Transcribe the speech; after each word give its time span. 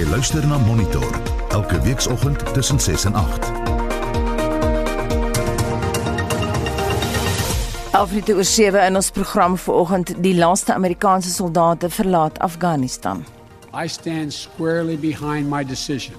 Jy 0.00 0.06
luister 0.08 0.46
na 0.48 0.56
Monitor 0.58 1.16
elke 1.52 1.76
weekoggend 1.84 2.54
tussen 2.54 2.78
6 2.80 3.04
en 3.04 3.14
8. 3.14 3.50
Afrika 7.92 8.32
oor 8.32 8.44
7 8.44 8.86
in 8.86 8.96
ons 8.96 9.10
program 9.10 9.58
vanoggend 9.60 10.14
die 10.24 10.32
laaste 10.38 10.72
Amerikaanse 10.72 11.28
soldate 11.30 11.90
verlaat 11.92 12.40
Afghanistan. 12.40 13.26
I 13.84 13.88
stand 13.88 14.32
squarely 14.32 14.96
behind 14.96 15.50
my 15.50 15.64
decision. 15.64 16.16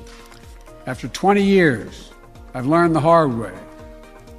After 0.86 1.10
20 1.10 1.42
years, 1.42 2.12
I've 2.54 2.70
learned 2.70 2.94
the 2.94 3.02
hard 3.02 3.34
way 3.34 3.54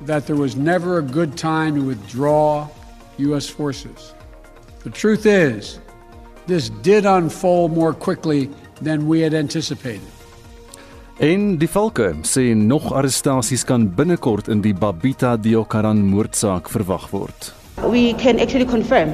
that 0.07 0.27
there 0.27 0.39
was 0.39 0.55
never 0.55 0.99
a 0.99 1.03
good 1.03 1.37
time 1.37 1.75
to 1.75 1.83
withdraw 1.83 2.69
U.S. 3.17 3.49
forces. 3.51 4.15
The 4.85 4.91
truth 4.91 5.27
is, 5.27 5.81
this 6.47 6.71
did 6.83 7.07
unfold 7.07 7.73
more 7.73 7.95
quickly 7.95 8.49
than 8.83 9.07
we 9.09 9.23
had 9.23 9.35
anticipated. 9.35 10.11
En 11.23 11.59
die 11.61 11.69
valke 11.71 12.09
sê 12.27 12.55
nog 12.57 12.89
arrestasies 12.93 13.65
kan 13.69 13.85
binnekort 13.95 14.49
in 14.49 14.63
die 14.65 14.75
Babita 14.75 15.37
Diokaran 15.37 16.01
moordsaak 16.11 16.71
verwag 16.73 17.11
word. 17.13 17.53
We 17.83 18.15
can 18.15 18.41
actually 18.41 18.67
confirm 18.67 19.13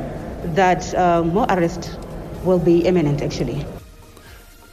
that 0.54 0.94
uh, 0.94 1.22
more 1.22 1.46
arrests 1.52 1.98
will 2.44 2.62
be 2.62 2.80
imminent 2.86 3.20
actually. 3.22 3.66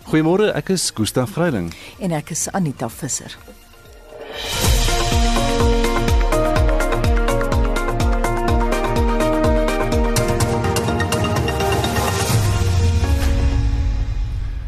Goeiemôre, 0.05 0.52
ek 0.53 0.70
is 0.70 0.91
Gustaf 0.94 1.34
Greiling. 1.34 1.73
En 2.00 2.14
ek 2.14 2.31
is 2.31 2.48
Anita 2.53 2.88
Visser. 2.88 3.34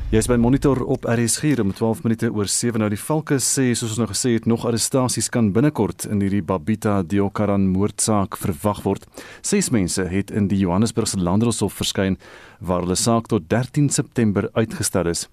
Jy 0.07 0.21
is 0.21 0.27
by 0.31 0.37
Monitor 0.39 0.79
op 0.87 1.03
RSG 1.03 1.57
om 1.59 1.73
12 1.75 2.05
minute 2.05 2.29
oor 2.31 2.47
7 2.47 2.79
nou 2.79 2.87
die 2.87 2.99
valke 3.01 3.41
sê 3.43 3.65
soos 3.75 3.91
ons 3.91 3.99
nou 3.99 4.05
gesê 4.07 4.37
het 4.37 4.45
nog 4.47 4.63
arrestasies 4.63 5.27
kan 5.27 5.49
binnekort 5.51 6.05
in 6.07 6.21
hierdie 6.23 6.39
Babita 6.47 7.01
Diokaran 7.03 7.65
moordsaak 7.73 8.37
verwag 8.39 8.79
word. 8.85 9.03
Ses 9.43 9.67
mense 9.75 10.05
het 10.07 10.31
in 10.31 10.47
die 10.47 10.61
Johannesburgse 10.61 11.19
Landdroshof 11.19 11.75
verskyn 11.75 12.15
waar 12.63 12.85
hulle 12.87 12.95
saak 12.95 13.27
tot 13.27 13.49
13 13.51 13.89
September 13.91 14.47
uitgestel 14.55 15.11
is. 15.11 15.25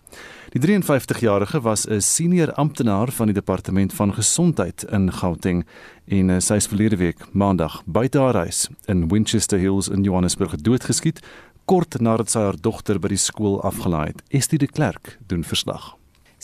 Die 0.50 0.62
53-jarige 0.66 1.62
was 1.62 1.86
'n 1.86 2.00
senior 2.00 2.52
amptenaar 2.54 3.12
van 3.12 3.26
die 3.26 3.38
departement 3.38 3.94
van 3.94 4.14
gesondheid 4.14 4.82
in 4.90 5.12
Gauteng 5.12 5.64
en 6.06 6.30
eh, 6.30 6.40
sy 6.40 6.54
is 6.54 6.66
verlede 6.66 6.96
week 6.96 7.18
maandag 7.32 7.82
buite 7.86 8.18
haar 8.18 8.34
huis 8.34 8.68
in 8.86 9.08
Winchester 9.08 9.58
Hills 9.58 9.88
in 9.88 10.02
Johannesburg 10.02 10.56
doodgeskiet 10.56 11.20
kort 11.64 12.00
nadat 12.00 12.30
sy 12.30 12.40
haar 12.46 12.56
dogter 12.60 12.98
by 13.00 13.08
die 13.14 13.20
skool 13.20 13.60
afgelaai 13.64 14.12
het. 14.12 14.22
Estie 14.30 14.58
de 14.58 14.66
Klerk 14.66 15.18
doen 15.28 15.44
verslag. 15.44 15.94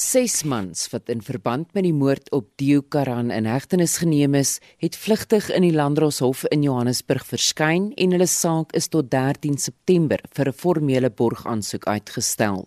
Ses 0.00 0.44
mans 0.48 0.86
wat 0.94 1.10
in 1.12 1.20
verband 1.20 1.74
met 1.76 1.84
die 1.84 1.92
moord 1.92 2.30
op 2.32 2.46
Dio 2.56 2.80
Karan 2.80 3.28
in 3.30 3.44
hegtenis 3.44 3.98
geneem 4.00 4.34
is, 4.38 4.54
het 4.80 4.96
vlugtig 4.96 5.50
in 5.52 5.66
die 5.66 5.74
Landdroshof 5.76 6.46
in 6.48 6.62
Johannesburg 6.64 7.26
verskyn 7.28 7.90
en 8.00 8.16
hulle 8.16 8.28
saak 8.30 8.72
is 8.72 8.88
tot 8.88 9.10
13 9.12 9.58
September 9.60 10.22
vir 10.32 10.48
'n 10.48 10.56
formele 10.56 11.10
borgaansoek 11.10 11.84
uitgestel. 11.84 12.64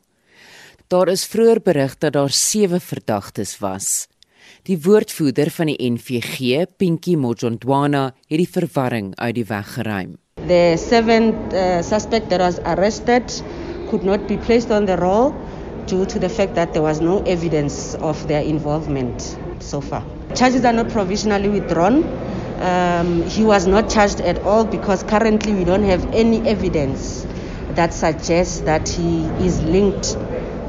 Daar 0.93 1.07
is 1.07 1.25
vroeër 1.25 1.61
berig 1.61 1.97
dat 1.97 2.13
daar 2.13 2.29
7 2.29 2.81
verdagtes 2.81 3.57
was. 3.57 4.07
Die 4.63 4.77
woordvoerder 4.81 5.49
van 5.51 5.71
die 5.71 5.77
NVG, 5.91 6.65
Pinky 6.77 7.15
Mojondwana, 7.15 8.13
het 8.27 8.37
die 8.37 8.49
verwarring 8.49 9.11
uit 9.15 9.35
die 9.35 9.45
weg 9.49 9.73
geruim. 9.73 10.15
The 10.47 10.75
seventh 10.77 11.53
uh, 11.53 11.81
suspect 11.81 12.29
that 12.29 12.39
was 12.39 12.59
arrested 12.63 13.43
could 13.89 14.03
not 14.03 14.27
be 14.27 14.37
placed 14.37 14.71
on 14.71 14.85
the 14.85 14.95
roll 14.95 15.33
due 15.85 16.05
to 16.05 16.19
the 16.19 16.29
fact 16.29 16.55
that 16.55 16.73
there 16.73 16.81
was 16.81 17.01
no 17.01 17.21
evidence 17.23 17.95
of 17.95 18.27
their 18.27 18.41
involvement 18.41 19.37
so 19.59 19.81
far. 19.81 20.03
Charges 20.35 20.65
are 20.65 20.73
not 20.73 20.89
provisionally 20.89 21.49
withdrawn. 21.49 22.03
Um, 22.61 23.23
he 23.23 23.44
was 23.44 23.67
not 23.67 23.89
charged 23.89 24.22
at 24.22 24.39
all 24.44 24.63
because 24.66 25.03
currently 25.03 25.53
we 25.53 25.63
don't 25.63 25.83
have 25.83 26.05
any 26.13 26.47
evidence 26.47 27.25
that 27.75 27.94
suggests 27.94 28.61
that 28.61 28.88
he 28.88 29.25
is 29.45 29.61
linked 29.61 30.17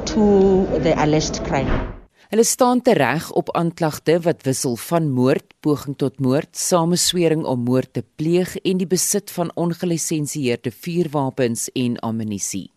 to 0.07 0.65
the 0.79 0.93
alleged 0.97 1.43
crime. 1.45 1.94
Hulle 2.29 2.43
staan 2.43 2.81
tereg 2.81 3.27
op 3.31 3.51
aanklagte 3.53 4.15
wat 4.25 4.41
wissel 4.47 4.75
van 4.75 5.11
moord, 5.13 5.45
poging 5.61 5.93
tot 6.01 6.19
moord, 6.19 6.57
sameswering 6.57 7.43
om 7.45 7.59
moord 7.67 7.91
te 7.93 8.01
pleeg 8.17 8.55
en 8.63 8.79
die 8.81 8.87
besit 8.89 9.29
van 9.31 9.51
ongelisensieerde 9.53 10.71
vuurwapens 10.73 11.67
en 11.77 11.99
ammunisie. 12.01 12.71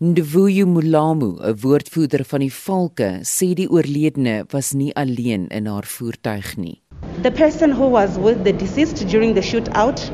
Ndvuyo 0.00 0.66
Mulamu, 0.66 1.36
'n 1.36 1.58
woordvoerder 1.60 2.24
van 2.24 2.40
die 2.40 2.52
Valke, 2.52 3.20
sê 3.22 3.52
die 3.54 3.68
oorledene 3.68 4.46
was 4.50 4.72
nie 4.72 4.94
alleen 4.94 5.48
in 5.48 5.66
haar 5.66 5.84
voertuig 5.84 6.56
nie. 6.56 6.80
The 7.22 7.30
person 7.30 7.72
who 7.72 7.90
was 7.90 8.16
with 8.16 8.44
the 8.44 8.56
deceased 8.56 9.08
during 9.10 9.34
the 9.34 9.42
shootout 9.42 10.10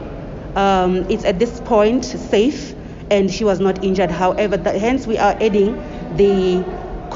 um 0.57 1.05
it's 1.09 1.25
at 1.25 1.39
this 1.39 1.61
point 1.65 2.05
safe 2.05 2.75
and 3.11 3.31
she 3.31 3.45
was 3.45 3.59
not 3.59 3.85
injured 3.85 4.11
however 4.11 4.57
the, 4.63 4.71
hence 4.71 5.07
we 5.07 5.19
are 5.19 5.37
adding 5.41 5.77
the 6.17 6.65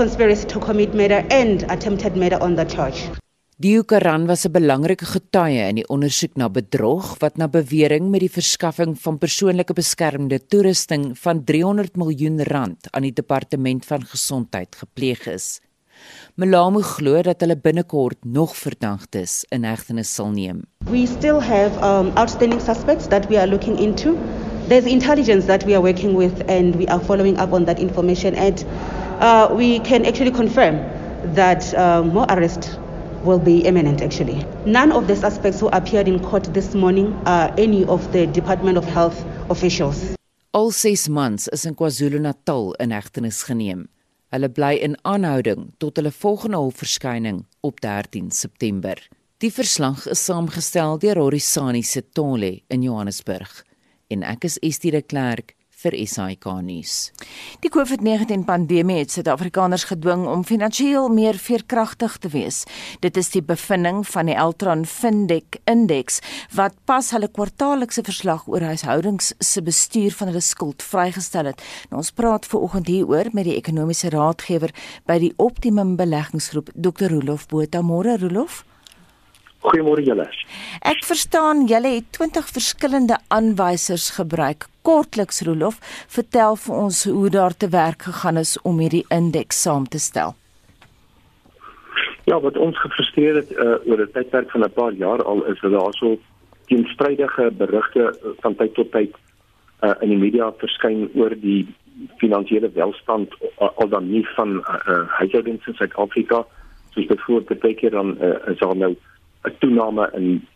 conspiracy 0.01 0.47
to 0.49 0.59
commit 0.59 0.95
murder 0.95 1.21
and 1.29 1.65
attempted 1.69 2.17
murder 2.17 2.39
on 2.41 2.57
the 2.57 2.65
charge. 2.65 3.01
Dio 3.61 3.83
Karan 3.85 4.23
was 4.27 4.47
'n 4.47 4.53
belangrike 4.53 5.05
getuie 5.05 5.65
in 5.69 5.77
die 5.81 5.89
ondersoek 5.95 6.37
na 6.41 6.49
bedrog 6.49 7.19
wat 7.21 7.37
na 7.37 7.49
bewering 7.49 8.09
met 8.11 8.21
die 8.25 8.33
verskaffing 8.33 8.97
van 9.05 9.19
persoonlike 9.19 9.75
beskermende 9.77 10.39
toerusting 10.53 11.05
van 11.25 11.45
300 11.45 11.97
miljoen 11.97 12.41
rand 12.43 12.89
aan 12.91 13.03
die 13.03 13.13
departement 13.13 13.85
van 13.85 14.07
gesondheid 14.13 14.77
gepleeg 14.83 15.27
is. 15.27 15.61
Melamu 16.35 16.81
glo 16.83 17.21
dat 17.23 17.41
hulle 17.45 17.57
binnekort 17.57 18.25
nog 18.25 18.57
verdagtes 18.57 19.45
in 19.53 19.65
hegtenis 19.69 20.15
sal 20.15 20.31
neem. 20.33 20.65
We 20.89 21.05
still 21.07 21.41
have 21.41 21.77
um, 21.85 22.09
outstanding 22.17 22.61
suspects 22.61 23.07
that 23.09 23.29
we 23.29 23.37
are 23.37 23.51
looking 23.51 23.79
into. 23.79 24.17
There's 24.69 24.87
intelligence 24.87 25.47
that 25.47 25.65
we 25.65 25.75
are 25.75 25.83
working 25.83 26.17
with 26.17 26.49
and 26.49 26.77
we 26.77 26.87
are 26.87 27.05
following 27.05 27.37
up 27.39 27.53
on 27.53 27.65
that 27.65 27.79
information 27.79 28.35
and 28.35 28.65
uh, 29.21 29.49
we 29.55 29.79
can 29.81 30.05
actually 30.07 30.31
confirm 30.31 30.77
that 31.35 31.75
uh, 31.75 32.03
more 32.03 32.27
arrests 32.29 32.79
will 33.25 33.39
be 33.39 33.61
imminent 33.61 34.01
actually. 34.01 34.45
None 34.65 34.93
of 34.93 35.07
the 35.07 35.17
suspects 35.17 35.61
who 35.61 35.69
appeared 35.69 36.09
in 36.09 36.21
court 36.21 36.53
this 36.55 36.75
morning 36.75 37.15
are 37.27 37.53
any 37.59 37.85
of 37.85 38.11
the 38.13 38.27
Department 38.27 38.79
of 38.79 38.85
Health 38.85 39.25
officials. 39.51 40.17
Al 40.55 40.71
ses 40.73 41.09
mans 41.09 41.49
is 41.53 41.65
in 41.65 41.75
KwaZulu-Natal 41.75 42.75
in 42.81 42.91
hegtenis 42.91 43.45
geneem. 43.47 43.87
Hulle 44.33 44.49
bly 44.49 44.73
in 44.83 44.97
aanhouding 45.05 45.71
tot 45.79 45.99
hulle 45.99 46.11
volgende 46.11 46.59
hofverskyning 46.59 47.45
op 47.61 47.81
13 47.81 48.31
September. 48.31 48.99
Die 49.39 49.51
verslag 49.53 50.07
is 50.11 50.25
saamgestel 50.25 50.99
deur 51.03 51.19
Horisani 51.19 51.83
Setole 51.83 52.61
in 52.69 52.83
Johannesburg 52.83 53.63
en 54.11 54.25
ek 54.27 54.45
is 54.49 54.59
Estie 54.67 54.93
de 54.95 55.03
Klerk 55.03 55.55
vir 55.81 55.97
SAK 56.07 56.47
nuus. 56.65 56.95
Die 57.65 57.71
COVID-19 57.73 58.45
pandemie 58.49 58.99
het 59.01 59.15
Suid-Afrikaners 59.15 59.87
gedwing 59.91 60.27
om 60.29 60.45
finansiëel 60.45 61.09
meer 61.13 61.39
veerkragtig 61.41 62.17
te 62.21 62.31
wees. 62.33 62.63
Dit 63.05 63.17
is 63.21 63.33
die 63.35 63.43
bevinding 63.43 64.03
van 64.09 64.29
die 64.31 64.39
Altron 64.39 64.85
Findex 64.85 65.61
indeks 65.71 66.21
wat 66.57 66.77
pas 66.89 67.11
hulle 67.15 67.31
kwartaallikse 67.33 68.05
verslag 68.07 68.47
oor 68.51 68.65
huishoudings 68.71 69.33
se 69.39 69.63
bestuur 69.65 70.15
van 70.19 70.33
hulle 70.33 70.45
skuld 70.45 70.83
vrygestel 70.85 71.51
het. 71.53 71.63
Nou, 71.91 72.01
ons 72.05 72.13
praat 72.13 72.49
veraloggend 72.49 72.91
hieroor 72.91 73.31
met 73.33 73.49
die 73.49 73.57
ekonomiese 73.57 74.13
raadgewer 74.15 74.75
by 75.09 75.19
die 75.23 75.33
Optimum 75.37 75.97
Beleggingsgroep, 76.01 76.75
Dr. 76.75 77.11
Rolof 77.15 77.49
Botha. 77.49 77.83
Môre 77.83 78.19
Rolof. 78.21 78.65
Goeiemôre 79.61 80.01
julle. 80.05 80.25
Ek 80.89 81.03
verstaan 81.05 81.67
julle 81.69 81.99
het 81.99 82.13
20 82.17 82.49
verskillende 82.49 83.19
aanwysers 83.29 84.11
gebruik. 84.17 84.70
Kortliks 84.83 85.43
Rolof, 85.47 85.79
vertel 86.09 86.57
vir 86.57 86.77
ons 86.77 87.05
hoe 87.05 87.31
daar 87.31 87.57
te 87.57 87.69
werk 87.69 88.03
gegaan 88.03 88.37
is 88.37 88.57
om 88.63 88.79
hierdie 88.79 89.05
indeks 89.09 89.63
saam 89.63 89.89
te 89.89 89.99
stel. 89.99 90.35
Ja, 92.25 92.41
wat 92.41 92.57
ons 92.57 92.79
gefrustreer 92.81 93.41
het 93.41 93.51
uh, 93.51 93.81
oor 93.89 94.01
'n 94.05 94.13
tydperk 94.13 94.51
van 94.51 94.65
'n 94.65 94.73
paar 94.73 94.93
jaar 94.93 95.23
al 95.25 95.45
is 95.45 95.61
dat 95.61 95.73
daar 95.73 95.95
so 95.95 96.19
teenstrydige 96.67 97.51
berigte 97.59 98.19
van 98.41 98.55
tyd 98.55 98.75
tot 98.75 98.93
tyd 98.93 99.15
uh, 99.83 99.95
in 100.01 100.09
die 100.09 100.19
media 100.19 100.53
verskyn 100.59 101.11
oor 101.15 101.35
die 101.35 101.67
finansiële 102.17 102.71
welstand 102.75 103.35
uh, 103.41 103.69
al 103.75 103.89
dan 103.89 104.11
nie 104.11 104.27
van 104.37 104.51
uh, 104.59 104.79
uh, 104.89 105.09
huishoudings 105.19 105.67
in 105.67 105.75
Suid-Afrika 105.75 106.45
soos 106.91 107.07
voor 107.27 107.43
baie 107.49 107.75
keer 107.75 107.91
dan 107.91 108.17
uh, 108.21 108.35
is 108.53 108.59
daar 108.59 108.77
nou 108.77 108.97
'n 109.45 109.55
toename 109.59 110.11
in 110.15 110.47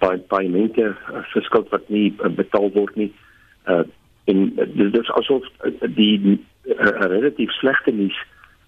by 0.00 0.16
paemente 0.28 0.82
uh, 0.82 1.22
vir 1.32 1.42
skuld 1.42 1.68
wat 1.72 1.88
nie 1.88 2.12
uh, 2.24 2.28
betaal 2.28 2.70
word 2.72 2.96
nie. 2.96 3.12
Uh 3.68 3.84
en 4.24 4.54
dis 4.56 4.92
dus 4.92 5.10
asof 5.20 5.44
die 5.96 6.16
uh, 6.64 6.92
relatief 7.12 7.50
slegte 7.52 7.92
nuus 7.92 8.16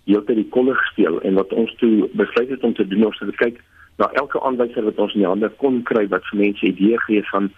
heeltyd 0.04 0.36
die 0.36 0.50
kolle 0.52 0.74
gespeel 0.76 1.16
en 1.24 1.38
wat 1.40 1.52
ons 1.52 1.72
toe 1.80 2.08
besluit 2.12 2.50
het 2.52 2.64
om 2.64 2.74
te 2.76 2.84
doen 2.88 3.06
ons 3.08 3.22
het 3.22 3.38
kyk 3.40 3.62
na 3.96 4.10
elke 4.20 4.40
aanwyser 4.44 4.84
wat 4.84 4.98
ons 5.00 5.14
in 5.16 5.24
die 5.24 5.30
hande 5.30 5.48
kon 5.62 5.80
kry 5.88 6.04
wat 6.12 6.26
vir 6.30 6.42
mense 6.42 6.66
idee 6.68 7.00
gee 7.06 7.24
van 7.30 7.48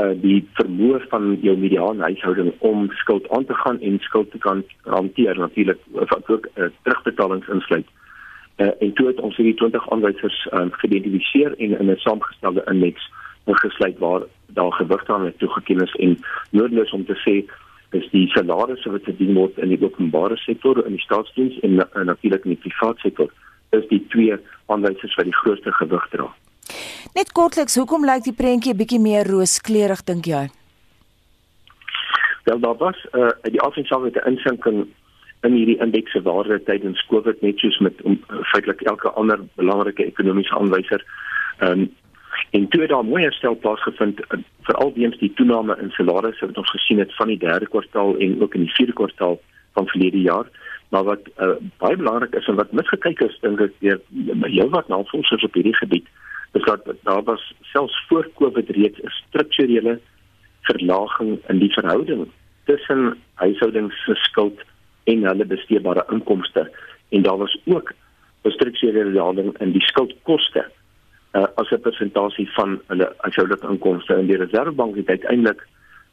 uh 0.00 0.12
die 0.20 0.38
vermoë 0.58 1.00
van 1.08 1.32
jou 1.44 1.56
mediaan 1.60 2.04
huishouding 2.04 2.52
om 2.68 2.86
skuld 3.00 3.28
aan 3.36 3.44
te 3.48 3.56
gaan 3.64 3.80
en 3.80 3.98
skuld 4.04 4.30
te 4.32 4.38
kan 4.44 4.62
hanteer 4.84 5.38
natuurlik 5.38 5.80
wat 5.92 6.28
ook 6.28 6.48
uh, 6.54 6.70
terugbetalings 6.82 7.48
insluit. 7.48 7.88
Uh, 8.56 8.70
en 8.80 8.92
toe 8.92 9.06
het 9.06 9.20
ons 9.20 9.36
hierdie 9.36 9.56
20 9.60 9.90
aanwysers 9.92 10.38
um, 10.52 10.72
geïdentifiseer 10.80 11.58
en 11.58 11.76
in 11.78 11.90
'n 11.90 12.00
saamgestelde 12.04 12.64
indeks 12.72 13.10
ingesluit 13.44 13.98
waar 13.98 14.22
daar 14.46 14.72
gewig 14.72 15.08
aan 15.08 15.32
toegeken 15.36 15.82
is 15.82 15.94
en 15.94 16.18
noodloos 16.50 16.92
om 16.92 17.04
te 17.06 17.16
sê 17.24 17.42
is 17.96 18.08
die 18.10 18.28
salarisse 18.32 18.90
wat 18.90 19.04
verdien 19.08 19.34
word 19.34 19.58
in 19.58 19.68
die 19.68 19.80
openbare 19.84 20.36
sektor 20.36 20.80
in 20.86 20.96
die 20.96 21.04
staatsdiens 21.04 21.58
en, 21.60 21.80
en 21.92 22.06
natuurlik 22.06 22.44
in 22.44 22.54
die 22.56 22.64
private 22.68 23.00
sektor 23.00 23.28
is 23.76 23.84
die 23.88 24.00
twee 24.12 24.36
aanwysers 24.72 25.14
wat 25.18 25.28
die 25.28 25.36
grootste 25.36 25.72
gewig 25.72 26.08
dra. 26.14 26.28
Net 27.16 27.32
kortliks, 27.36 27.76
hoekom 27.76 28.06
lyk 28.08 28.24
die 28.24 28.36
prentjie 28.36 28.72
'n 28.72 28.80
bietjie 28.80 29.00
meer 29.00 29.28
rooskleurig 29.28 30.04
dink 30.08 30.26
jy? 30.26 30.48
Wel 32.44 32.60
daar 32.60 32.76
was 32.76 32.98
uh, 33.12 33.30
die 33.42 33.60
afsynsalwe 33.60 34.12
insinking 34.26 34.86
in 35.42 35.52
hierdie 35.52 35.78
indekse 35.82 36.22
waarde 36.22 36.62
tydens 36.64 37.02
Covid 37.10 37.40
net 37.42 37.58
soos 37.58 37.78
met 37.78 37.98
um, 38.04 38.20
feitelik 38.52 38.82
elke 38.82 39.10
ander 39.10 39.40
belangrike 39.56 40.04
ekonomiese 40.04 40.54
aanwyser. 40.54 41.04
Ehm 41.58 41.80
um, 41.80 41.90
en 42.50 42.68
toe 42.68 42.86
daar 42.86 43.04
mooi 43.04 43.22
herstel 43.22 43.56
plaasgevind 43.56 44.20
veral 44.62 44.92
weens 44.94 45.18
die 45.18 45.32
toename 45.34 45.76
in 45.80 45.90
salarisse 45.90 46.46
wat 46.46 46.58
ons 46.58 46.70
gesien 46.70 46.98
het 46.98 47.14
van 47.14 47.26
die 47.26 47.38
derde 47.38 47.66
kwartaal 47.66 48.16
en 48.16 48.42
ook 48.42 48.54
in 48.54 48.66
die 48.66 48.74
vierde 48.74 48.92
kwartaal 48.92 49.40
van 49.72 49.86
verlede 49.86 50.20
jaar. 50.20 50.46
Maar 50.88 51.04
wat 51.04 51.28
uh, 51.40 51.54
baie 51.78 51.96
belangrik 51.96 52.34
is 52.34 52.46
en 52.46 52.54
wat 52.54 52.72
misgekyk 52.72 53.20
is 53.20 53.38
dink 53.40 53.60
ek 53.60 53.78
deur 53.80 54.00
heelwat 54.44 54.88
navorsers 54.88 55.44
op 55.44 55.54
hierdie 55.54 55.76
gebied 55.76 56.08
is 56.52 56.64
dat 56.64 56.84
daar 57.02 57.22
was 57.24 57.54
selfs 57.60 58.04
voor 58.08 58.28
Covid 58.34 58.68
reeds 58.68 59.00
'n 59.00 59.08
strukturele 59.08 60.00
verlaging 60.60 61.38
in 61.48 61.58
die 61.58 61.72
verhouding 61.72 62.28
tussen 62.64 63.16
huishoudings 63.34 64.04
se 64.04 64.14
skuld 64.14 64.60
en 65.04 65.24
hulle 65.24 65.44
besteedbare 65.44 66.04
inkomste 66.10 66.70
en 67.08 67.22
daar 67.22 67.36
was 67.36 67.56
ook 67.64 67.92
'n 68.44 68.50
strukturele 68.50 69.10
verlaging 69.10 69.58
in 69.58 69.72
die 69.72 69.86
skuldkoste 69.86 70.68
uh, 71.32 71.46
as 71.54 71.70
'n 71.70 71.80
persentasie 71.80 72.48
van 72.52 72.80
hulle 72.86 73.12
huishoudelike 73.16 73.68
inkomste 73.68 74.14
en 74.14 74.26
die 74.26 74.36
reservebank 74.36 74.96
het 74.96 75.08
uiteindelik 75.08 75.66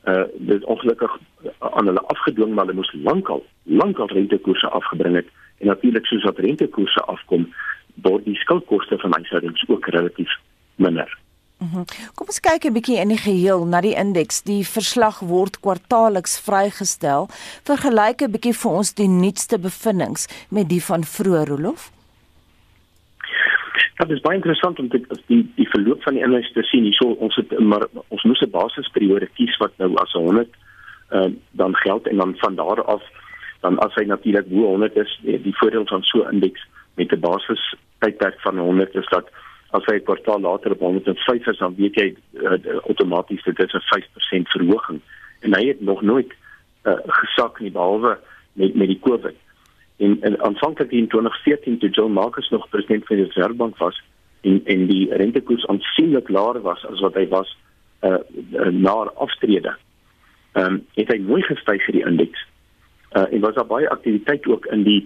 uh 0.07 0.23
dit 0.33 0.63
ongelukkig 0.63 1.17
aan 1.59 1.85
hulle 1.85 2.01
afgedwing 2.01 2.53
maar 2.53 2.65
hulle 2.65 2.75
moes 2.75 2.93
lankal 2.93 3.45
lankal 3.63 4.07
rentekoerse 4.07 4.69
afgebring 4.69 5.15
het 5.15 5.27
en 5.57 5.67
natuurlik 5.67 6.05
soos 6.05 6.23
wat 6.23 6.39
rentekoerse 6.39 7.01
afkom 7.01 7.53
word 8.01 8.25
die 8.25 8.35
skuldkoste 8.35 8.97
van 8.97 9.13
huishoudings 9.13 9.63
ook 9.67 9.85
relatief 9.85 10.31
minder. 10.75 11.17
Mm 11.57 11.67
-hmm. 11.71 11.85
Kom 12.15 12.27
ons 12.27 12.39
kyk 12.39 12.63
'n 12.65 12.73
bietjie 12.73 12.99
in 12.99 13.07
die 13.07 13.17
geheel 13.17 13.65
na 13.65 13.81
die 13.81 13.95
indeks. 13.95 14.41
Die 14.41 14.67
verslag 14.67 15.19
word 15.19 15.59
kwartaalliks 15.59 16.39
vrygestel. 16.39 17.27
Vergelyk 17.63 18.21
'n 18.21 18.31
bietjie 18.31 18.53
vir 18.53 18.71
ons 18.71 18.93
die 18.93 19.07
nuutste 19.07 19.59
bevindinge 19.59 20.27
met 20.49 20.69
die 20.69 20.83
van 20.83 21.03
vroeër 21.03 21.47
Rolof. 21.47 21.91
Dit 23.99 24.09
is 24.09 24.21
baie 24.21 24.35
interessant 24.35 24.79
om 24.79 24.89
te 24.89 25.01
die 25.27 25.43
die 25.55 25.69
verloop 25.69 26.03
van 26.03 26.13
die 26.13 26.23
indeks 26.23 26.51
te 26.53 26.63
sien. 26.63 26.83
Hierso 26.83 27.15
ons 27.19 27.35
het 27.35 27.59
maar 27.59 27.87
ons 28.07 28.23
moes 28.23 28.41
'n 28.41 28.49
basisperiode 28.49 29.27
kies 29.35 29.57
wat 29.57 29.71
nou 29.77 29.95
as 29.95 30.11
100 30.13 30.47
uh, 30.47 31.17
ehm, 31.17 31.33
dan 31.51 31.75
geld 31.75 32.07
en 32.07 32.17
dan 32.17 32.33
van 32.37 32.55
daar 32.55 32.83
af 32.83 33.03
dan 33.59 33.77
as 33.79 33.93
hy 33.95 34.05
natuurlik 34.07 34.47
bo 34.47 34.65
100 34.65 34.95
is, 34.95 35.19
die, 35.21 35.41
die 35.41 35.57
voordeel 35.57 35.85
van 35.85 36.03
so 36.03 36.23
'n 36.23 36.33
indeks 36.33 36.67
met 36.95 37.11
'n 37.11 37.19
basis 37.19 37.75
tydperk 37.99 38.39
van 38.41 38.57
100 38.57 38.95
is 38.95 39.07
dat 39.09 39.29
as 39.71 39.85
'n 39.85 40.03
kwartaal 40.03 40.39
later 40.39 40.71
op 40.71 40.79
105 40.79 41.47
is 41.47 41.57
dan 41.57 41.75
weet 41.75 41.95
jy 41.95 42.15
uh, 42.33 42.77
outomaties 42.87 43.43
dit 43.43 43.59
is 43.59 43.73
'n 43.73 43.87
5% 43.87 44.47
verhoging 44.47 44.99
en 45.39 45.55
hy 45.55 45.67
het 45.67 45.81
nog 45.81 46.01
nooit 46.01 46.31
uh, 46.83 46.93
gesak 47.07 47.59
nie 47.59 47.71
behalwe 47.71 48.17
met 48.53 48.75
met 48.75 48.87
die 48.87 48.99
Covid. 48.99 49.35
En, 49.99 50.17
en 50.21 50.41
aanvanklik 50.43 50.91
in 50.91 51.07
2014 51.07 51.77
toe 51.77 51.89
John 51.89 52.11
Marcus 52.11 52.49
nog 52.49 52.69
president 52.69 53.05
van 53.05 53.15
die 53.15 53.25
Reservebank 53.25 53.77
was 53.77 54.01
en 54.41 54.61
en 54.65 54.85
die 54.87 55.13
rentekoers 55.13 55.67
aansienlik 55.67 56.29
laer 56.29 56.61
was 56.61 56.85
as 56.85 56.99
wat 56.99 57.13
hy 57.19 57.27
was 57.27 57.57
uh, 58.01 58.17
na 58.71 58.95
aftrede. 59.15 59.75
Ehm 60.51 60.65
um, 60.65 60.85
het 60.95 61.11
hy 61.11 61.19
mooi 61.19 61.41
gestyg 61.43 61.83
vir 61.85 61.97
die 61.97 62.05
indeks. 62.05 62.45
Uh, 63.11 63.25
en 63.33 63.43
was 63.43 63.55
daar 63.55 63.67
baie 63.67 63.89
aktiwiteit 63.89 64.47
ook 64.47 64.65
in 64.65 64.83
die 64.83 65.01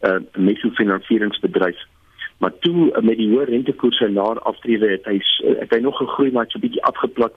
uh, 0.00 0.16
mikrofinansieringsbedryf. 0.36 1.84
Maar 2.38 2.58
toe 2.58 2.88
uh, 2.88 3.02
met 3.02 3.18
die 3.20 3.28
hoë 3.28 3.44
rentekoerse 3.50 4.08
na 4.08 4.32
aftrede 4.50 4.90
het 4.90 5.04
hy 5.10 5.18
uh, 5.18 5.58
het 5.60 5.74
hy 5.74 5.80
nog 5.84 5.96
gegroei 6.00 6.30
maar 6.32 6.48
so 6.48 6.58
'n 6.58 6.64
bietjie 6.66 6.84
afgeplat. 6.84 7.34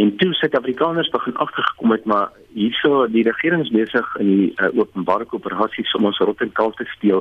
En 0.00 0.16
toe 0.16 0.34
Suid-Afrikaners 0.34 1.08
begin 1.08 1.36
agtergekom 1.36 1.90
het 1.90 2.04
maar 2.04 2.30
hierso 2.52 3.06
die 3.06 3.22
regering 3.22 3.62
is 3.64 3.72
besig 3.74 4.16
in 4.22 4.28
die 4.28 4.52
uh, 4.56 4.70
openbare 4.78 5.26
koöperasies 5.28 5.92
om 5.98 6.06
ons 6.08 6.20
rot 6.24 6.40
en 6.40 6.52
kalf 6.56 6.78
te 6.78 6.86
steel 6.94 7.20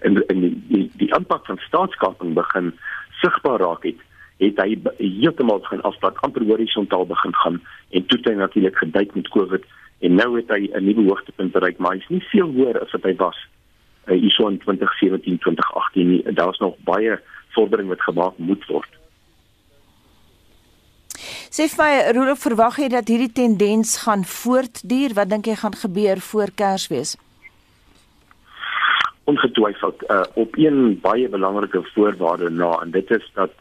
en 0.00 0.18
in 0.34 0.40
die 0.42 0.50
die, 0.72 0.86
die 1.02 1.10
aanpak 1.14 1.46
van 1.46 1.60
staatskaping 1.66 2.34
begin 2.34 2.72
sigbaar 3.20 3.62
raak 3.62 3.86
het 3.86 4.02
het 4.42 4.58
hy 4.64 4.74
heeltemal 4.98 5.62
begin 5.68 5.84
afplat 5.90 6.18
amper 6.26 6.48
horisontaal 6.50 7.06
begin 7.12 7.38
gaan 7.44 7.60
en 7.90 8.06
toe 8.10 8.18
het 8.18 8.28
hy 8.32 8.34
natuurlik 8.42 8.82
geduik 8.82 9.14
met 9.14 9.32
Covid 9.36 9.70
en 10.08 10.18
nou 10.18 10.30
het 10.40 10.50
hy 10.56 10.62
'n 10.66 10.84
nuwe 10.88 11.06
hoogtepunt 11.12 11.54
bereik 11.54 11.78
maar 11.78 11.94
hy's 12.00 12.10
nie 12.10 12.24
veel 12.34 12.50
hoër 12.58 12.82
as 12.82 12.98
wat 12.98 13.06
hy 13.06 13.14
was 13.22 13.38
uh, 14.10 14.18
hierso 14.18 14.48
in 14.48 14.58
2017 14.66 15.38
2018 15.46 16.10
nie. 16.10 16.22
Daar's 16.42 16.58
nog 16.58 16.74
baie 16.90 17.20
vordering 17.54 17.88
wat 17.88 18.08
gemaak 18.10 18.38
moet 18.50 18.66
word 18.66 18.95
Sê 21.56 21.70
vir 21.72 22.10
Rolof 22.12 22.42
verwag 22.44 22.74
jy 22.82 22.86
dat 22.92 23.08
hierdie 23.08 23.32
tendens 23.32 23.94
gaan 24.02 24.26
voortduur? 24.28 25.14
Wat 25.16 25.30
dink 25.30 25.46
jy 25.48 25.54
gaan 25.56 25.76
gebeur 25.80 26.20
voor 26.20 26.50
Kersfees 26.52 27.14
Ongetwyfeld 29.24 30.02
uh, 30.12 30.18
op 30.42 30.58
een 30.60 30.98
baie 31.00 31.30
belangrike 31.32 31.80
voorwaarde 31.94 32.50
na 32.52 32.74
en 32.82 32.92
dit 32.92 33.08
is 33.16 33.24
dat 33.38 33.54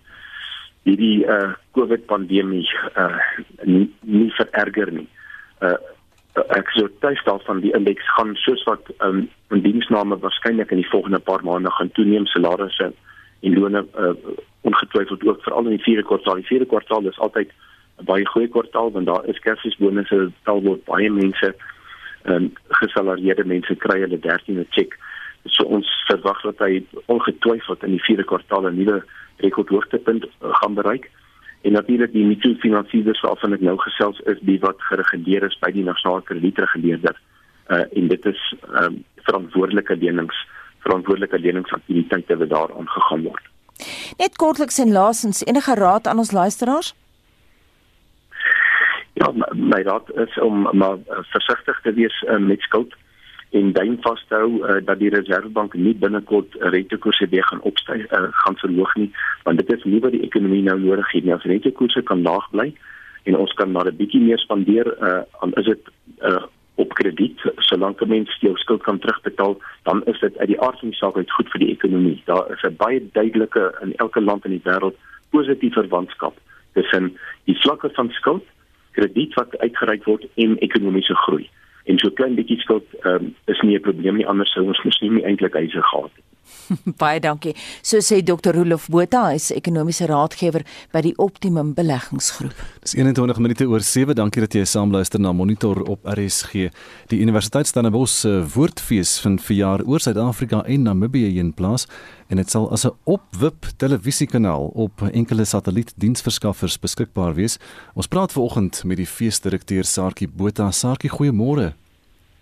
hierdie 0.84 1.24
uh, 1.24 1.54
COVID 1.78 2.04
pandemie 2.10 2.66
uh, 3.00 3.16
nie, 3.64 3.88
nie 4.04 4.28
vererger 4.42 4.92
nie. 4.92 5.08
Uh, 5.64 5.78
ek 6.52 6.74
sou 6.76 6.90
tuis 7.00 7.24
daarvan 7.24 7.64
die 7.64 7.72
indeks 7.80 8.10
gaan 8.18 8.36
soos 8.44 8.66
wat 8.68 8.92
um, 9.08 9.24
in 9.56 9.64
diensname 9.64 10.20
waarskynlik 10.20 10.74
in 10.76 10.84
die 10.84 10.92
volgende 10.92 11.22
paar 11.24 11.48
maande 11.48 11.72
gaan 11.78 11.94
toeneem. 11.96 12.28
Salarisse 12.34 12.92
en 13.40 13.56
lone 13.56 13.86
uh, 13.96 14.12
ongetwyfeld 14.68 15.24
ook 15.24 15.48
veral 15.48 15.72
in 15.72 15.78
die 15.78 15.86
vierde 15.88 16.04
kwartaal. 16.12 16.44
Die 16.44 16.52
vierde 16.52 16.68
kwartaal 16.76 17.08
is 17.08 17.24
altyd 17.24 17.56
baie 18.04 18.26
goeie 18.28 18.48
kwartaal 18.48 18.92
want 18.92 19.06
daar 19.06 19.26
is 19.26 19.40
kersfeesbonusse 19.40 20.32
tel 20.44 20.62
word 20.62 20.86
baie 20.86 21.10
mense 21.10 21.54
um, 22.24 22.52
gesalarieerde 22.82 23.46
mense 23.46 23.76
kry 23.76 24.00
hulle 24.02 24.20
13de 24.20 24.66
cheque 24.70 24.98
so 25.46 25.64
ons 25.64 25.88
verwag 26.08 26.42
dat 26.42 26.60
hy 26.60 26.84
ongetwyfeld 27.06 27.84
in 27.84 27.96
die 27.98 28.06
vierde 28.08 28.24
kwartaal 28.24 28.68
'n 28.68 28.78
nuwe 28.78 29.04
rekordhoogtepunt 29.38 30.26
uh, 30.26 30.54
gaan 30.62 30.74
bereik 30.74 31.12
En 31.66 31.72
natuurlik 31.72 32.12
die 32.12 32.26
mikrofinansierders 32.26 33.22
waarvan 33.26 33.56
ek 33.58 33.64
nou 33.66 33.74
gesels 33.82 34.20
is 34.30 34.38
die 34.46 34.60
wat 34.62 34.82
gereguleer 34.86 35.48
is 35.48 35.56
by 35.64 35.72
die 35.74 35.86
nasionale 35.88 36.22
kredietreguleerder. 36.28 37.18
Uh 37.74 37.82
en 37.98 38.12
dit 38.12 38.26
is 38.30 38.42
ehm 38.54 38.84
um, 38.84 39.00
verantwoordelike 39.26 39.96
lenings, 39.98 40.42
verantwoordelike 40.86 41.40
leningsaktiwiteite 41.42 42.38
wat 42.38 42.52
daar 42.52 42.74
aangegaan 42.78 43.24
word. 43.26 43.48
Net 44.22 44.38
kortliks 44.38 44.78
en 44.84 44.94
laasens 44.94 45.42
enige 45.46 45.74
raad 45.74 46.08
aan 46.08 46.22
ons 46.22 46.32
luisteraars? 46.32 46.94
My 49.52 49.82
raad 49.84 50.12
is 50.16 50.40
om 50.40 50.62
maar 50.62 50.98
uh, 50.98 51.24
versigtig 51.32 51.80
te 51.82 51.94
wees 51.94 52.22
uh, 52.22 52.38
met 52.38 52.62
skuld 52.62 52.94
en 53.52 53.72
duim 53.74 53.98
vashou 54.02 54.48
uh, 54.60 54.80
dat 54.86 55.00
die 55.00 55.10
reservebank 55.10 55.74
nie 55.74 55.96
binnekort 55.96 56.56
rentekoerse 56.60 57.28
weer 57.32 57.44
gaan 57.44 57.62
opstyg 57.62 58.06
uh, 58.12 58.28
gaan 58.44 58.58
verhoog 58.58 58.96
nie 58.96 59.10
want 59.44 59.60
dit 59.60 59.74
is 59.76 59.84
nie 59.84 60.00
wat 60.04 60.16
die 60.16 60.24
ekonomie 60.28 60.64
nou 60.64 60.78
nodig 60.80 61.12
het 61.12 61.24
nie. 61.24 61.34
As 61.36 61.48
rentekoerse 61.52 62.04
kan 62.10 62.24
laag 62.24 62.48
bly 62.52 62.72
en 63.26 63.38
ons 63.38 63.54
kan 63.60 63.72
maar 63.72 63.92
'n 63.92 63.98
bietjie 63.98 64.22
meer 64.22 64.40
spandeer 64.40 64.88
uh, 65.02 65.22
dan 65.40 65.54
is 65.62 65.66
dit 65.66 65.92
uh, 66.22 66.44
op 66.76 66.94
krediet. 66.94 67.40
Solank 67.58 68.02
'n 68.02 68.10
mens 68.10 68.38
jou 68.40 68.56
skuld 68.58 68.84
kan 68.84 69.00
terugbetaal 69.00 69.58
dan 69.84 70.04
is 70.06 70.20
dit 70.20 70.38
uit 70.38 70.48
die 70.48 70.62
aard 70.62 70.80
van 70.80 70.90
die 70.90 70.98
saak 70.98 71.18
uit 71.18 71.32
goed 71.32 71.50
vir 71.50 71.60
die 71.60 71.72
ekonomie. 71.72 72.22
Daar 72.26 72.52
is 72.52 72.64
'n 72.64 72.76
baie 72.76 73.04
duidelike 73.12 73.76
in 73.82 73.96
elke 73.96 74.22
land 74.22 74.46
in 74.46 74.52
die 74.52 74.64
wêreld 74.64 74.96
positiewe 75.30 75.74
verwantskap 75.84 76.36
tussen 76.74 77.18
die 77.44 77.60
vlakke 77.62 77.90
van 77.94 78.10
skuld 78.10 78.44
krediet 78.96 79.34
wat 79.40 79.58
uitgereik 79.60 80.08
word 80.10 80.28
en 80.36 80.58
ekonomiese 80.68 81.16
groei. 81.26 81.50
En 81.86 82.00
so 82.02 82.10
klein 82.10 82.36
bietjie 82.36 82.60
skuld 82.64 82.88
um, 83.04 83.36
is 83.52 83.62
nie 83.62 83.78
'n 83.78 83.88
probleem 83.88 84.18
nie 84.18 84.28
anders 84.28 84.54
sou 84.54 84.66
ons 84.66 84.84
mos 84.84 85.00
nie 85.02 85.26
eintlik 85.26 85.54
huise 85.54 85.82
gehad 85.82 86.12
het 86.16 86.35
Baie 87.00 87.20
dankie. 87.20 87.54
So 87.82 88.02
sê 88.02 88.22
Dr. 88.26 88.56
Rolof 88.56 88.88
Botha, 88.92 89.30
hy 89.30 89.40
is 89.40 89.52
ekonomiese 89.56 90.08
raadgewer 90.10 90.66
by 90.94 91.02
die 91.06 91.14
Optimum 91.22 91.74
Beleggingsgroep. 91.78 92.56
Dis 92.86 92.96
21 92.98 93.42
minute 93.44 93.68
oor 93.70 93.84
7. 93.86 94.16
Dankie 94.18 94.44
dat 94.46 94.58
jy 94.58 94.66
saam 94.70 94.94
luister 94.94 95.22
na 95.22 95.34
Monitor 95.36 95.82
op 95.90 96.06
RSG. 96.06 96.70
Die 97.12 97.22
Universiteit 97.22 97.70
Stellenbosch 97.70 98.14
se 98.22 98.34
Woordfees 98.56 99.18
vind 99.24 99.44
verjaar 99.44 99.84
oor 99.86 100.04
Suid-Afrika 100.04 100.64
en 100.66 100.86
Namibië 100.90 101.38
in 101.40 101.54
plaas 101.54 101.88
en 102.30 102.40
dit 102.42 102.50
sal 102.50 102.72
as 102.72 102.86
'n 102.86 102.94
opwip 103.06 103.68
televisiekanaal 103.78 104.72
op 104.74 105.02
enkele 105.02 105.46
satellietdiensverskaffers 105.46 106.80
beskikbaar 106.80 107.36
wees. 107.36 107.58
Ons 107.94 108.08
praat 108.08 108.32
vanoggend 108.32 108.84
met 108.84 108.98
die 108.98 109.06
feesdirekteur 109.08 109.84
Sarkie 109.84 110.28
Botha. 110.28 110.72
Sarkie, 110.72 111.10
goeiemôre. 111.10 111.74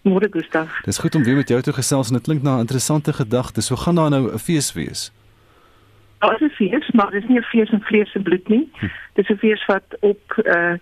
Môre 0.03 0.27
Gustaf. 0.29 0.81
Dis 0.83 0.97
goed 0.97 1.15
om 1.15 1.23
weer 1.23 1.35
met 1.35 1.47
jou 1.47 1.61
te 1.61 1.73
gesels 1.73 2.09
en 2.09 2.13
dit 2.13 2.23
klink 2.23 2.41
na 2.43 2.55
'n 2.55 2.59
interessante 2.59 3.13
gedagte. 3.13 3.61
So 3.61 3.75
gaan 3.75 3.95
daar 3.95 4.09
nou 4.09 4.33
'n 4.33 4.37
fees 4.37 4.73
wees. 4.73 5.11
Daar 6.19 6.41
is 6.41 6.41
'n 6.41 6.55
fees, 6.55 6.91
maar 6.91 7.11
dit 7.11 7.23
is 7.23 7.29
nie 7.29 7.39
'n 7.39 7.43
fees 7.43 7.69
in 7.71 7.81
vlees 7.81 8.13
en 8.13 8.23
bloed 8.23 8.47
nie. 8.47 8.69
Hm. 8.73 8.87
Dit 9.13 9.29
is 9.29 9.35
'n 9.35 9.39
fees 9.39 9.65
wat 9.65 9.83
op 9.99 10.21
eh 10.31 10.55
uh, 10.55 10.73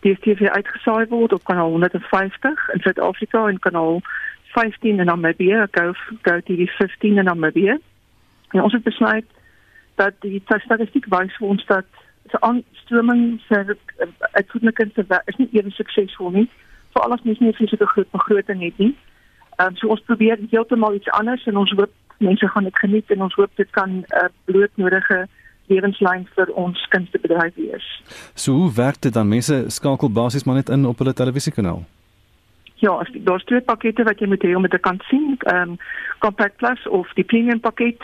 die 0.00 0.18
TV 0.20 0.48
uitgesaai 0.48 1.06
word 1.06 1.32
op 1.32 1.44
kanaal 1.44 1.70
150 1.70 2.68
in 2.72 2.80
Suid-Afrika 2.80 3.48
en 3.48 3.58
kanaal 3.58 4.00
15 4.42 4.98
in 4.98 5.04
Namibië, 5.04 5.66
Go 5.70 5.92
Go 6.22 6.40
TV 6.40 6.70
15 6.70 7.16
in 7.16 7.24
Namibië. 7.24 7.78
En 8.50 8.62
ons 8.62 8.72
het 8.72 8.82
besluit 8.82 9.24
dat 9.94 10.12
die 10.20 10.42
statistiek 10.44 11.06
wys 11.08 11.36
vir 11.36 11.48
ons 11.48 11.66
dat 11.66 11.84
se 12.30 12.40
aanstroming 12.40 13.40
se 13.48 13.76
uitvoerende 14.32 15.22
is 15.24 15.36
nie 15.36 15.48
ewe 15.52 15.70
suksesvol 15.70 16.30
nie 16.30 16.50
veral 16.96 17.12
as 17.16 17.24
mens 17.28 17.38
nie 17.38 17.52
'n 17.52 17.58
fisiese 17.60 17.86
groot 17.92 18.10
begroting 18.10 18.62
het 18.62 18.78
nie. 18.78 18.94
Ehm 19.56 19.68
um, 19.68 19.76
so 19.76 19.88
ons 19.88 20.04
probeer 20.08 20.38
heeltemal 20.50 20.94
iets 20.94 21.10
anders 21.20 21.46
en 21.46 21.56
ons 21.56 21.70
hoop 21.70 21.92
mense 22.18 22.48
gaan 22.48 22.64
dit 22.64 22.78
geniet 22.78 23.10
en 23.10 23.22
ons 23.22 23.34
hoop 23.34 23.50
dit 23.56 23.70
kan 23.70 23.90
'n 23.90 24.04
uh, 24.14 24.28
blootnodige 24.44 25.28
lewenslyn 25.66 26.26
vir 26.34 26.52
ons 26.54 26.86
kunstebedryf 26.88 27.54
wees. 27.54 27.86
So 28.34 28.52
hoe 28.52 28.72
werk 28.72 29.00
dit 29.00 29.12
dan 29.12 29.28
mense 29.28 29.64
skakel 29.66 30.10
basies 30.10 30.44
maar 30.44 30.54
net 30.54 30.68
in 30.68 30.86
op 30.86 30.98
hulle 30.98 31.12
televisiekanaal? 31.12 31.84
Ja, 32.74 33.06
daar's 33.24 33.44
twee 33.44 33.60
pakkette 33.60 34.02
wat 34.04 34.18
jy 34.18 34.26
moet 34.26 34.42
hê 34.42 34.54
om 34.54 34.62
dit 34.62 34.70
te 34.70 34.78
kan 34.78 35.00
sien. 35.08 35.36
Ehm 35.38 35.70
um, 35.70 35.78
Compact 36.18 36.56
Plus 36.56 36.88
of 36.88 37.12
die 37.14 37.24
Premium 37.24 37.60
pakket 37.60 38.00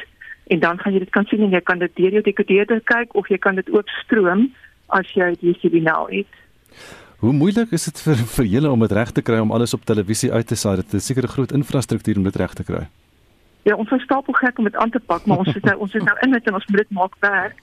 en 0.47 0.59
dan 0.61 0.79
gaan 0.79 0.93
jy 0.93 0.99
dit 0.99 1.11
kan 1.11 1.25
sien 1.25 1.41
en 1.41 1.51
jy 1.51 1.61
kan 1.61 1.79
dit 1.79 1.97
deur 1.97 2.13
jou 2.13 2.23
dekodeerder 2.23 2.81
kyk 2.85 3.15
of 3.15 3.29
jy 3.29 3.39
kan 3.39 3.55
dit 3.55 3.71
ook 3.71 3.89
stroom 3.89 4.53
as 4.87 5.13
jy 5.17 5.33
die 5.41 5.53
DStv 5.53 5.83
nou 5.83 6.09
het. 6.11 6.29
Hoe 7.23 7.33
moeilik 7.33 7.71
is 7.71 7.85
dit 7.87 8.01
vir 8.03 8.19
vir 8.35 8.47
julle 8.51 8.71
om 8.75 8.81
dit 8.83 8.93
reg 8.99 9.11
te 9.15 9.23
kry 9.23 9.37
om 9.39 9.53
alles 9.55 9.77
op 9.77 9.85
televisie 9.87 10.33
uit 10.33 10.47
te 10.51 10.57
saai? 10.59 10.81
Dit 10.81 10.95
is 10.99 11.05
seker 11.07 11.23
'n 11.23 11.35
groot 11.35 11.53
infrastruktuur 11.53 12.17
om 12.19 12.25
dit 12.27 12.37
reg 12.37 12.55
te 12.55 12.65
kry. 12.65 12.89
Ja, 13.63 13.77
ons 13.77 13.91
is 13.91 14.03
stapel 14.03 14.35
gek 14.35 14.59
om 14.59 14.65
dit 14.65 14.77
aan 14.77 14.91
te 14.91 14.99
pak, 14.99 15.27
maar 15.27 15.39
ons 15.39 15.55
is 15.55 15.63
nou 15.63 15.77
ons 15.79 15.95
is 15.95 16.03
nou 16.03 16.17
in 16.21 16.31
met 16.31 16.47
en 16.47 16.55
ons 16.55 16.67
moet 16.67 16.79
dit 16.79 16.91
maak 16.91 17.15
werk. 17.21 17.57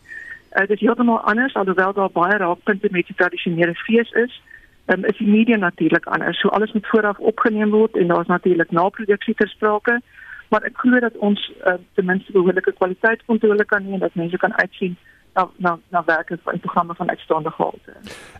Uh, 0.56 0.68
dit 0.68 0.78
is 0.78 0.80
heeltemal 0.80 1.20
anders 1.20 1.54
alhoewel 1.54 1.94
daar 1.94 2.12
baie 2.12 2.38
raakpunte 2.38 2.88
met 2.92 3.08
die 3.08 3.16
tradisionele 3.16 3.76
fees 3.76 4.12
is. 4.12 4.42
Um, 4.88 5.06
is 5.06 5.18
die 5.18 5.28
media 5.28 5.58
natuurlik 5.58 6.06
anders. 6.06 6.40
So 6.40 6.48
alles 6.48 6.72
moet 6.72 6.88
vooraf 6.88 7.18
opgeneem 7.18 7.70
word 7.70 7.98
en 7.98 8.08
daar's 8.08 8.28
natuurlik 8.28 8.72
naproduksie 8.72 9.36
ter 9.36 9.48
sprake. 9.48 10.02
Maar 10.50 10.64
ek 10.64 10.78
glo 10.78 11.00
dat 11.00 11.18
ons 11.18 11.52
uh, 11.68 11.74
ten 11.94 12.06
minste 12.06 12.32
behoorlike 12.32 12.72
kwaliteitskontrole 12.72 13.66
kan 13.66 13.84
hê 13.84 13.92
en 13.94 14.00
dat 14.00 14.16
mense 14.16 14.38
kan 14.38 14.54
uitsien 14.54 14.96
na 15.34 15.50
na 15.58 15.80
na 15.90 16.04
werke 16.06 16.38
van 16.44 16.60
programme 16.60 16.96
van 16.96 17.10
uitstaande 17.10 17.50
gehalte. 17.50 17.94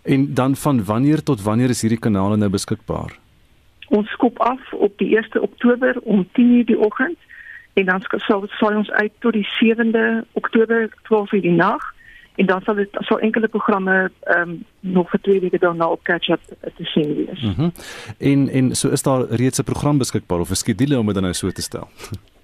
En 0.04 0.34
dan 0.34 0.56
van 0.56 0.84
wanneer 0.84 1.24
tot 1.24 1.42
wanneer 1.42 1.70
is 1.70 1.82
hierdie 1.82 2.00
kanale 2.00 2.38
nou 2.38 2.50
beskikbaar? 2.50 3.18
Ons 3.90 4.10
skop 4.10 4.40
af 4.40 4.74
op 4.74 4.98
die 4.98 5.18
1 5.18 5.42
Oktober 5.42 6.00
om 6.04 6.28
10:00 6.32 6.66
die 6.66 6.80
oggend 6.80 7.18
en 7.74 7.86
dan 7.86 8.02
sal 8.06 8.44
sal 8.48 8.76
ons 8.76 8.92
uit 8.92 9.12
tot 9.20 9.34
die 9.34 9.48
7de 9.60 10.26
Oktober 10.32 10.90
12:00 11.04 11.42
die 11.42 11.52
nag 11.52 11.94
en 12.36 12.46
dan 12.46 12.62
sal 12.62 12.76
dit 12.76 12.90
so 12.92 13.16
enkele 13.16 13.48
programme 13.48 14.12
ehm 14.22 14.50
um, 14.50 14.66
nog 14.80 15.10
vir 15.10 15.22
twee 15.22 15.40
weke 15.40 15.60
daarna 15.60 15.88
op 15.88 16.04
catch 16.04 16.30
up 16.30 16.42
te 16.76 16.84
sien 16.84 17.16
wees. 17.16 17.42
Mhm. 17.42 17.62
Mm 17.62 17.72
en 18.18 18.50
en 18.50 18.76
so 18.76 18.90
is 18.90 19.04
daar 19.04 19.26
reeds 19.30 19.60
'n 19.60 19.64
program 19.64 19.98
beskikbaar 19.98 20.40
of 20.40 20.50
'n 20.50 20.56
skedule 20.56 21.00
om 21.00 21.06
dit 21.06 21.22
nou 21.22 21.34
so 21.34 21.50
te 21.50 21.62
stel. 21.62 21.88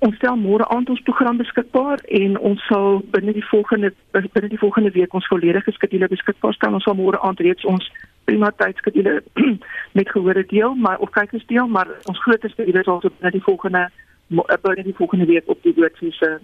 Ons 0.00 0.16
stel 0.16 0.36
môre 0.40 0.64
aand 0.72 0.88
ons 0.88 1.02
program 1.04 1.36
beskikbaar 1.36 2.00
en 2.20 2.38
ons 2.50 2.62
sal 2.68 3.02
binne 3.12 3.34
die 3.36 3.44
volgende 3.50 3.92
binne 4.12 4.48
die 4.48 4.60
volgende 4.60 4.92
week 4.96 5.14
ons 5.14 5.28
volledige 5.28 5.72
skedule 5.76 6.08
beskikbaar 6.08 6.56
stel. 6.56 6.76
Ons 6.78 6.88
sal 6.88 6.96
môre 6.96 7.20
aand 7.20 7.40
reeds 7.44 7.66
ons 7.68 7.90
prima 8.24 8.52
tydskedule 8.62 9.20
met 9.98 10.12
gehore 10.12 10.44
deel, 10.48 10.74
maar 10.74 10.98
of 11.04 11.12
kykers 11.16 11.46
deel, 11.52 11.68
maar 11.68 11.88
ons 12.08 12.22
grootste 12.24 12.52
skedule 12.54 12.84
sal 12.84 13.02
op 13.02 13.10
binne 13.10 13.34
die 13.36 13.44
volgende 13.44 13.88
binne 14.30 14.86
die 14.86 14.96
volgende 14.96 15.26
week 15.26 15.48
op 15.50 15.58
die 15.66 15.74
woordfees 15.76 16.16
se 16.16 16.38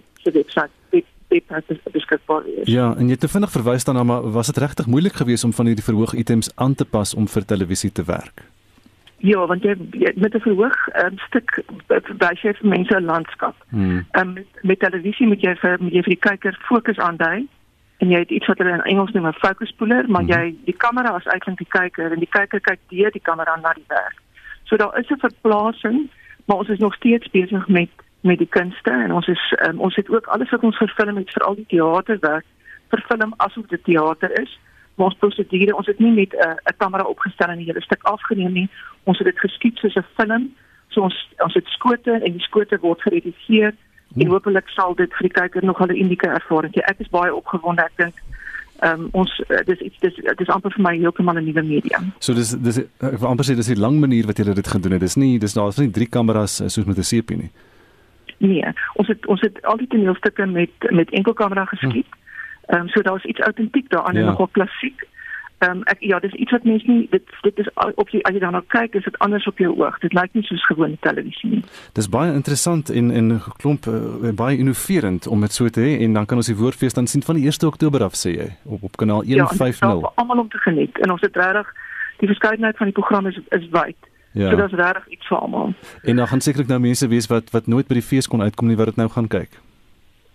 webwerf 1.27 1.91
beskikbaar 1.91 2.43
wees. 2.43 2.67
Ja, 2.71 2.91
en 2.97 3.09
jy 3.09 3.17
het 3.17 3.19
te 3.25 3.31
vinnig 3.31 3.51
verwys 3.51 3.83
daarna, 3.87 4.03
maar 4.03 4.29
was 4.31 4.51
dit 4.51 4.57
regtig 4.63 4.85
moeilik 4.85 5.13
geweest 5.13 5.43
om 5.43 5.53
van 5.53 5.65
hierdie 5.65 5.83
verhoog 5.83 6.13
items 6.13 6.51
aan 6.55 6.75
te 6.75 6.85
pas 6.85 7.13
om 7.13 7.27
vir 7.27 7.45
televisie 7.45 7.91
te 7.91 8.03
werk? 8.03 8.45
Ja, 9.17 9.45
want 9.45 9.63
jy, 9.63 9.73
jy 9.91 10.11
met 10.15 10.35
'n 10.35 10.39
verhoog 10.39 10.77
um, 11.03 11.17
stuk 11.17 11.63
wys 11.87 12.41
jy 12.41 12.53
vir 12.53 12.69
mense 12.69 12.95
'n 12.95 13.05
landskap. 13.05 13.55
Hmm. 13.69 14.05
Um, 14.11 14.33
met, 14.33 14.47
met 14.61 14.79
televisie 14.79 15.27
moet 15.27 15.41
jy 15.41 15.55
vir 15.55 15.77
moet 15.79 15.93
jy 15.93 16.03
vir 16.03 16.15
die 16.15 16.25
kyker 16.29 16.57
fokus 16.67 16.97
aandui 16.97 17.47
en 17.97 18.09
jy 18.09 18.19
het 18.19 18.29
iets 18.29 18.47
wat 18.47 18.57
hulle 18.57 18.73
in 18.73 18.83
Engels 18.93 19.11
noem 19.11 19.27
'n 19.27 19.41
focus 19.41 19.73
puller, 19.77 20.05
maar 20.09 20.21
hmm. 20.21 20.31
jy 20.31 20.55
die 20.65 20.77
kamera 20.77 21.17
is 21.17 21.25
eintlik 21.25 21.57
die 21.57 21.73
kyker 21.79 22.11
en 22.11 22.19
die 22.19 22.33
kyker 22.37 22.59
kyk 22.59 22.79
deur 22.89 23.11
die 23.11 23.27
kamera 23.29 23.55
na 23.55 23.73
die 23.73 23.87
werk. 23.87 24.21
So 24.63 24.77
daar 24.77 24.99
is 24.99 25.09
'n 25.09 25.19
verplasing, 25.19 26.09
maar 26.45 26.57
ons 26.57 26.69
is 26.69 26.79
nog 26.79 26.93
steeds 26.93 27.29
besig 27.29 27.67
met 27.67 27.89
met 28.21 28.37
die 28.37 28.49
kunste 28.49 28.91
en 28.91 29.11
ons 29.11 29.27
is 29.27 29.55
um, 29.67 29.79
ons 29.79 29.95
het 29.95 30.09
ook 30.09 30.25
alles 30.25 30.49
wat 30.49 30.63
ons 30.63 30.77
gefilm 30.77 31.17
het 31.17 31.29
vir 31.33 31.43
al 31.43 31.55
die 31.55 31.65
teaterwerk 31.67 32.45
verfilm 32.89 33.33
asof 33.37 33.65
dit 33.67 33.83
teater 33.83 34.41
is 34.41 34.59
ons 35.05 35.17
prosedure, 35.21 35.75
ons 35.75 35.87
het 35.87 35.99
nie 35.99 36.11
net 36.11 36.33
'n 36.33 36.47
uh, 36.47 36.55
'n 36.71 36.77
kamera 36.77 37.03
opgestel 37.03 37.49
en 37.49 37.57
die 37.57 37.65
hele 37.65 37.81
stuk 37.81 38.03
afgeneem 38.03 38.53
nie. 38.53 38.69
Ons 39.03 39.17
het 39.17 39.27
dit 39.27 39.39
geskiet 39.39 39.77
soos 39.77 39.95
'n 39.95 40.05
film. 40.17 40.55
So 40.87 41.01
ons 41.01 41.29
ons 41.37 41.53
het 41.53 41.67
skote 41.67 42.11
en 42.11 42.31
die 42.31 42.47
skote 42.49 42.77
word 42.81 43.01
geredigeer 43.01 43.73
hmm. 43.73 44.21
en 44.21 44.27
hopelik 44.27 44.69
sal 44.69 44.95
dit 44.95 45.13
vir 45.13 45.27
die 45.29 45.41
kyker 45.41 45.65
nog 45.65 45.79
'n 45.81 45.95
unieke 45.95 46.27
ervaring 46.27 46.73
gee. 46.73 46.83
Ek 46.83 46.99
is 46.99 47.09
baie 47.09 47.35
opgewonde. 47.35 47.81
Ek 47.81 47.95
dink 47.95 48.15
ehm 48.79 49.01
um, 49.01 49.09
ons 49.11 49.43
uh, 49.49 49.57
dis 49.65 49.79
iets 49.79 49.99
dis 49.99 50.13
dis 50.37 50.49
amper 50.49 50.71
vir 50.71 50.81
my 50.81 50.97
heeltemal 50.97 51.37
'n 51.37 51.45
nuwe 51.45 51.63
medium. 51.63 52.13
So 52.19 52.33
dis 52.33 52.51
dis 52.51 52.77
ek 52.77 53.19
wil 53.19 53.29
amper 53.29 53.45
sê 53.45 53.55
dis 53.55 53.69
'n 53.69 53.79
lang 53.79 53.99
manier 53.99 54.25
wat 54.25 54.37
jy 54.37 54.53
dit 54.53 54.67
gedoen 54.67 54.91
het. 54.91 55.01
Dis 55.01 55.15
nie 55.15 55.39
dis 55.39 55.53
daar's 55.53 55.77
nie 55.77 55.91
drie 55.91 56.09
kameras 56.09 56.61
uh, 56.61 56.67
soos 56.67 56.85
met 56.85 56.97
'n 56.97 57.03
sepie 57.03 57.37
nie. 57.37 57.51
Nee, 58.37 58.65
ons 58.93 59.07
het 59.07 59.25
ons 59.27 59.41
het 59.41 59.65
al 59.65 59.77
die 59.77 59.87
toneelstukke 59.87 60.45
met 60.45 60.71
met 60.89 61.09
enkel 61.09 61.33
kamera 61.33 61.65
geskiet. 61.65 62.05
Hmm 62.05 62.25
Ehm 62.67 62.81
um, 62.81 62.87
so 62.87 63.01
daar's 63.01 63.23
iets 63.23 63.39
autentiek 63.39 63.89
daaraan 63.89 64.13
ja. 64.13 64.19
en 64.19 64.25
nogal 64.25 64.47
klassiek. 64.51 65.07
Ehm 65.57 65.71
um, 65.71 65.83
ek 65.83 65.99
ja, 65.99 66.19
dis 66.19 66.33
iets 66.33 66.51
wat 66.51 66.63
mense 66.63 66.85
nie 66.85 67.07
dit 67.09 67.23
dit 67.41 67.59
is 67.59 67.69
op 67.73 68.09
jy 68.09 68.19
as 68.21 68.35
jy 68.35 68.39
daarna 68.39 68.61
kyk, 68.67 68.93
is 68.99 69.03
dit 69.03 69.15
anders 69.25 69.47
op 69.47 69.57
jou 69.57 69.71
oog. 69.79 69.95
Dit 69.99 70.13
lyk 70.13 70.33
nie 70.37 70.43
soos 70.43 70.65
gewone 70.69 70.97
televisie 71.01 71.49
nie. 71.49 71.61
Dis 71.97 72.09
baie 72.09 72.33
interessant 72.33 72.89
en 72.89 73.09
en 73.11 73.39
klomp 73.57 73.87
uh, 73.89 74.33
baie 74.37 74.57
innoverend 74.57 75.27
om 75.27 75.41
dit 75.41 75.55
so 75.55 75.69
te 75.69 75.81
hê 75.81 75.95
en 76.05 76.13
dan 76.13 76.25
kan 76.25 76.37
ons 76.37 76.51
die 76.51 76.57
woordfees 76.59 76.93
dan 76.93 77.07
sien 77.07 77.23
van 77.25 77.39
die 77.39 77.49
1 77.49 77.65
Oktober 77.67 78.03
af 78.03 78.13
sê 78.13 78.35
jy 78.35 78.49
op 78.65 78.83
op 78.83 78.97
kanaal 78.97 79.23
150. 79.23 79.79
Ja, 79.81 80.11
almal 80.15 80.45
om 80.45 80.49
te 80.49 80.61
geniet 80.67 80.99
en 80.99 81.11
ons 81.11 81.25
het 81.25 81.35
regtig 81.35 81.73
die 82.19 82.27
verskeidenheid 82.27 82.77
van 82.77 82.91
die 82.91 82.97
programme 83.01 83.29
is 83.29 83.41
is 83.49 83.69
wyd. 83.73 83.97
Ja. 84.31 84.49
So 84.49 84.55
dit 84.55 84.65
is 84.65 84.77
regtig 84.77 85.07
iets 85.07 85.27
vir 85.27 85.37
almal. 85.37 85.73
En 86.03 86.15
dan 86.15 86.27
gaan 86.27 86.41
sekerlik 86.41 86.69
nou 86.69 86.79
mense 86.79 87.07
wees 87.07 87.27
wat 87.27 87.49
wat 87.49 87.67
nooit 87.67 87.87
by 87.87 87.97
die 87.97 88.09
fees 88.11 88.27
kon 88.27 88.45
uitkom 88.45 88.67
nie 88.67 88.77
wat 88.77 88.93
dit 88.93 89.01
nou 89.01 89.09
gaan 89.09 89.27
kyk. 89.27 89.57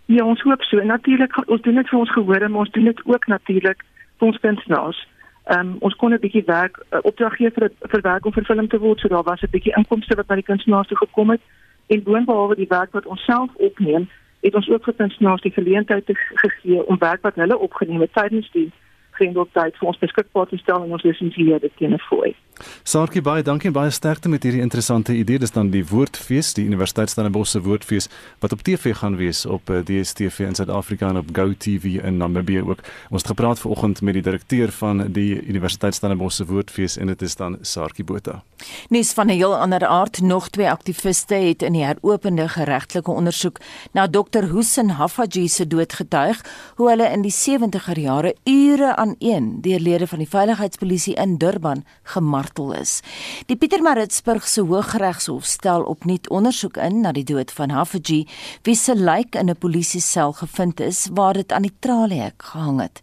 Ja, 0.06 0.24
ons 0.24 0.42
hoop 0.42 0.62
so. 0.62 0.82
Natuurlik 0.82 1.48
ons 1.48 1.60
doen 1.60 1.74
dit 1.74 1.88
vir 1.88 1.98
ons 1.98 2.12
gehore, 2.12 2.48
maar 2.48 2.60
ons 2.60 2.70
doen 2.70 2.84
dit 2.84 3.00
ook 3.04 3.26
natuurlik 3.26 3.84
vir 4.18 4.28
ons 4.28 4.38
kunstenaars. 4.38 5.08
Ehm 5.44 5.58
um, 5.58 5.76
ons 5.80 5.94
kon 5.94 6.12
'n 6.12 6.20
bietjie 6.20 6.44
werk 6.46 6.78
uh, 6.90 6.98
opdrag 7.02 7.36
gee 7.36 7.50
vir 7.50 7.70
vir 7.80 8.00
werk 8.00 8.26
om 8.26 8.32
vir 8.32 8.44
film 8.44 8.68
te 8.68 8.78
word, 8.78 9.00
so 9.00 9.08
daar 9.08 9.22
was 9.22 9.42
'n 9.42 9.50
bietjie 9.50 9.76
inkomste 9.76 10.14
wat 10.14 10.28
na 10.28 10.34
die 10.34 10.50
kunstenaars 10.50 10.88
toe 10.88 10.96
gekom 10.96 11.30
het. 11.30 11.40
En 11.86 12.02
boonbehalwe 12.02 12.54
die 12.56 12.68
werk 12.68 12.92
wat 12.92 13.06
ons 13.06 13.24
self 13.24 13.50
opneem, 13.54 14.08
het 14.40 14.54
ons 14.54 14.68
ook 14.68 14.84
vir 14.84 14.94
kunstenaars 14.94 15.42
die 15.42 15.52
geleentheid 15.52 16.04
gegee 16.34 16.86
om 16.86 16.98
werk 16.98 17.22
wat 17.22 17.34
hulle 17.34 17.58
opgeneem 17.58 18.00
het 18.00 18.12
tydens 18.12 18.50
die 18.50 18.70
grendeltyd 19.10 19.76
vir 19.76 19.88
ons 19.88 19.98
beskikbaar 19.98 20.46
te 20.46 20.56
stel 20.56 20.84
en 20.84 20.92
ons 20.92 21.02
lisensieer 21.02 21.60
dit 21.60 21.76
teen 21.76 21.94
'n 21.94 21.98
fooi. 21.98 22.34
Sarkie 22.82 23.22
baie 23.22 23.42
dankie 23.42 23.68
en 23.70 23.74
baie 23.76 23.90
sterkte 23.90 24.28
met 24.28 24.42
hierdie 24.46 24.62
interessante 24.62 25.14
idee. 25.14 25.38
Dis 25.38 25.50
dan 25.50 25.70
die 25.70 25.84
Woordfees, 25.86 26.52
die 26.54 26.64
Universiteit 26.64 27.10
Stellenbosch 27.10 27.50
se 27.50 27.62
Woordfees 27.62 28.08
wat 28.38 28.52
op 28.52 28.62
TV 28.62 28.94
gaan 28.96 29.16
wees 29.16 29.46
op 29.46 29.70
eh, 29.70 29.82
DStv 29.86 30.46
in 30.46 30.54
Suid-Afrika 30.54 31.08
en 31.08 31.16
op 31.16 31.32
GoTV 31.32 31.98
in 32.02 32.16
Namibië 32.16 32.62
ook. 32.62 32.84
Ons 33.10 33.22
het 33.22 33.30
gepraat 33.32 33.58
vanoggend 33.58 34.02
met 34.02 34.14
die 34.14 34.22
direkteur 34.22 34.72
van 34.72 35.06
die 35.12 35.42
Universiteit 35.42 35.94
Stellenbosch 35.94 36.36
se 36.36 36.46
Woordfees 36.46 36.96
en 36.96 37.06
dit 37.06 37.22
is 37.22 37.36
dan 37.36 37.58
Sarkie 37.60 38.04
Botha. 38.04 38.42
Nuus 38.88 39.12
van 39.12 39.26
'n 39.26 39.34
heel 39.34 39.56
ander 39.56 39.86
aard, 39.86 40.20
nog 40.20 40.48
twee 40.48 40.70
aktiviste 40.70 41.34
het 41.34 41.62
in 41.62 41.72
die 41.72 41.84
heropende 41.84 42.48
geregtelike 42.48 43.10
ondersoek 43.10 43.58
na 43.92 44.08
Dr. 44.08 44.44
Hussein 44.52 44.90
Hafaji 44.90 45.48
se 45.48 45.66
dood 45.66 45.92
getuig, 45.92 46.44
hoe 46.76 46.88
hulle 46.88 47.10
in 47.10 47.22
die 47.22 47.34
70er 47.34 47.98
jare 47.98 48.34
ure 48.44 48.96
aan 48.96 49.14
een 49.18 49.58
deur 49.60 49.80
lede 49.80 50.06
van 50.06 50.18
die 50.18 50.28
veiligheidspolisie 50.28 51.14
in 51.14 51.36
Durban 51.36 51.84
gemarteer 52.02 52.51
gemartel 52.52 52.80
is. 52.80 53.00
Die 53.46 53.56
Pietermaritzburg 53.56 54.46
se 54.48 54.60
Hooggeregshof 54.60 55.44
stel 55.44 55.82
opnuut 55.84 56.28
ondersoek 56.30 56.76
in 56.76 57.00
na 57.00 57.12
die 57.12 57.24
dood 57.24 57.50
van 57.52 57.70
Haffiji, 57.70 58.26
wie 58.62 58.74
se 58.74 58.94
lijk 58.94 59.34
in 59.34 59.50
'n 59.50 59.56
polisiesel 59.56 60.32
gevind 60.32 60.80
is 60.80 61.08
waar 61.12 61.34
dit 61.34 61.52
aan 61.52 61.62
die 61.62 61.74
traliehek 61.80 62.42
gehang 62.42 62.80
het. 62.80 63.00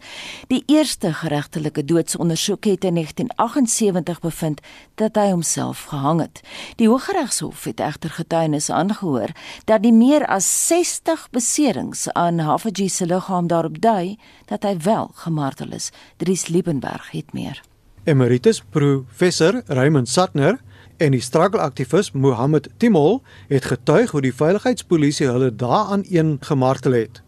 Die 0.47 0.63
eerste 0.65 1.13
geregtelike 1.13 1.85
doodsondersoek 1.85 2.63
het 2.65 2.83
in 2.83 2.93
1978 2.93 4.19
bevind 4.19 4.61
dat 4.95 5.15
hy 5.15 5.31
homself 5.31 5.83
gehang 5.83 6.21
het. 6.21 6.41
Die 6.75 6.87
Hooggeregshof 6.87 7.63
het 7.63 7.79
egter 7.79 8.09
getuienis 8.09 8.69
aangehoor 8.69 9.29
dat 9.65 9.81
die 9.81 9.93
meer 9.93 10.25
as 10.27 10.67
60 10.67 11.29
beserings 11.31 12.11
aan 12.13 12.39
Haffiji 12.39 12.89
se 12.89 13.05
liggaam 13.05 13.47
daarop 13.47 13.81
dui 13.81 14.17
dat 14.45 14.63
hy 14.63 14.77
wel 14.77 15.11
gemartel 15.13 15.71
is. 15.71 15.91
Dries 16.17 16.47
Liebenberg 16.47 17.11
het 17.11 17.33
meer. 17.33 17.68
Emeritus 18.09 18.63
professor 18.69 19.61
Raymond 19.67 20.09
Satner 20.09 20.57
en 20.97 21.13
die 21.13 21.21
struggle-aktivis 21.21 22.07
Mohammed 22.17 22.65
Timol 22.81 23.19
het 23.51 23.67
getuig 23.69 24.09
hoe 24.15 24.23
die 24.25 24.33
veiligheidspolisie 24.33 25.27
hulle 25.29 25.51
daaraan 25.53 26.01
een 26.09 26.37
gemartel 26.41 26.97
het. 26.97 27.21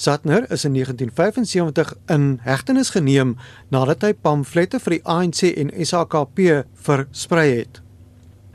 Satner 0.00 0.46
is 0.48 0.64
in 0.64 0.72
1975 0.72 1.92
in 2.06 2.38
hegtenis 2.40 2.94
geneem 2.96 3.36
nadat 3.68 4.08
hy 4.08 4.14
pamflette 4.16 4.80
vir 4.80 4.96
die 4.96 5.02
ANC 5.04 5.44
en 5.50 5.74
SAKP 5.76 6.40
versprei 6.88 7.46
het. 7.58 7.82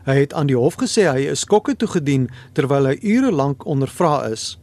Hy 0.09 0.17
het 0.23 0.33
aan 0.33 0.49
die 0.49 0.57
hof 0.57 0.81
gesê 0.81 1.05
hy 1.11 1.29
is 1.29 1.45
skokke 1.45 1.77
toegedien 1.77 2.31
terwyl 2.57 2.89
hy 2.89 2.97
ure 3.03 3.29
lank 3.29 3.69
ondervra 3.69 4.23
is. 4.33 4.55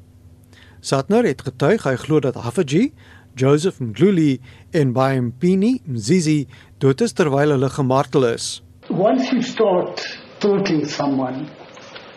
Satner 0.82 1.30
het 1.30 1.46
getuig 1.46 1.86
hy 1.86 1.94
glo 1.94 2.18
dat 2.18 2.42
Hafaji 2.42 2.88
Joseph 3.36 3.80
Mdluli 3.80 4.40
en 4.72 4.92
Baimpini 4.92 5.80
Mzizi 5.86 6.46
dood 6.80 7.00
is 7.00 7.14
terwyl 7.14 7.54
hulle 7.54 7.68
gemartel 7.70 8.24
is. 8.34 8.60
Once 8.90 9.32
you 9.32 9.42
start 9.42 10.00
thwarting 10.40 10.84
someone, 10.84 11.50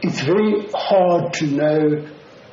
it's 0.02 0.22
very 0.22 0.68
hard 0.74 1.34
to 1.34 1.46
know 1.46 2.08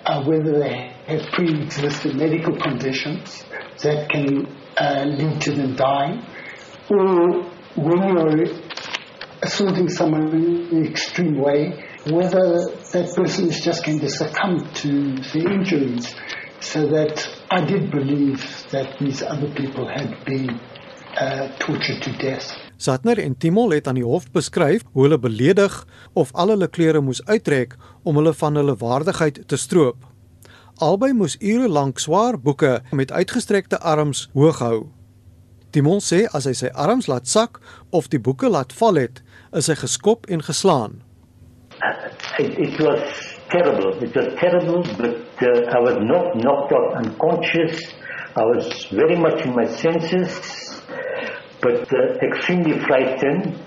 uh, 0.06 0.22
whether 0.24 0.58
they 0.60 0.92
have 1.06 1.22
pre-existing 1.32 2.16
medical 2.16 2.56
conditions 2.56 3.44
that 3.82 4.08
can 4.10 4.46
uh, 4.76 5.04
lead 5.04 5.40
to 5.40 5.52
them 5.52 5.74
dying, 5.74 6.22
or 6.90 7.42
when 7.74 8.02
you're 8.08 8.46
assaulting 9.42 9.88
someone 9.88 10.28
in 10.28 10.76
an 10.76 10.86
extreme 10.86 11.36
way, 11.38 11.84
whether 12.10 12.70
that 12.92 13.12
person 13.16 13.48
is 13.48 13.60
just 13.60 13.84
going 13.84 13.98
to 13.98 14.08
succumb 14.08 14.58
to 14.74 15.16
the 15.32 15.42
injuries 15.50 16.14
so 16.72 16.86
that 16.88 17.28
I 17.50 17.60
did 17.60 17.90
believe 17.90 18.40
that 18.70 18.88
these 18.98 19.22
other 19.22 19.50
people 19.60 19.86
had 19.86 20.24
been 20.24 20.60
uh, 21.20 21.48
tortured 21.58 22.00
to 22.02 22.12
death. 22.16 22.56
Satner 22.76 23.18
en 23.18 23.36
Timol 23.36 23.70
het 23.76 23.86
aan 23.86 23.98
die 24.00 24.06
hof 24.06 24.30
beskryf 24.32 24.82
hoe 24.92 25.04
hulle 25.04 25.18
beledig 25.20 25.74
of 26.18 26.32
al 26.32 26.54
hulle 26.54 26.68
klere 26.68 27.02
moes 27.04 27.20
uittrek 27.28 27.76
om 28.02 28.16
hulle 28.18 28.32
van 28.34 28.56
hulle 28.58 28.76
waardigheid 28.80 29.42
te 29.48 29.56
stroop. 29.60 30.08
Albei 30.82 31.12
moes 31.12 31.36
ure 31.38 31.68
lank 31.68 32.00
swaar 32.00 32.40
boeke 32.40 32.80
met 32.90 33.12
uitgestrekte 33.12 33.78
arms 33.78 34.28
hoog 34.32 34.64
hou. 34.64 34.78
Timol 35.70 36.00
sê 36.04 36.24
as 36.32 36.48
hy 36.48 36.56
sy 36.56 36.72
arms 36.72 37.06
laat 37.08 37.28
sak 37.28 37.60
of 37.92 38.08
die 38.12 38.20
boeke 38.20 38.48
laat 38.48 38.72
val 38.80 38.98
het, 39.00 39.22
is 39.52 39.68
hy 39.70 39.76
geskop 39.84 40.26
en 40.32 40.42
geslaan. 40.42 40.98
It, 42.40 42.58
it 42.58 42.80
was 42.80 43.21
terrible. 43.52 44.02
It 44.02 44.16
was 44.16 44.34
terrible, 44.40 44.82
but 44.96 45.20
uh, 45.42 45.76
I 45.76 45.78
was 45.78 45.96
not 46.00 46.34
knocked 46.36 46.72
out 46.72 47.04
unconscious. 47.04 47.92
I 48.34 48.44
was 48.44 48.86
very 48.90 49.16
much 49.16 49.44
in 49.44 49.54
my 49.54 49.66
senses, 49.66 50.80
but 51.60 51.86
uh, 51.92 52.26
extremely 52.28 52.78
frightened. 52.80 53.60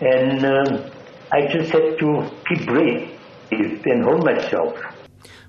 And 0.00 0.44
uh, 0.44 0.90
I 1.30 1.46
just 1.46 1.70
had 1.70 1.98
to 2.00 2.08
keep 2.48 2.66
brave 2.66 3.12
and 3.52 4.04
hold 4.04 4.24
myself. 4.24 4.74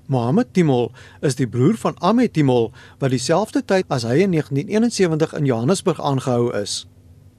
Mohammed 0.06 0.52
Timol 0.52 0.90
is 1.22 1.38
die 1.38 1.46
broer 1.46 1.78
van 1.80 1.96
Ahmed 2.04 2.34
Timol 2.36 2.72
wat 3.00 3.14
dieselfde 3.14 3.62
tyd 3.64 3.88
as 3.88 4.04
hy 4.04 4.26
in 4.26 4.34
1971 4.34 5.32
in 5.38 5.46
Johannesburg 5.48 6.02
aangehou 6.02 6.50
is. 6.58 6.82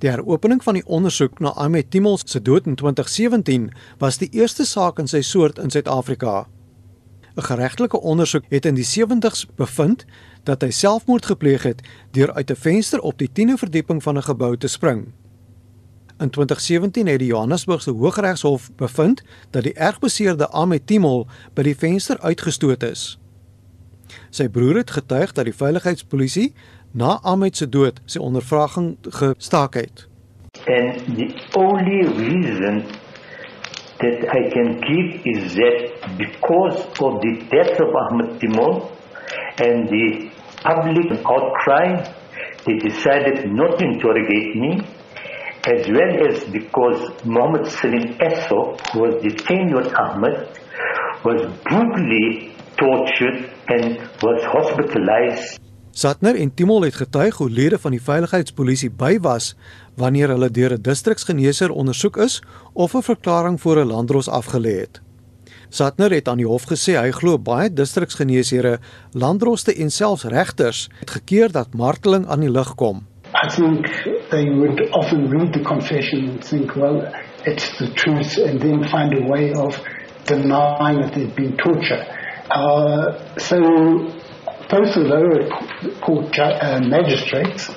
Die 0.04 0.12
heropening 0.12 0.60
van 0.64 0.76
die 0.76 0.84
ondersoek 0.92 1.38
na 1.40 1.54
Ahmed 1.56 1.88
Timol 1.96 2.18
se 2.20 2.42
dood 2.44 2.66
in 2.68 2.76
2017 2.76 3.70
was 4.02 4.18
die 4.20 4.28
eerste 4.36 4.66
saak 4.68 4.98
in 5.00 5.08
sy 5.08 5.22
soort 5.24 5.62
in 5.64 5.72
Suid-Afrika. 5.72 6.44
'n 7.38 7.46
Geregtelike 7.48 8.02
ondersoek 8.02 8.44
het 8.50 8.66
in 8.66 8.76
die 8.76 8.84
70's 8.84 9.46
bevind 9.56 10.04
dat 10.44 10.62
hy 10.62 10.72
selfmoord 10.72 11.26
gepleeg 11.26 11.64
het 11.64 11.82
deur 12.12 12.34
uit 12.34 12.52
'n 12.52 12.56
venster 12.56 13.00
op 13.00 13.18
die 13.18 13.30
10de 13.32 13.58
verdieping 13.58 14.04
van 14.04 14.18
'n 14.18 14.28
gebou 14.28 14.58
te 14.58 14.68
spring. 14.68 15.14
In 16.20 16.30
2017 16.30 17.08
het 17.08 17.20
die 17.20 17.32
Johannesburgse 17.32 17.92
Hooggeregshof 17.92 18.72
bevind 18.76 19.24
dat 19.52 19.64
die 19.64 19.74
ergbeseerde 19.74 20.50
Ahmed 20.50 20.88
Timol 20.88 21.28
by 21.54 21.64
die 21.64 21.78
venster 21.78 22.20
uitgestoot 22.20 22.84
is. 22.84 23.20
Sy 24.30 24.50
broer 24.50 24.76
het 24.76 24.92
getuig 24.92 25.32
dat 25.32 25.46
die 25.46 25.56
veiligheidspolisie 25.56 26.54
na 26.94 27.20
Ahmed 27.24 27.56
se 27.58 27.66
dood 27.66 28.00
sy 28.06 28.20
ondervraging 28.22 28.98
gestaak 29.18 29.76
het. 29.80 30.06
And 30.70 31.18
the 31.18 31.30
only 31.58 32.06
reason 32.06 32.86
that 34.00 34.20
I 34.30 34.42
can 34.54 34.78
give 34.78 35.26
is 35.26 35.56
that 35.56 35.78
because 36.18 36.78
of 37.02 37.22
the 37.26 37.34
death 37.50 37.80
of 37.82 37.90
Ahmed 38.04 38.40
Timon 38.40 38.92
and 39.58 39.90
the 39.90 40.30
public 40.62 41.10
outcry, 41.26 42.14
they 42.66 42.78
decided 42.78 43.50
not 43.52 43.80
to 43.80 43.86
interrogate 43.86 44.56
me, 44.56 44.86
as 45.66 45.88
well 45.90 46.14
as 46.30 46.44
because 46.46 47.26
Mohammed 47.26 47.68
Salim 47.72 48.14
Esso, 48.20 48.80
who 48.92 49.02
was 49.02 49.22
detained 49.24 49.74
with 49.74 49.90
Ahmed, 49.96 50.48
was 51.26 51.42
brutally 51.66 52.56
tortured 52.78 53.50
and 53.68 53.98
was 54.22 54.44
hospitalized 54.44 55.63
Satner 55.94 56.36
en 56.42 56.50
Timol 56.54 56.82
het 56.82 56.96
getuig 56.96 57.36
hoe 57.38 57.50
lede 57.50 57.78
van 57.78 57.94
die 57.94 58.02
veiligheidspolisie 58.02 58.90
by 58.98 59.20
was 59.22 59.52
wanneer 60.02 60.32
hulle 60.34 60.50
deur 60.50 60.74
'n 60.74 60.82
distriksgeneesheer 60.82 61.70
ondersoek 61.70 62.18
is 62.18 62.42
of 62.74 62.96
'n 62.96 63.02
verklaring 63.02 63.62
voor 63.62 63.78
'n 63.78 63.92
landdros 63.94 64.30
afgelê 64.30 64.74
het. 64.80 65.02
Satner 65.70 66.12
het 66.12 66.28
aan 66.28 66.38
die 66.38 66.48
hof 66.48 66.66
gesê 66.66 66.98
hy 66.98 67.12
glo 67.12 67.38
baie 67.38 67.74
distriksgeneesheere, 67.74 68.80
landdroste 69.12 69.74
en 69.76 69.90
selfs 69.90 70.24
regters 70.24 70.90
het 71.00 71.12
gekeer 71.12 71.52
dat 71.52 71.74
marteling 71.74 72.28
aan 72.28 72.40
die 72.40 72.52
lig 72.52 72.76
kom. 72.76 73.06
I 73.44 73.48
think 73.48 73.86
they 74.30 74.50
would 74.50 74.90
often 74.92 75.30
read 75.30 75.54
the 75.54 75.62
confession 75.62 76.30
and 76.30 76.48
think, 76.50 76.76
well, 76.76 77.14
it's 77.44 77.78
the 77.78 77.94
truth, 77.94 78.40
and 78.50 78.60
then 78.62 78.84
find 78.90 79.14
a 79.14 79.28
way 79.28 79.52
of 79.54 79.82
denying 80.26 81.02
that 81.02 81.14
there'd 81.14 81.36
been 81.36 81.56
torture. 81.56 82.06
Uh, 82.50 83.14
so 83.38 83.58
both 84.74 84.94
the 84.96 85.06
lower 85.06 85.42
court 86.02 86.34
uh, 86.40 86.80
magistrates, 86.82 87.70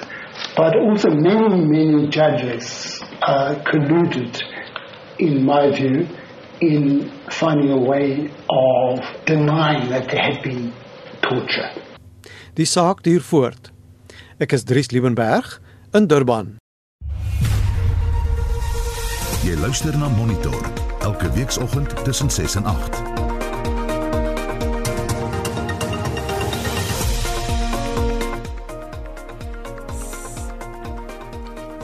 but 0.57 0.73
also 0.77 1.11
many, 1.11 1.61
many 1.61 2.09
judges 2.09 3.03
uh, 3.21 3.55
colluded, 3.69 4.41
in 5.19 5.45
my 5.45 5.71
view, 5.71 6.09
in 6.61 7.13
finding 7.29 7.71
a 7.71 7.83
way 7.91 8.31
of 8.49 9.01
denying 9.27 9.91
that 9.91 10.09
there 10.09 10.25
had 10.29 10.43
been 10.43 10.73
torture. 11.21 11.69
Die 12.57 12.65
saak 12.65 13.03
duur 13.05 13.21
voort. 13.21 13.69
Ek 14.41 14.57
is 14.57 14.65
Dries 14.65 14.89
Liebenberg 14.89 15.59
in 15.93 16.09
Durban. 16.09 16.57
Jy 19.45 19.61
luister 19.61 19.93
na 20.01 20.09
Monitor 20.17 20.57
elke 21.05 21.29
weekoggend 21.37 21.93
tussen 22.09 22.33
6 22.33 22.57
en 22.63 22.73
8. 22.73 23.16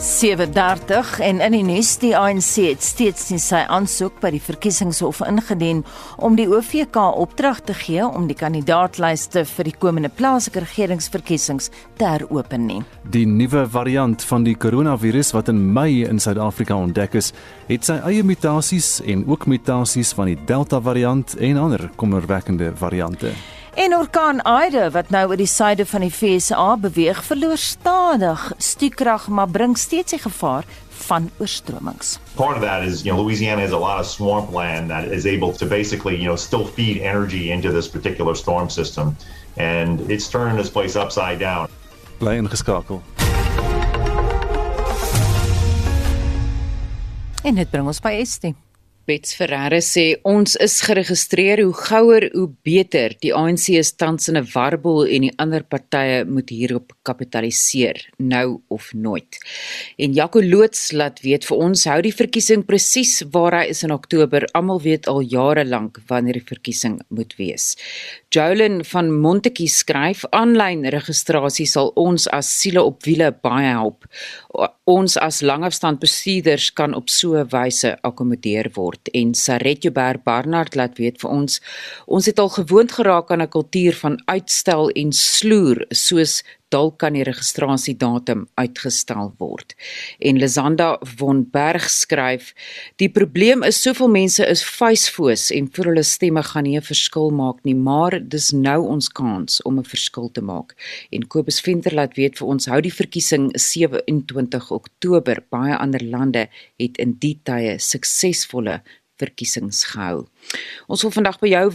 7:30 0.02 1.20
en 1.20 1.38
in 1.40 1.54
die 1.54 1.62
nuus 1.62 1.92
die 2.02 2.16
ANC 2.18 2.56
het 2.64 2.82
steeds 2.82 3.28
nie 3.30 3.38
sy 3.38 3.60
aansoek 3.70 4.16
by 4.18 4.32
die 4.34 4.40
verkiesingshof 4.42 5.20
ingedien 5.22 5.84
om 6.18 6.34
die 6.34 6.48
OVK 6.50 6.98
opdrag 7.22 7.60
te 7.68 7.76
gee 7.84 8.02
om 8.02 8.26
die 8.26 8.34
kandidaatlyste 8.34 9.44
vir 9.46 9.70
die 9.70 9.76
komende 9.78 10.10
plaaslike 10.10 10.64
regeringsverkiesings 10.66 11.70
te 12.02 12.10
heropen 12.10 12.66
nie. 12.66 12.80
Die 13.14 13.28
nuwe 13.30 13.62
variant 13.70 14.26
van 14.26 14.42
die 14.42 14.58
koronavirus 14.58 15.30
wat 15.38 15.54
in 15.54 15.62
Mei 15.70 16.02
in 16.02 16.18
Suid-Afrika 16.18 16.74
ontdek 16.74 17.14
is, 17.22 17.30
het 17.70 17.86
sy 17.86 18.00
eie 18.02 18.26
mutasies 18.26 18.96
en 19.06 19.22
ook 19.30 19.46
mutasies 19.46 20.16
van 20.18 20.34
die 20.34 20.38
Delta 20.50 20.82
variant 20.82 21.38
en 21.38 21.66
ander 21.68 21.90
kommerwekkende 21.94 22.74
variante. 22.74 23.36
En 23.74 23.94
orkaan 23.94 24.40
Ida 24.44 24.90
wat 24.90 25.08
nou 25.08 25.28
oor 25.28 25.40
die 25.40 25.48
suide 25.48 25.87
van 25.88 26.02
die 26.04 26.12
VSA 26.12 26.76
beweeg, 26.76 27.22
verloor 27.24 27.56
stadig 27.56 28.52
stuurkrag 28.61 29.28
maar 29.32 29.48
bring 29.48 29.78
steeds 29.80 30.12
die 30.12 30.20
gevaar 30.20 30.64
van 31.06 31.30
oorstromings. 31.38 32.18
Part 32.35 32.56
of 32.56 32.62
that 32.62 32.85
is, 32.85 33.02
you 33.02 33.14
know, 33.14 33.24
Louisiana 33.24 33.62
has 33.62 33.72
a 33.72 33.78
lot 33.78 33.98
of 33.98 34.06
swampland 34.06 34.88
that 34.88 35.04
is 35.04 35.24
able 35.24 35.52
to 35.52 35.66
basically, 35.66 36.16
you 36.16 36.24
know, 36.24 36.37
still 36.37 36.66
feed 36.66 37.00
energy 37.00 37.50
into 37.50 37.72
this 37.72 37.88
particular 37.88 38.35
storm 38.35 38.68
system 38.68 39.16
and 39.56 40.11
it's 40.11 40.28
turning 40.28 40.56
this 40.56 40.70
place 40.70 40.94
upside 40.96 41.38
down. 41.38 41.68
Bly 42.18 42.37
ingeskakel. 42.37 43.00
En 47.42 47.54
dit 47.54 47.70
bring 47.70 47.87
ons 47.87 48.00
by 48.00 48.20
Estie. 48.20 48.54
Bets 49.02 49.34
Ferreira 49.34 49.80
sê 49.82 50.04
ons 50.22 50.54
is 50.62 50.76
geregistreer 50.86 51.58
hoe 51.64 51.74
gouer 51.74 52.28
hoe 52.36 52.46
beter. 52.62 53.16
Die 53.24 53.32
ANC 53.34 53.72
is 53.74 53.90
tans 53.98 54.28
in 54.30 54.36
'n 54.36 54.46
warbel 54.54 55.06
en 55.06 55.22
die 55.26 55.32
ander 55.42 55.64
partye 55.64 56.24
moet 56.24 56.50
hierop 56.50 56.92
kapitaliseer, 57.02 57.98
nou 58.18 58.60
of 58.68 58.92
nooit. 58.94 59.38
En 59.98 60.12
Jaco 60.12 60.40
Loots 60.40 60.92
laat 60.92 61.20
weet 61.22 61.44
vir 61.44 61.56
ons 61.56 61.84
hou 61.84 62.00
die 62.02 62.14
verkiesing 62.14 62.62
presies 62.64 63.24
waar 63.32 63.52
hy 63.52 63.66
is 63.70 63.82
in 63.82 63.90
Oktober. 63.90 64.46
Almal 64.54 64.80
weet 64.80 65.08
al 65.08 65.20
jare 65.20 65.64
lank 65.64 65.98
wanneer 66.06 66.34
die 66.34 66.46
verkiesing 66.54 67.00
moet 67.08 67.34
wees. 67.38 67.76
Jolyn 68.30 68.84
van 68.84 69.10
Montetjie 69.10 69.68
skryf 69.68 70.24
aanlyn 70.30 70.86
registrasie 70.86 71.66
sal 71.66 71.92
ons 71.96 72.28
as 72.28 72.60
siele 72.60 72.82
op 72.82 73.02
wiele 73.02 73.32
baie 73.32 73.72
help. 73.72 74.06
Ons 74.85 75.14
as 75.14 75.45
langafstand 75.47 76.01
bestuurders 76.03 76.73
kan 76.75 76.95
op 76.95 77.09
so 77.09 77.38
'n 77.38 77.47
wyse 77.51 77.99
akkommodeer 78.03 78.71
word. 78.75 79.09
En 79.14 79.35
Saret 79.35 79.83
Joubert 79.83 80.25
Barnard 80.25 80.75
laat 80.75 80.99
weet 80.99 81.21
vir 81.21 81.31
ons 81.31 81.61
ons 82.07 82.27
het 82.27 82.38
al 82.38 82.49
gewoond 82.49 82.92
geraak 82.92 83.31
aan 83.31 83.42
'n 83.42 83.49
kultuur 83.49 83.95
van 83.95 84.23
uitstel 84.27 84.90
en 84.90 85.12
sloer 85.12 85.85
soos 85.90 86.42
dalk 86.72 86.98
kan 87.02 87.16
die 87.16 87.24
registrasiedatum 87.26 88.46
uitgestel 88.61 89.32
word. 89.40 89.74
En 90.18 90.40
Lizanda 90.40 90.96
von 91.18 91.44
Berg 91.52 91.88
skryf: 91.90 92.52
"Die 92.96 93.08
probleem 93.08 93.62
is 93.62 93.82
soveel 93.82 94.08
mense 94.08 94.46
is 94.46 94.64
vuisfoos 94.64 95.50
en 95.50 95.68
vir 95.68 95.90
hulle 95.90 96.04
stemme 96.04 96.42
gaan 96.42 96.64
nie 96.64 96.76
'n 96.76 96.82
verskil 96.82 97.30
maak 97.30 97.64
nie, 97.64 97.74
maar 97.74 98.18
dis 98.20 98.52
nou 98.52 98.80
ons 98.88 99.08
kans 99.08 99.62
om 99.62 99.78
'n 99.78 99.85
verskil 99.85 100.30
te 100.32 100.40
maak." 100.40 100.74
En 101.12 101.28
Kobus 101.28 101.61
Venter 101.61 101.94
laat 101.94 102.16
weet 102.16 102.38
vir 102.38 102.48
ons 102.48 102.66
hou 102.66 102.80
die 102.80 102.94
verkiesing 102.94 103.52
27 103.54 104.70
Oktober. 104.70 105.42
Baie 105.50 105.76
ander 105.76 106.04
lande 106.04 106.48
het 106.78 106.96
in 106.98 107.16
die 107.18 107.38
tye 107.44 107.78
suksesvolle 107.78 108.82
verkiesings 109.20 109.85
gehou. 109.92 110.25
Ons 110.90 111.05
wil 111.05 111.12
vandag 111.14 111.38
by 111.42 111.51
jou 111.53 111.66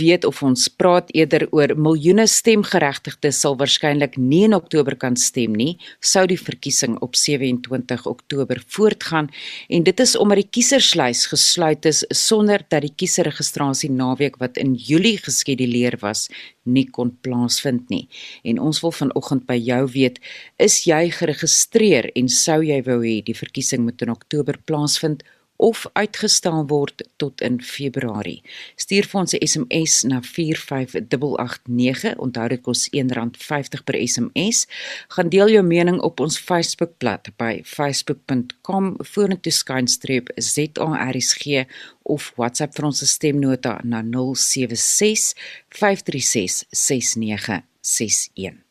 weet 0.00 0.24
of 0.24 0.40
ons 0.46 0.68
praat 0.80 1.10
eerder 1.16 1.44
oor 1.52 1.74
miljoene 1.76 2.24
stemgeregtigdes 2.30 3.40
sal 3.42 3.58
waarskynlik 3.60 4.16
nie 4.16 4.44
in 4.46 4.56
Oktober 4.56 4.96
kan 4.96 5.16
stem 5.20 5.56
nie, 5.58 5.76
sou 6.00 6.24
die 6.30 6.38
verkiesing 6.40 6.96
op 7.04 7.18
27 7.18 8.06
Oktober 8.08 8.62
voortgaan 8.74 9.28
en 9.68 9.86
dit 9.86 10.04
is 10.04 10.16
omdat 10.16 10.42
die 10.42 10.50
kieserslys 10.58 11.26
gesluit 11.32 11.88
is 11.88 12.04
sonder 12.14 12.64
dat 12.68 12.86
die 12.86 12.94
kieserregistrasie 12.94 13.90
naweek 13.92 14.38
wat 14.40 14.56
in 14.60 14.74
Julie 14.74 15.18
geskeduleer 15.20 15.98
was 16.00 16.28
nie 16.68 16.86
kon 16.92 17.14
plaasvind 17.24 17.88
nie. 17.92 18.06
En 18.44 18.60
ons 18.60 18.80
wil 18.84 18.92
vanoggend 18.92 19.46
by 19.48 19.56
jou 19.56 19.82
weet, 19.94 20.20
is 20.60 20.82
jy 20.88 21.08
geregistreer 21.16 22.10
en 22.18 22.28
sou 22.32 22.60
jy 22.64 22.82
wou 22.86 23.00
hê 23.04 23.18
die 23.24 23.36
verkiesing 23.36 23.86
moet 23.86 24.04
in 24.04 24.12
Oktober 24.12 24.60
plaasvind? 24.68 25.24
Of 25.58 25.86
uitgestel 25.92 26.66
word 26.70 27.02
tot 27.16 27.40
in 27.42 27.58
Februarie. 27.62 28.42
Stuur 28.78 29.06
vir 29.10 29.20
ons 29.20 29.32
'n 29.34 29.46
SMS 29.46 30.02
na 30.02 30.20
45889. 30.22 32.16
Onthou 32.16 32.48
dit 32.48 32.62
kos 32.62 32.88
R1.50 32.92 33.84
per 33.84 33.96
SMS. 34.06 34.66
Gaan 35.08 35.28
deel 35.28 35.48
jou 35.48 35.62
mening 35.62 36.00
op 36.00 36.20
ons 36.20 36.38
Facebookblad 36.38 37.28
by 37.36 37.60
facebook.com 37.64 38.94
vorentoe 38.98 39.52
skynstreep 39.52 40.30
ZARSG 40.36 41.66
of 42.02 42.32
WhatsApp 42.36 42.74
vir 42.74 42.84
ons 42.84 43.10
stemnota 43.10 43.80
na 43.82 44.02
076 44.02 45.34
536 45.68 46.64
6961. 46.70 48.67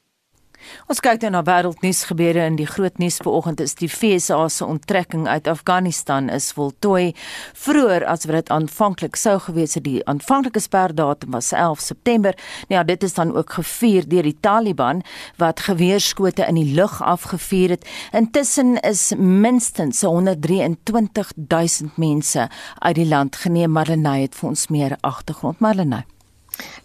Ons 0.87 1.01
kyk 1.03 1.21
nou 1.25 1.31
na 1.35 1.41
wêreldnuus 1.47 2.05
gebeure 2.09 2.45
in 2.47 2.57
die 2.59 2.67
groot 2.67 2.97
nuus 3.01 3.19
vanoggend 3.23 3.61
is 3.63 3.75
die 3.79 3.89
FSA 3.91 4.39
se 4.49 4.65
onttrekking 4.65 5.27
uit 5.27 5.47
Afghanistan 5.47 6.29
is 6.33 6.51
voltooi. 6.55 7.13
Vroeër 7.53 8.05
as 8.05 8.25
wat 8.25 8.39
dit 8.39 8.51
aanvanklik 8.53 9.19
sou 9.19 9.37
gewees 9.47 9.77
het 9.77 9.85
die 9.85 10.01
aanvanklike 10.07 10.61
sperdatum 10.63 11.35
was 11.35 11.51
11 11.51 11.79
September. 11.79 12.35
Nou 12.67 12.79
ja 12.79 12.83
dit 12.83 13.03
is 13.03 13.13
dan 13.13 13.35
ook 13.35 13.57
gevier 13.59 14.07
deur 14.07 14.23
die 14.23 14.37
Taliban 14.39 15.03
wat 15.37 15.65
geweerskote 15.67 16.47
in 16.47 16.59
die 16.59 16.73
lug 16.73 17.01
afgevuur 17.01 17.77
het. 17.77 17.87
Intussen 18.11 18.77
is 18.81 19.13
minstens 19.17 20.01
123 20.01 21.31
000 21.47 21.91
mense 21.95 22.49
uit 22.79 22.95
die 22.95 23.07
land 23.07 23.35
geneem. 23.35 23.71
Marlenae 23.71 24.21
het 24.27 24.35
vir 24.35 24.49
ons 24.49 24.67
meer 24.67 24.97
agtergrond. 25.01 25.59
Marlenae 25.59 26.16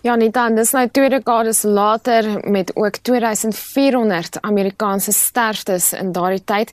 Ja, 0.02 0.16
nie 0.16 0.30
dan, 0.30 0.54
dis 0.54 0.72
nou 0.74 0.88
twee 0.90 1.08
dekades 1.08 1.62
later 1.62 2.50
met 2.50 2.76
ook 2.76 2.96
2400 3.02 4.40
Amerikaanse 4.40 5.12
sterftes 5.12 5.92
in 5.92 6.12
daardie 6.12 6.44
tyd. 6.44 6.72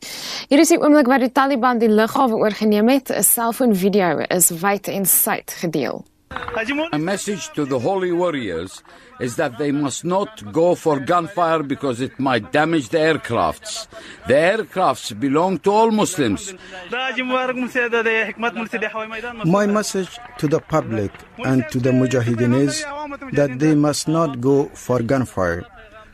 Hier 0.49 0.59
is 0.59 0.73
die 0.73 0.79
oomblik 0.81 1.07
waar 1.07 1.19
die 1.19 1.31
Taliban 1.31 1.79
die 1.79 1.89
lughawe 1.89 2.35
oorgeneem 2.35 2.89
het. 2.89 3.09
'n 3.09 3.23
Selfoonvideo 3.23 4.25
is 4.27 4.49
wyd 4.49 4.87
en 4.87 5.05
suid 5.05 5.51
gedeel. 5.61 6.05
A 6.91 6.99
message 6.99 7.49
to 7.53 7.65
the 7.65 7.79
holy 7.79 8.11
warriors 8.11 8.83
is 9.19 9.35
that 9.37 9.57
they 9.57 9.71
must 9.71 10.05
not 10.05 10.51
go 10.51 10.75
for 10.75 10.99
gunfire 10.99 11.63
because 11.63 12.01
it 12.01 12.19
might 12.19 12.51
damage 12.51 12.89
the 12.89 12.99
aircrafts. 12.99 13.87
The 14.27 14.33
aircrafts 14.33 15.19
belong 15.19 15.59
to 15.59 15.71
all 15.71 15.91
Muslims. 15.91 16.53
My 19.45 19.65
message 19.65 20.19
to 20.37 20.47
the 20.47 20.59
public 20.59 21.11
and 21.39 21.65
to 21.71 21.79
the 21.79 21.91
Mujahideen 21.91 22.53
is 22.53 22.83
that 23.33 23.57
they 23.57 23.73
must 23.73 24.07
not 24.07 24.39
go 24.39 24.65
for 24.75 25.01
gunfire. 25.01 25.65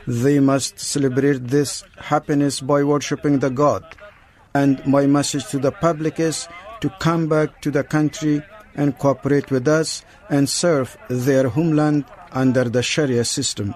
They 0.08 0.40
must 0.40 0.80
celebrate 0.80 1.48
this 1.48 1.84
happiness 1.98 2.62
by 2.62 2.84
worshipping 2.84 3.40
the 3.40 3.50
God. 3.50 3.84
And 4.54 4.86
my 4.86 5.08
message 5.08 5.48
to 5.48 5.60
the 5.60 5.72
public 5.72 6.20
is 6.20 6.48
to 6.82 6.90
come 7.00 7.28
back 7.28 7.62
to 7.62 7.72
the 7.72 7.84
country 7.84 8.42
and 8.76 8.98
cooperate 8.98 9.52
with 9.52 9.68
us 9.68 10.04
and 10.30 10.50
serve 10.50 10.98
their 11.08 11.48
homeland 11.48 12.04
under 12.32 12.70
the 12.70 12.82
Sharia 12.82 13.24
system. 13.24 13.76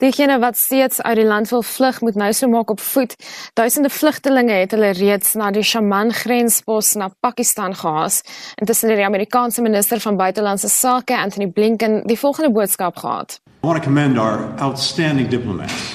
Diegene 0.00 0.38
wat 0.38 0.56
steeds 0.56 1.02
uit 1.02 1.16
die 1.16 1.24
land 1.24 1.48
wil 1.48 1.62
vlug, 1.62 2.00
moet 2.00 2.14
nou 2.14 2.32
so 2.32 2.48
maak 2.48 2.70
op 2.70 2.80
voet. 2.80 3.14
Duisende 3.54 3.90
vlugtelinge 3.90 4.52
het 4.52 4.70
hulle 4.74 4.92
reeds 4.96 5.34
na 5.36 5.50
die 5.50 5.62
Shaman 5.62 6.12
grenspos 6.12 6.94
na 6.96 7.10
Pakistan 7.20 7.74
gehaas. 7.76 8.22
Intussen 8.54 8.88
het 8.88 8.98
die 8.98 9.06
Amerikaanse 9.06 9.62
minister 9.62 10.00
van 10.00 10.16
buitelandse 10.16 10.68
sake, 10.68 11.16
Anthony 11.16 11.46
Blinken, 11.46 12.00
die 12.06 12.18
volgende 12.18 12.50
boodskap 12.50 12.96
gehad. 12.96 13.40
I 13.62 13.66
want 13.66 13.78
to 13.78 13.84
commend 13.84 14.18
our 14.18 14.54
outstanding 14.58 15.28
diplomats 15.28 15.94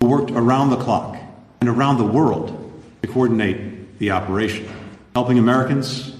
who 0.00 0.08
worked 0.08 0.30
around 0.36 0.70
the 0.70 0.84
clock 0.84 1.16
and 1.60 1.70
around 1.70 1.96
the 1.96 2.12
world 2.12 2.52
to 3.00 3.08
coordinate 3.08 3.56
the 3.98 4.12
operation, 4.12 4.66
helping 5.14 5.38
Americans 5.38 6.15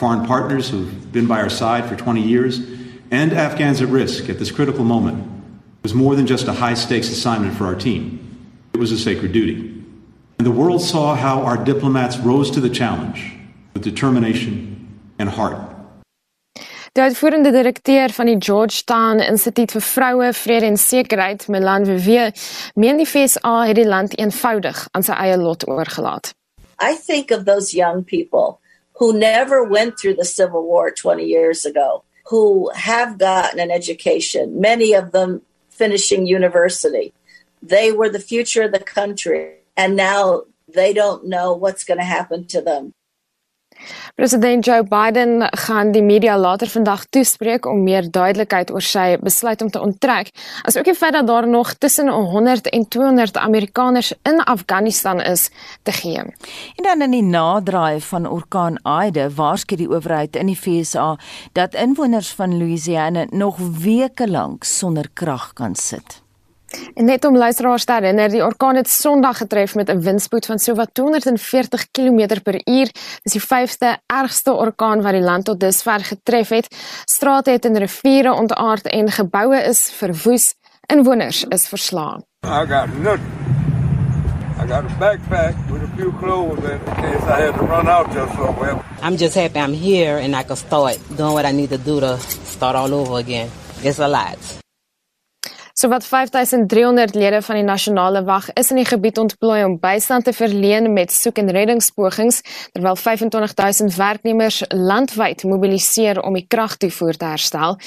foreign 0.00 0.24
partners 0.24 0.70
who've 0.70 1.12
been 1.12 1.26
by 1.26 1.42
our 1.42 1.50
side 1.50 1.84
for 1.84 1.94
20 1.94 2.22
years, 2.22 2.58
and 3.10 3.34
Afghans 3.34 3.82
at 3.82 3.88
risk 3.88 4.30
at 4.30 4.38
this 4.38 4.50
critical 4.50 4.82
moment 4.82 5.18
was 5.82 5.92
more 5.92 6.16
than 6.16 6.26
just 6.26 6.48
a 6.48 6.52
high 6.52 6.74
stakes 6.74 7.10
assignment 7.10 7.54
for 7.54 7.66
our 7.66 7.74
team. 7.74 8.18
It 8.72 8.80
was 8.80 8.92
a 8.92 8.98
sacred 8.98 9.32
duty. 9.32 9.56
And 10.38 10.46
the 10.46 10.56
world 10.62 10.80
saw 10.80 11.14
how 11.14 11.42
our 11.42 11.58
diplomats 11.62 12.16
rose 12.16 12.50
to 12.52 12.60
the 12.60 12.70
challenge 12.70 13.20
with 13.74 13.84
determination 13.84 14.54
and 15.18 15.28
heart. 15.28 15.60
Die 16.92 17.02
uitvoerende 17.02 17.52
direkteur 17.52 18.10
van 18.10 18.26
die 18.26 18.38
Georgetown 18.38 19.20
Instituut 19.20 19.70
vir 19.70 19.84
Vroue, 19.84 20.32
Vrede 20.32 20.66
en 20.66 20.76
Sekerheid, 20.76 21.44
Melan 21.48 21.84
Vivier, 21.84 22.32
meen 22.74 22.96
die 22.96 23.06
FSA 23.06 23.66
het 23.68 23.76
die 23.76 23.86
land 23.86 24.16
eenvoudig 24.18 24.86
aan 24.90 25.04
sy 25.06 25.12
eie 25.12 25.36
lot 25.38 25.68
oorgelaat. 25.68 26.32
I 26.80 26.96
think 26.96 27.30
of 27.30 27.44
those 27.44 27.76
young 27.76 28.02
people 28.02 28.59
who 29.00 29.18
never 29.18 29.64
went 29.64 29.98
through 29.98 30.14
the 30.14 30.26
Civil 30.26 30.62
War 30.62 30.90
20 30.90 31.24
years 31.24 31.64
ago, 31.64 32.04
who 32.26 32.70
have 32.74 33.16
gotten 33.16 33.58
an 33.58 33.70
education, 33.70 34.60
many 34.60 34.92
of 34.92 35.10
them 35.12 35.40
finishing 35.70 36.26
university. 36.26 37.14
They 37.62 37.92
were 37.92 38.10
the 38.10 38.20
future 38.20 38.64
of 38.64 38.72
the 38.72 38.78
country, 38.78 39.54
and 39.74 39.96
now 39.96 40.42
they 40.68 40.92
don't 40.92 41.26
know 41.26 41.54
what's 41.54 41.82
going 41.82 41.96
to 41.96 42.04
happen 42.04 42.46
to 42.48 42.60
them. 42.60 42.92
President 44.14 44.64
Joe 44.64 44.82
Biden 44.84 45.48
gaan 45.50 45.92
die 45.92 46.02
media 46.02 46.38
later 46.38 46.68
vandag 46.68 47.04
toespreek 47.10 47.66
om 47.66 47.82
meer 47.82 48.10
duidelikheid 48.10 48.70
oor 48.70 48.84
sy 48.84 49.16
besluit 49.20 49.62
om 49.62 49.70
te 49.70 49.80
onttrek. 49.80 50.30
Asook 50.68 50.84
die 50.84 50.94
feit 50.94 51.12
dat 51.12 51.26
daar 51.26 51.48
nog 51.48 51.74
tussen 51.74 52.08
100 52.08 52.68
en 52.68 52.88
200 52.88 53.36
Amerikaners 53.36 54.12
in 54.22 54.40
Afghanistan 54.44 55.20
is 55.20 55.50
te 55.82 55.92
gee. 55.92 56.18
En 56.20 56.82
dan 56.82 57.02
in 57.02 57.10
die 57.10 57.22
naderdraai 57.22 58.00
van 58.00 58.28
orkaan 58.28 58.78
Ida 58.84 59.28
waarsku 59.28 59.76
die 59.76 59.88
owerheid 59.90 60.36
in 60.36 60.46
die 60.46 60.56
FSA 60.56 61.16
dat 61.52 61.74
inwoners 61.74 62.32
van 62.34 62.58
Louisiana 62.58 63.26
nog 63.30 63.56
weke 63.58 64.28
lank 64.28 64.64
sonder 64.64 65.08
krag 65.14 65.52
kan 65.52 65.74
sit. 65.74 66.19
En 66.94 67.04
net 67.04 67.24
om 67.24 67.36
luisteraars 67.36 67.84
te 67.84 67.92
herinner, 67.92 68.28
die 68.28 68.44
orkaan 68.44 68.76
het 68.76 68.88
Sondag 68.88 69.36
getref 69.36 69.74
met 69.74 69.88
'n 69.88 70.00
windspoed 70.00 70.46
van 70.46 70.58
sowat 70.58 70.88
240 70.92 71.90
km 71.90 72.40
per 72.42 72.60
uur. 72.64 72.88
Dis 73.22 73.32
die 73.32 73.42
vyfde 73.42 73.98
ergste 74.06 74.52
orkaan 74.52 75.02
wat 75.02 75.12
die 75.12 75.22
land 75.22 75.44
tot 75.44 75.60
dusver 75.60 76.00
getref 76.00 76.48
het. 76.48 76.66
Strate 77.04 77.50
het 77.50 77.64
in 77.64 77.76
riviere 77.76 78.32
ontaard 78.32 78.86
en 78.86 79.10
geboue 79.10 79.62
is 79.62 79.90
verwoes. 79.92 80.54
Inwoners 80.86 81.44
is 81.44 81.66
verslaan. 81.66 82.22
I 82.44 82.66
got 82.66 82.88
nothing. 82.98 83.40
I 84.62 84.66
got 84.66 84.84
a 84.84 84.94
backpack 84.98 85.54
with 85.70 85.82
a 85.82 85.90
few 85.96 86.12
clothes 86.18 86.70
in 86.70 86.78
case 86.94 87.24
I 87.24 87.40
had 87.42 87.54
to 87.54 87.64
run 87.64 87.88
out 87.88 88.12
just 88.12 88.34
somewhere. 88.34 88.76
I'm 89.02 89.16
just 89.16 89.34
happy 89.34 89.58
I'm 89.58 89.72
here 89.72 90.18
and 90.18 90.34
I 90.34 90.44
can 90.44 90.56
start 90.56 90.98
doing 91.16 91.32
what 91.32 91.44
I 91.44 91.52
need 91.52 91.70
to 91.70 91.78
do 91.78 92.00
to 92.00 92.18
start 92.44 92.76
all 92.76 92.92
over 92.92 93.18
again. 93.18 93.48
It's 93.82 93.98
a 93.98 94.08
lot. 94.08 94.60
So 95.80 95.88
wat 95.88 96.04
5300 96.04 97.14
lede 97.14 97.42
van 97.42 97.54
die 97.54 97.64
nasionale 97.64 98.20
wag 98.24 98.52
is 98.52 98.68
in 98.70 98.76
die 98.76 98.84
gebied 98.84 99.18
ontplooi 99.18 99.62
om 99.64 99.78
bystand 99.80 100.24
te 100.24 100.32
verleen 100.32 100.92
met 100.92 101.12
soek- 101.12 101.38
en 101.40 101.50
reddingspogings 101.50 102.42
terwyl 102.72 102.96
25000 102.96 103.94
werknemers 103.96 104.58
landwyd 104.68 105.44
mobiliseer 105.44 106.20
om 106.22 106.36
die 106.36 106.44
kragtoevoer 106.48 107.16
te 107.16 107.24
herstel. 107.24 107.78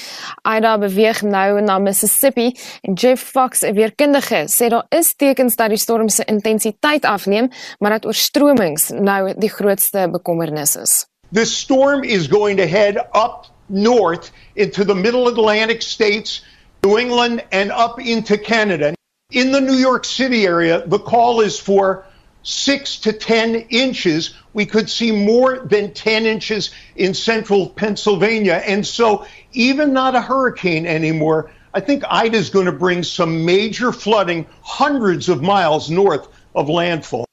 Ida 0.42 0.72
beweeg 0.78 1.22
nou 1.22 1.60
na 1.60 1.78
Mississippi 1.78 2.48
en 2.82 2.98
Jeff 2.98 3.30
Fox, 3.30 3.62
'n 3.62 3.74
weerkundige, 3.74 4.42
sê 4.50 4.68
daar 4.68 4.86
is 4.88 5.14
tekens 5.14 5.56
dat 5.56 5.68
die 5.68 5.78
storm 5.78 6.08
se 6.08 6.24
intensiteit 6.24 7.04
afneem, 7.04 7.48
maar 7.78 7.90
dat 7.90 8.06
oorstromings 8.06 8.90
nou 8.90 9.34
die 9.38 9.50
grootste 9.50 10.08
bekommernis 10.10 10.76
is. 10.76 11.06
The 11.32 11.44
storm 11.44 12.02
is 12.02 12.26
going 12.26 12.58
to 12.58 12.66
head 12.66 12.96
up 12.96 13.52
north 13.66 14.32
into 14.54 14.84
the 14.84 14.94
middle 14.94 15.30
Atlantic 15.30 15.82
states 15.82 16.42
New 16.84 16.98
England 16.98 17.42
and 17.50 17.72
up 17.72 17.98
into 17.98 18.36
Canada. 18.36 18.94
In 19.32 19.52
the 19.52 19.60
New 19.60 19.74
York 19.74 20.04
City 20.04 20.44
area, 20.44 20.86
the 20.86 20.98
call 20.98 21.40
is 21.40 21.58
for 21.58 22.04
six 22.42 22.98
to 22.98 23.12
10 23.12 23.54
inches. 23.70 24.34
We 24.52 24.66
could 24.66 24.90
see 24.90 25.10
more 25.10 25.60
than 25.60 25.94
10 25.94 26.26
inches 26.26 26.72
in 26.94 27.14
central 27.14 27.70
Pennsylvania. 27.70 28.62
And 28.66 28.86
so, 28.86 29.26
even 29.52 29.94
not 29.94 30.14
a 30.14 30.20
hurricane 30.20 30.86
anymore, 30.86 31.50
I 31.72 31.80
think 31.80 32.04
Ida 32.06 32.36
is 32.36 32.50
going 32.50 32.66
to 32.66 32.72
bring 32.72 33.02
some 33.02 33.46
major 33.46 33.90
flooding 33.90 34.46
hundreds 34.60 35.30
of 35.30 35.42
miles 35.42 35.88
north 35.88 36.28
of 36.54 36.68
landfall. 36.68 37.24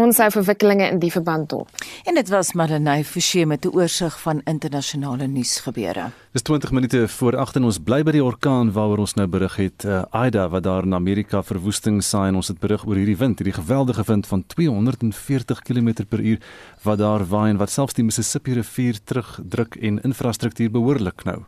Ons 0.00 0.16
hou 0.16 0.30
verwikkelinge 0.32 0.86
in 0.88 0.98
die 1.02 1.10
verband 1.12 1.50
dop. 1.52 1.82
En 2.08 2.16
dit 2.16 2.28
was 2.32 2.54
Madeleine 2.56 3.04
Forsie 3.04 3.44
met 3.46 3.66
'n 3.66 3.74
oorsig 3.76 4.20
van 4.20 4.40
internasionale 4.44 5.26
nuusgebeure. 5.26 6.10
Dis 6.32 6.42
20 6.42 6.70
minute 6.70 7.08
voor 7.08 7.36
8 7.36 7.56
en 7.56 7.64
ons 7.64 7.78
bly 7.78 8.02
by 8.02 8.10
die 8.10 8.24
orkaan 8.24 8.72
waaroor 8.72 8.98
ons 8.98 9.14
nou 9.14 9.26
berig 9.26 9.56
het, 9.56 9.84
uh, 9.84 10.02
Ida 10.26 10.48
wat 10.48 10.62
daar 10.62 10.82
in 10.82 10.94
Amerika 10.94 11.42
verwoesting 11.42 12.02
saai 12.02 12.28
en 12.28 12.34
ons 12.34 12.48
het 12.48 12.58
berig 12.58 12.86
oor 12.86 12.94
hierdie 12.94 13.16
wind, 13.16 13.38
hierdie 13.38 13.62
geweldige 13.62 14.02
wind 14.06 14.26
van 14.26 14.44
240 14.46 15.62
km/h 15.62 16.38
wat 16.82 16.98
daar 16.98 17.28
waai 17.28 17.50
en 17.50 17.56
wat 17.56 17.70
selfs 17.70 17.94
die 17.94 18.04
Mississippi 18.04 18.52
rivier 18.52 18.98
terugdruk 19.04 19.76
en 19.76 20.02
infrastruktuur 20.02 20.70
behoorlik 20.70 21.16
knou. 21.16 21.44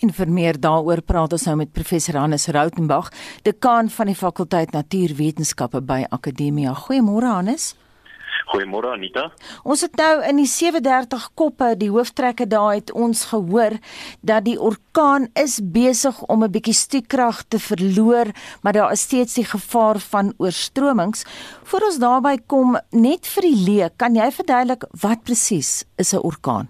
En 0.00 0.12
vir 0.12 0.28
meer 0.28 0.60
daaroor 0.60 1.02
praat 1.02 1.32
ons 1.32 1.44
nou 1.44 1.56
met 1.56 1.72
professor 1.72 2.16
Hannes 2.16 2.46
Rautenbach, 2.46 3.12
dekaan 3.42 3.90
van 3.90 4.06
die 4.06 4.16
fakulteit 4.16 4.72
Natuurwetenskappe 4.72 5.80
by 5.80 6.06
Akademia. 6.10 6.74
Goeiemôre 6.74 7.26
Hannes. 7.26 7.74
Goeiemôre 8.50 8.92
Anita. 8.92 9.30
Ons 9.62 9.84
het 9.86 9.94
nou 9.96 10.22
in 10.28 10.40
die 10.42 10.48
37 10.50 11.28
koppe 11.38 11.72
die 11.78 11.90
hooftrekke 11.92 12.46
daar 12.50 12.74
het 12.74 12.92
ons 12.92 13.24
gehoor 13.30 13.78
dat 14.20 14.44
die 14.48 14.58
orkaan 14.60 15.28
is 15.38 15.60
besig 15.62 16.18
om 16.26 16.44
'n 16.44 16.50
bietjie 16.50 16.74
stuurkrag 16.74 17.42
te 17.48 17.58
verloor, 17.58 18.32
maar 18.62 18.72
daar 18.72 18.92
is 18.92 19.00
steeds 19.00 19.34
die 19.34 19.44
gevaar 19.44 19.98
van 19.98 20.34
oorstromings. 20.38 21.24
Voor 21.62 21.80
ons 21.80 21.98
daarby 21.98 22.36
kom, 22.46 22.78
net 22.90 23.26
vir 23.26 23.42
die 23.42 23.58
leek, 23.68 23.92
kan 23.96 24.14
jy 24.14 24.30
verduidelik 24.30 24.84
wat 25.00 25.22
presies 25.22 25.84
is 25.96 26.12
'n 26.12 26.22
orkaan? 26.22 26.68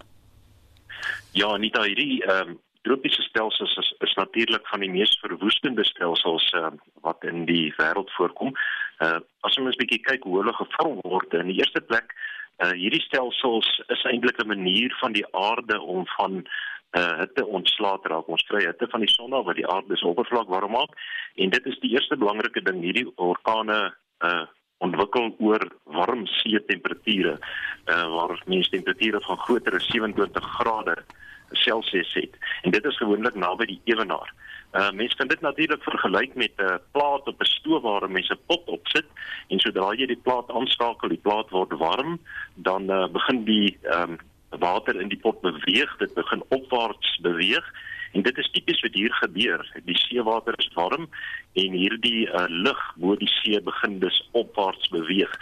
Ja, 1.33 1.47
Anita, 1.47 1.83
hierdie 1.83 2.25
ehm 2.25 2.49
um, 2.49 2.59
tropiese 2.83 3.23
stelsels 3.23 3.77
is, 3.77 3.95
is 3.99 4.15
natuurlik 4.15 4.67
van 4.67 4.81
die 4.81 4.91
mees 4.91 5.19
verwoestende 5.21 5.85
stelsels 5.85 6.53
uh, 6.53 6.73
wat 7.07 7.25
in 7.25 7.45
die 7.45 7.75
wêreld 7.79 8.11
voorkom. 8.11 8.53
Uh 9.01 9.21
as 9.47 9.57
ons 9.59 9.75
'n 9.75 9.81
bietjie 9.81 10.03
kyk 10.03 10.25
hoe 10.25 10.41
hulle 10.41 10.53
gevorm 10.53 11.01
word 11.05 11.35
in 11.35 11.49
die 11.49 11.59
eerste 11.61 11.81
plek, 11.81 12.13
uh 12.63 12.73
hierdie 12.73 13.03
stelsels 13.03 13.69
is 13.89 14.05
eintlik 14.05 14.39
'n 14.43 14.49
manier 14.49 14.95
van 15.01 15.13
die 15.13 15.27
aarde 15.33 15.81
om 15.81 16.07
van 16.17 16.45
uh 16.99 17.19
hitte 17.19 17.47
ontslae 17.47 17.99
te 18.03 18.09
raak. 18.09 18.29
Ons 18.29 18.45
kry 18.49 18.67
hitte 18.67 18.87
van 18.91 19.01
die 19.01 19.11
son 19.11 19.33
af 19.33 19.45
wat 19.45 19.57
die 19.57 19.67
aarde 19.67 19.97
se 19.97 20.07
oppervlak 20.07 20.49
warm 20.49 20.73
maak 20.73 20.93
en 21.37 21.51
dit 21.51 21.67
is 21.67 21.79
die 21.81 21.93
eerste 21.97 22.17
belangrike 22.17 22.61
ding 22.61 22.83
hierdie 22.83 23.09
orkane 23.17 23.95
uh 24.21 24.47
ontwikkel 24.83 25.31
oor 25.39 25.63
warm 25.85 26.27
see 26.27 26.59
temperature 26.67 27.39
uh 27.87 28.07
waar 28.17 28.43
mens 28.47 28.69
temperature 28.69 29.21
van 29.21 29.39
groter 29.47 29.77
as 29.79 29.87
27 29.87 30.49
grade 30.59 30.97
Celsius 31.53 32.15
het 32.15 32.39
en 32.63 32.71
dit 32.71 32.85
is 32.85 32.97
gewoonlik 32.97 33.35
naby 33.35 33.67
die 33.67 33.81
ewenaar. 33.85 34.33
Uh 34.73 34.91
mense 34.91 35.17
kan 35.17 35.29
dit 35.29 35.41
natuurlik 35.41 35.83
vergelyk 35.83 36.35
met 36.35 36.53
'n 36.57 36.63
uh, 36.63 36.77
plaat 36.93 37.27
op 37.29 37.41
'n 37.41 37.45
stoof 37.45 37.83
waar 37.83 38.11
mense 38.11 38.39
pot 38.47 38.69
op 38.69 38.87
sit 38.89 39.07
en 39.49 39.59
sodra 39.61 39.93
jy 39.93 40.07
die 40.07 40.23
plaat 40.23 40.51
aanskakel, 40.51 41.09
die 41.09 41.25
plaat 41.27 41.51
word 41.51 41.73
warm, 41.79 42.21
dan 42.55 42.91
uh, 42.91 43.09
begin 43.09 43.45
die 43.45 43.79
ehm 43.83 44.11
um, 44.11 44.19
water 44.59 45.01
in 45.01 45.09
die 45.09 45.19
pot 45.19 45.41
beweeg, 45.41 45.97
dit 45.97 46.15
begin 46.15 46.43
opwaarts 46.49 47.19
beweeg 47.23 47.73
en 48.13 48.23
dit 48.23 48.39
is 48.39 48.51
tipies 48.51 48.81
wat 48.81 48.95
hier 48.95 49.13
gebeur. 49.13 49.65
Die 49.85 49.97
seewater 49.99 50.55
is 50.59 50.71
warm 50.75 51.09
en 51.53 51.73
hierdie 51.73 52.29
uh, 52.29 52.45
lug 52.49 52.81
bo 52.97 53.17
die 53.17 53.31
see 53.41 53.61
begin 53.61 53.99
dus 53.99 54.29
opwaarts 54.33 54.89
beweeg. 54.89 55.33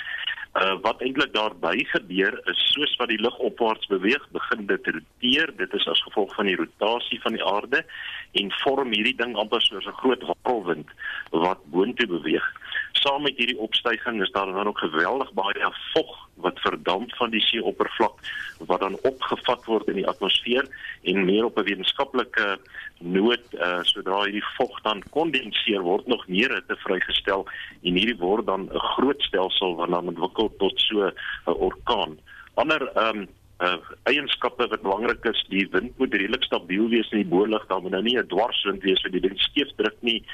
Uh, 0.59 0.75
wat 0.83 0.99
eintlik 0.99 1.31
daarby 1.31 1.85
gebeur 1.93 2.35
is 2.51 2.63
soos 2.73 2.97
wat 2.99 3.09
die 3.09 3.21
lug 3.23 3.37
opwaarts 3.39 3.87
beweeg, 3.87 4.25
begin 4.35 4.67
dit 4.67 4.87
roteer. 4.87 5.53
Dit 5.57 5.75
is 5.79 5.87
as 5.87 6.03
gevolg 6.03 6.35
van 6.35 6.51
die 6.51 6.57
rotasie 6.59 7.21
van 7.23 7.37
die 7.39 7.45
aarde 7.45 7.85
en 8.33 8.51
vorm 8.65 8.91
hierdie 8.91 9.15
ding 9.15 9.37
amper 9.39 9.63
soos 9.63 9.87
'n 9.87 10.01
groot 10.03 10.27
whirlwind 10.43 10.91
wat 11.31 11.63
boontoe 11.71 12.07
beweeg. 12.07 12.47
Saam 12.93 13.23
met 13.23 13.37
hierdie 13.37 13.59
opstyging 13.59 14.23
is 14.23 14.31
daar 14.31 14.47
dan 14.47 14.67
ook 14.67 14.79
geweldig 14.79 15.33
baie 15.33 15.73
vog 15.93 16.29
wat 16.35 16.61
verdamp 16.61 17.15
van 17.17 17.31
die 17.31 17.41
seeoppervlak 17.41 18.21
wat 18.59 18.81
dan 18.81 18.99
opgevat 19.03 19.65
word 19.65 19.89
in 19.89 20.01
die 20.01 20.07
atmosfeer 20.09 20.69
en 21.03 21.25
meer 21.25 21.45
op 21.45 21.59
'n 21.59 21.65
wetenskaplike 21.65 22.59
noot 22.99 23.45
uh, 23.55 23.81
sodra 23.83 24.25
hierdie 24.25 24.45
vog 24.57 24.81
dan 24.83 25.03
kondenseer 25.11 25.81
word 25.81 26.07
nog 26.07 26.27
meer 26.29 26.55
hitte 26.55 26.77
vrygestel 26.77 27.47
en 27.83 27.95
hierdie 27.95 28.19
word 28.19 28.47
dan 28.47 28.69
'n 28.73 28.79
groot 28.97 29.23
stelsel 29.23 29.77
wat 29.77 29.91
dan 29.91 30.09
ontwikkel 30.09 30.53
tot 30.59 30.81
so 30.81 31.07
'n 31.07 31.13
orkaan. 31.47 32.19
Ander 32.55 32.89
ehm 32.95 33.19
um, 33.19 33.29
uh, 33.61 33.77
eienskappe 34.09 34.67
wat 34.69 34.83
belangrik 34.83 35.25
is, 35.25 35.41
die 35.49 35.67
wind 35.73 35.99
moet 35.99 36.15
redelik 36.15 36.45
stabiel 36.45 36.89
wees 36.89 37.11
in 37.13 37.23
die 37.23 37.31
boorlig, 37.33 37.67
dan 37.69 37.83
moet 37.83 37.95
nou 37.97 38.03
nie 38.03 38.17
'n 38.19 38.29
dwarswind 38.29 38.83
wees 38.83 39.03
wat 39.03 39.13
die 39.13 39.21
ding 39.21 39.39
skeef 39.41 39.69
druk 39.77 39.97
nie 40.01 40.25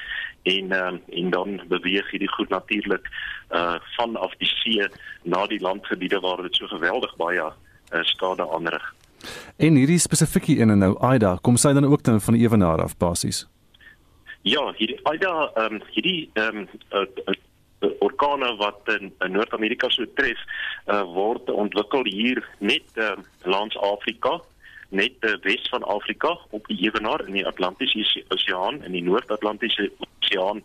en 0.43 0.71
uh, 0.71 0.93
en 1.19 1.29
dan 1.29 1.61
beweeg 1.67 2.11
hierdie 2.11 2.31
goed 2.35 2.49
natuurlik 2.49 3.07
uh 3.51 3.79
vanaf 3.97 4.33
die 4.37 4.51
see 4.51 4.87
na 5.23 5.45
die 5.47 5.59
landgebiede 5.59 6.19
waar 6.19 6.41
dit 6.41 6.55
so 6.55 6.67
geweldig 6.67 7.15
baie 7.15 7.43
uh, 7.43 8.03
skade 8.03 8.47
aanrig. 8.47 8.95
En 9.57 9.75
hierdie 9.75 9.99
spesifieke 9.99 10.59
een 10.59 10.69
en 10.69 10.79
nou 10.79 10.95
Aida, 10.99 11.37
kom 11.41 11.57
sy 11.57 11.73
dan 11.73 11.85
ook 11.85 12.03
dan 12.03 12.21
van 12.21 12.33
die 12.33 12.43
ewenaar 12.43 12.81
af 12.81 12.97
basies? 12.97 13.47
Ja, 14.41 14.73
hierdie 14.77 14.99
Aida, 15.03 15.51
ehm 15.55 15.73
um, 15.73 15.81
hierdie 15.91 16.29
ehm 16.33 16.57
um, 16.57 16.67
uh, 16.93 17.07
uh, 17.25 17.35
orkane 17.79 18.55
wat 18.57 18.89
in, 18.99 19.11
in 19.19 19.31
Noord-Amerika 19.31 19.89
so 19.89 20.05
tref, 20.17 20.39
uh, 20.87 21.03
word 21.13 21.49
ontwikkel 21.53 22.05
hier 22.09 22.41
net 22.59 23.01
uh, 23.01 23.15
langs 23.45 23.77
Afrika, 23.77 24.39
net 24.89 25.17
uh, 25.27 25.35
wes 25.43 25.67
van 25.69 25.83
Afrika 25.83 26.37
op 26.55 26.67
die 26.71 26.79
ewenaar 26.87 27.25
in 27.27 27.37
die 27.37 27.47
Atlantiese 27.47 28.23
Oseaan 28.33 28.83
in 28.83 28.95
die 28.95 29.03
Noord-Atlantiese 29.03 29.91
Oseaan. 29.99 30.63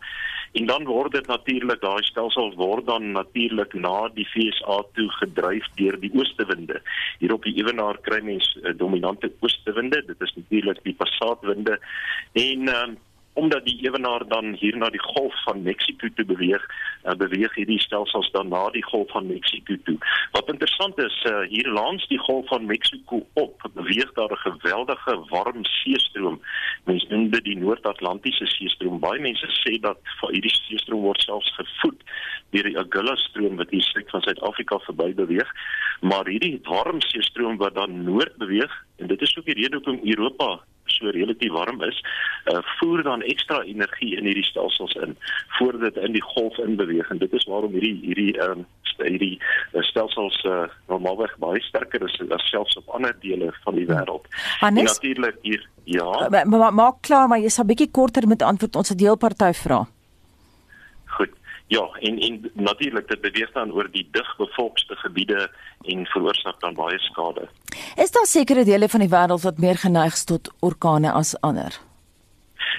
En 0.53 0.65
dan 0.69 0.85
word 0.85 1.11
dit 1.11 1.27
natuurlik 1.27 1.81
daai 1.81 2.03
stelsel 2.05 2.51
word 2.55 2.85
dan 2.85 3.11
natuurlik 3.11 3.73
na 3.73 4.09
die 4.13 4.25
FSA 4.29 4.83
toe 4.93 5.07
gedryf 5.17 5.65
deur 5.79 5.97
die 5.99 6.11
oostewinde. 6.13 6.81
Hier 7.19 7.33
op 7.33 7.45
die 7.45 7.55
ewenaar 7.57 7.97
kry 8.05 8.21
mens 8.21 8.51
uh, 8.61 8.75
dominante 8.77 9.31
oostewinde. 9.41 10.03
Dit 10.05 10.21
is 10.21 10.35
natuurlik 10.35 10.83
die 10.85 10.93
passaatwinde 10.97 11.79
en 12.37 12.69
uh, 12.69 12.85
omdat 13.33 13.65
die 13.65 13.77
ewenaar 13.85 14.27
dan 14.27 14.53
hier 14.53 14.77
na 14.77 14.89
die 14.89 15.01
golf 15.01 15.43
van 15.43 15.61
Mexiko 15.61 16.07
toe 16.15 16.25
beweeg, 16.25 16.63
uh, 17.03 17.15
beweeg 17.17 17.55
hierdie 17.55 17.79
stelsels 17.81 18.31
dan 18.31 18.47
na 18.47 18.69
die 18.69 18.83
golf 18.83 19.09
van 19.11 19.27
Mexiko 19.27 19.75
toe. 19.83 19.97
Wat 20.31 20.49
interessant 20.49 20.97
is, 21.01 21.15
uh, 21.29 21.41
hier 21.49 21.69
langs 21.69 22.07
die 22.07 22.19
golf 22.19 22.47
van 22.47 22.65
Mexiko 22.65 23.25
op, 23.33 23.69
beweeg 23.73 24.13
daar 24.13 24.31
'n 24.31 24.45
geweldige 24.49 25.15
warm 25.29 25.65
seestroom. 25.65 26.41
Mense 26.85 27.07
noem 27.09 27.29
dit 27.29 27.43
die 27.43 27.57
Noord-Atlantiese 27.57 28.45
seestroom. 28.45 28.99
Baie 28.99 29.19
mense 29.19 29.47
sê 29.63 29.79
dat 29.79 29.97
hierdie 30.19 30.55
seestroom 30.67 31.01
word 31.01 31.21
selfs 31.21 31.55
gevoed 31.55 32.01
deur 32.53 32.63
die 32.63 32.77
Agulhas 32.77 33.23
stroom 33.29 33.55
wat 33.55 33.69
hier 33.69 33.81
suid 33.81 34.09
van 34.09 34.21
Suid-Afrika 34.21 34.79
verby 34.79 35.13
beweeg. 35.13 35.49
Maar 36.01 36.27
hierdie 36.29 36.59
warm 36.63 37.01
seestroom 37.01 37.57
wat 37.57 37.75
dan 37.75 38.03
noord 38.03 38.37
beweeg, 38.37 38.85
en 38.97 39.07
dit 39.07 39.21
is 39.21 39.37
ook 39.37 39.45
die 39.45 39.57
rede 39.61 39.79
hoekom 39.79 39.99
Europa 40.03 40.59
so 40.93 41.11
relatief 41.15 41.51
warm 41.51 41.81
is, 41.83 41.99
uh, 42.51 42.61
voer 42.77 43.03
dan 43.03 43.25
ekstra 43.33 43.61
energie 43.63 44.13
in 44.17 44.29
hierdie 44.29 44.45
stelsels 44.47 44.95
in 45.05 45.17
voordat 45.57 45.93
dit 45.93 46.03
in 46.03 46.15
die 46.17 46.23
golf 46.33 46.57
inbeweeg 46.57 47.09
en 47.09 47.21
dit 47.21 47.33
is 47.33 47.45
waarom 47.49 47.75
hierdie 47.75 47.97
hierdie 48.03 48.33
um, 48.45 48.65
hierdie 49.01 49.35
uh, 49.73 49.81
stelsels 49.81 50.37
uh, 50.45 50.65
normaalweg 50.91 51.33
baie 51.41 51.61
sterker 51.65 52.03
is 52.05 52.19
as 52.29 52.45
selfs 52.51 52.77
op 52.77 52.93
ander 52.97 53.15
dele 53.25 53.49
van 53.63 53.79
die 53.79 53.87
wêreld. 53.89 54.27
Natuurlik 54.61 55.39
hier 55.41 55.65
ja. 55.89 56.29
Maar 56.29 56.47
ma, 56.47 56.57
ma, 56.57 56.69
maak 56.71 57.01
klaar 57.01 57.27
maar 57.27 57.41
jy 57.41 57.51
sal 57.51 57.67
bietjie 57.67 57.91
korter 57.91 58.27
met 58.27 58.45
antwoord 58.45 58.75
ons 58.83 58.93
het 58.93 59.01
deelparty 59.01 59.51
vra. 59.63 59.83
Ja, 61.73 61.89
en 61.99 62.19
en 62.19 62.51
natuurlik 62.53 63.07
dit 63.07 63.21
beweeg 63.21 63.51
dan 63.51 63.71
oor 63.71 63.87
die 63.91 64.07
digbevolkte 64.11 64.95
gebiede 64.95 65.49
en 65.81 66.05
veroorsaak 66.05 66.59
dan 66.59 66.77
baie 66.77 66.99
skade. 66.99 67.47
Is 67.95 68.11
daar 68.11 68.29
sekere 68.29 68.63
dele 68.63 68.89
van 68.89 69.01
die 69.01 69.09
wêreld 69.09 69.41
wat 69.41 69.57
meer 69.57 69.79
geneig 69.81 70.13
is 70.13 70.23
tot 70.29 70.51
orkane 70.59 71.11
as 71.11 71.33
ander? 71.41 71.79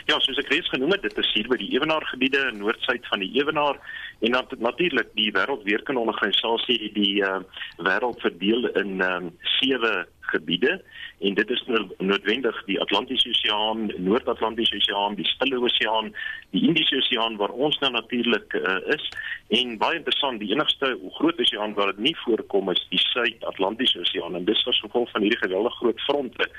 Ja, 0.06 0.20
soos 0.20 0.38
ek 0.38 0.52
reeds 0.52 0.70
genoem 0.70 0.94
het, 0.94 1.02
dit 1.02 1.18
is 1.18 1.32
hier 1.34 1.48
by 1.50 1.58
die 1.58 1.72
Ewenaargebiede 1.74 2.46
in 2.52 2.60
noordsuid 2.62 3.06
van 3.10 3.24
die 3.24 3.32
Ewenaar 3.34 3.80
en 4.20 4.36
dan 4.36 4.62
natuurlik 4.68 5.10
die 5.18 5.30
Wêreldweerkundigorganisasie 5.34 6.78
het 6.84 6.94
die 6.94 7.16
uh, 7.24 7.40
wêreld 7.88 8.20
verdeel 8.22 8.68
in 8.78 9.00
um, 9.02 9.30
sewe 9.58 10.04
gebiede 10.32 10.82
en 11.24 11.34
dit 11.34 11.50
is 11.50 11.62
noodwendig 11.98 12.56
die 12.68 12.80
Atlantiese 12.80 13.28
Oseaan, 13.28 13.86
Noord-Atlantiese 13.96 14.76
Oseaan, 14.76 15.14
die 15.18 15.26
Stille 15.28 15.60
Oseaan, 15.60 16.12
die 16.50 16.62
Indiese 16.68 16.96
Oseaan 16.96 17.36
waar 17.40 17.54
ons 17.54 17.78
nou 17.78 17.92
natuurlik 17.92 18.56
uh, 18.58 18.78
is 18.94 19.08
en 19.48 19.76
baie 19.78 19.98
interessant, 20.00 20.40
die 20.40 20.50
enigste 20.52 20.94
groot 21.18 21.40
oseaan 21.40 21.74
waar 21.78 21.92
dit 21.92 22.02
nie 22.08 22.16
voorkom 22.24 22.70
is 22.72 22.82
die 22.90 23.00
Suid-Atlantiese 23.02 24.00
Oseaan 24.00 24.36
en 24.38 24.44
dis 24.48 24.66
as 24.70 24.80
gevolg 24.84 25.10
van 25.14 25.26
hierdie 25.26 25.42
geweldige 25.42 25.80
groot 25.80 26.04
fronte 26.08 26.50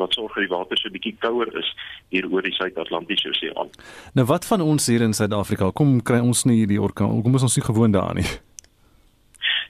wat 0.00 0.14
sorg 0.16 0.34
dat 0.34 0.46
die 0.46 0.52
water 0.52 0.80
so 0.80 0.92
bietjie 0.92 1.16
kouer 1.24 1.50
is 1.58 1.68
hier 2.14 2.28
oor 2.30 2.44
die 2.44 2.54
Suid-Atlantiese 2.56 3.32
Oseaan. 3.32 3.72
Nou 4.18 4.26
wat 4.30 4.46
van 4.48 4.64
ons 4.64 4.86
hier 4.86 5.04
in 5.04 5.16
Suid-Afrika? 5.16 5.70
Kom 5.70 6.00
kry 6.02 6.20
ons 6.20 6.46
nie 6.48 6.62
hierdie 6.62 6.80
orkaan. 6.80 7.20
Kom 7.22 7.38
ons 7.40 7.50
ons 7.50 7.60
nie 7.60 7.68
gewoond 7.68 7.98
daaraan 7.98 8.22
nie. 8.22 8.30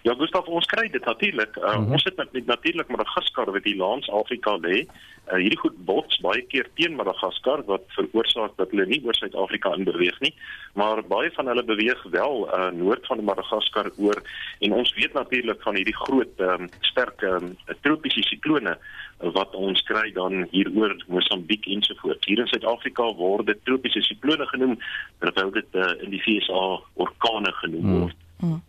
Ja, 0.02 0.14
Gustav, 0.18 0.48
ons 0.50 0.66
kry 0.66 0.88
dit 0.90 1.04
natuurlik. 1.04 1.56
Uh, 1.56 1.62
mm 1.62 1.84
-hmm. 1.84 1.92
Ons 1.92 2.04
het 2.04 2.16
met, 2.16 2.32
met 2.32 2.46
natuurlik 2.46 2.88
Madagaskar 2.88 3.52
wat 3.52 3.62
die 3.62 3.76
lands 3.76 4.10
Afrika 4.10 4.56
lê. 4.56 4.86
Uh, 5.30 5.38
hierdie 5.38 5.58
goed 5.58 5.76
bots 5.84 6.18
baie 6.20 6.42
keer 6.42 6.66
teen 6.74 6.94
Madagaskar 6.94 7.62
wat 7.64 7.82
veroorsaak 7.86 8.56
dat 8.56 8.70
hulle 8.70 8.86
nie 8.86 9.02
oor 9.04 9.14
Suid-Afrika 9.14 9.74
in 9.74 9.84
beweeg 9.84 10.18
nie, 10.20 10.34
maar 10.74 11.04
baie 11.06 11.30
van 11.30 11.46
hulle 11.46 11.64
beweeg 11.64 12.02
wel 12.02 12.48
uh, 12.48 12.70
noord 12.74 13.06
van 13.06 13.24
Madagaskar 13.24 13.90
oor 13.96 14.22
en 14.58 14.72
ons 14.72 14.94
weet 14.94 15.12
natuurlik 15.12 15.62
van 15.62 15.74
hierdie 15.74 15.96
groot 15.96 16.40
um, 16.40 16.68
sterk 16.80 17.22
um, 17.22 17.56
tropiese 17.80 18.22
siklone 18.22 18.76
wat 19.18 19.54
ons 19.54 19.82
kry 19.82 20.10
dan 20.12 20.48
hier 20.50 20.70
oor 20.74 20.96
Mosambiek 21.06 21.66
ensovoorts. 21.66 22.26
Hier 22.26 22.42
in 22.42 22.50
Suid-Afrika 22.50 23.14
word 23.14 23.46
dit 23.46 23.64
tropiese 23.64 24.02
siklone 24.02 24.46
genoem 24.46 24.78
terwyl 25.18 25.50
dit 25.50 25.78
uh, 25.78 25.92
in 26.02 26.10
die 26.10 26.22
VSA 26.22 26.66
orkane 26.94 27.52
genoem 27.62 27.86
mm. 27.86 28.00
word. 28.00 28.16
Mm. 28.42 28.60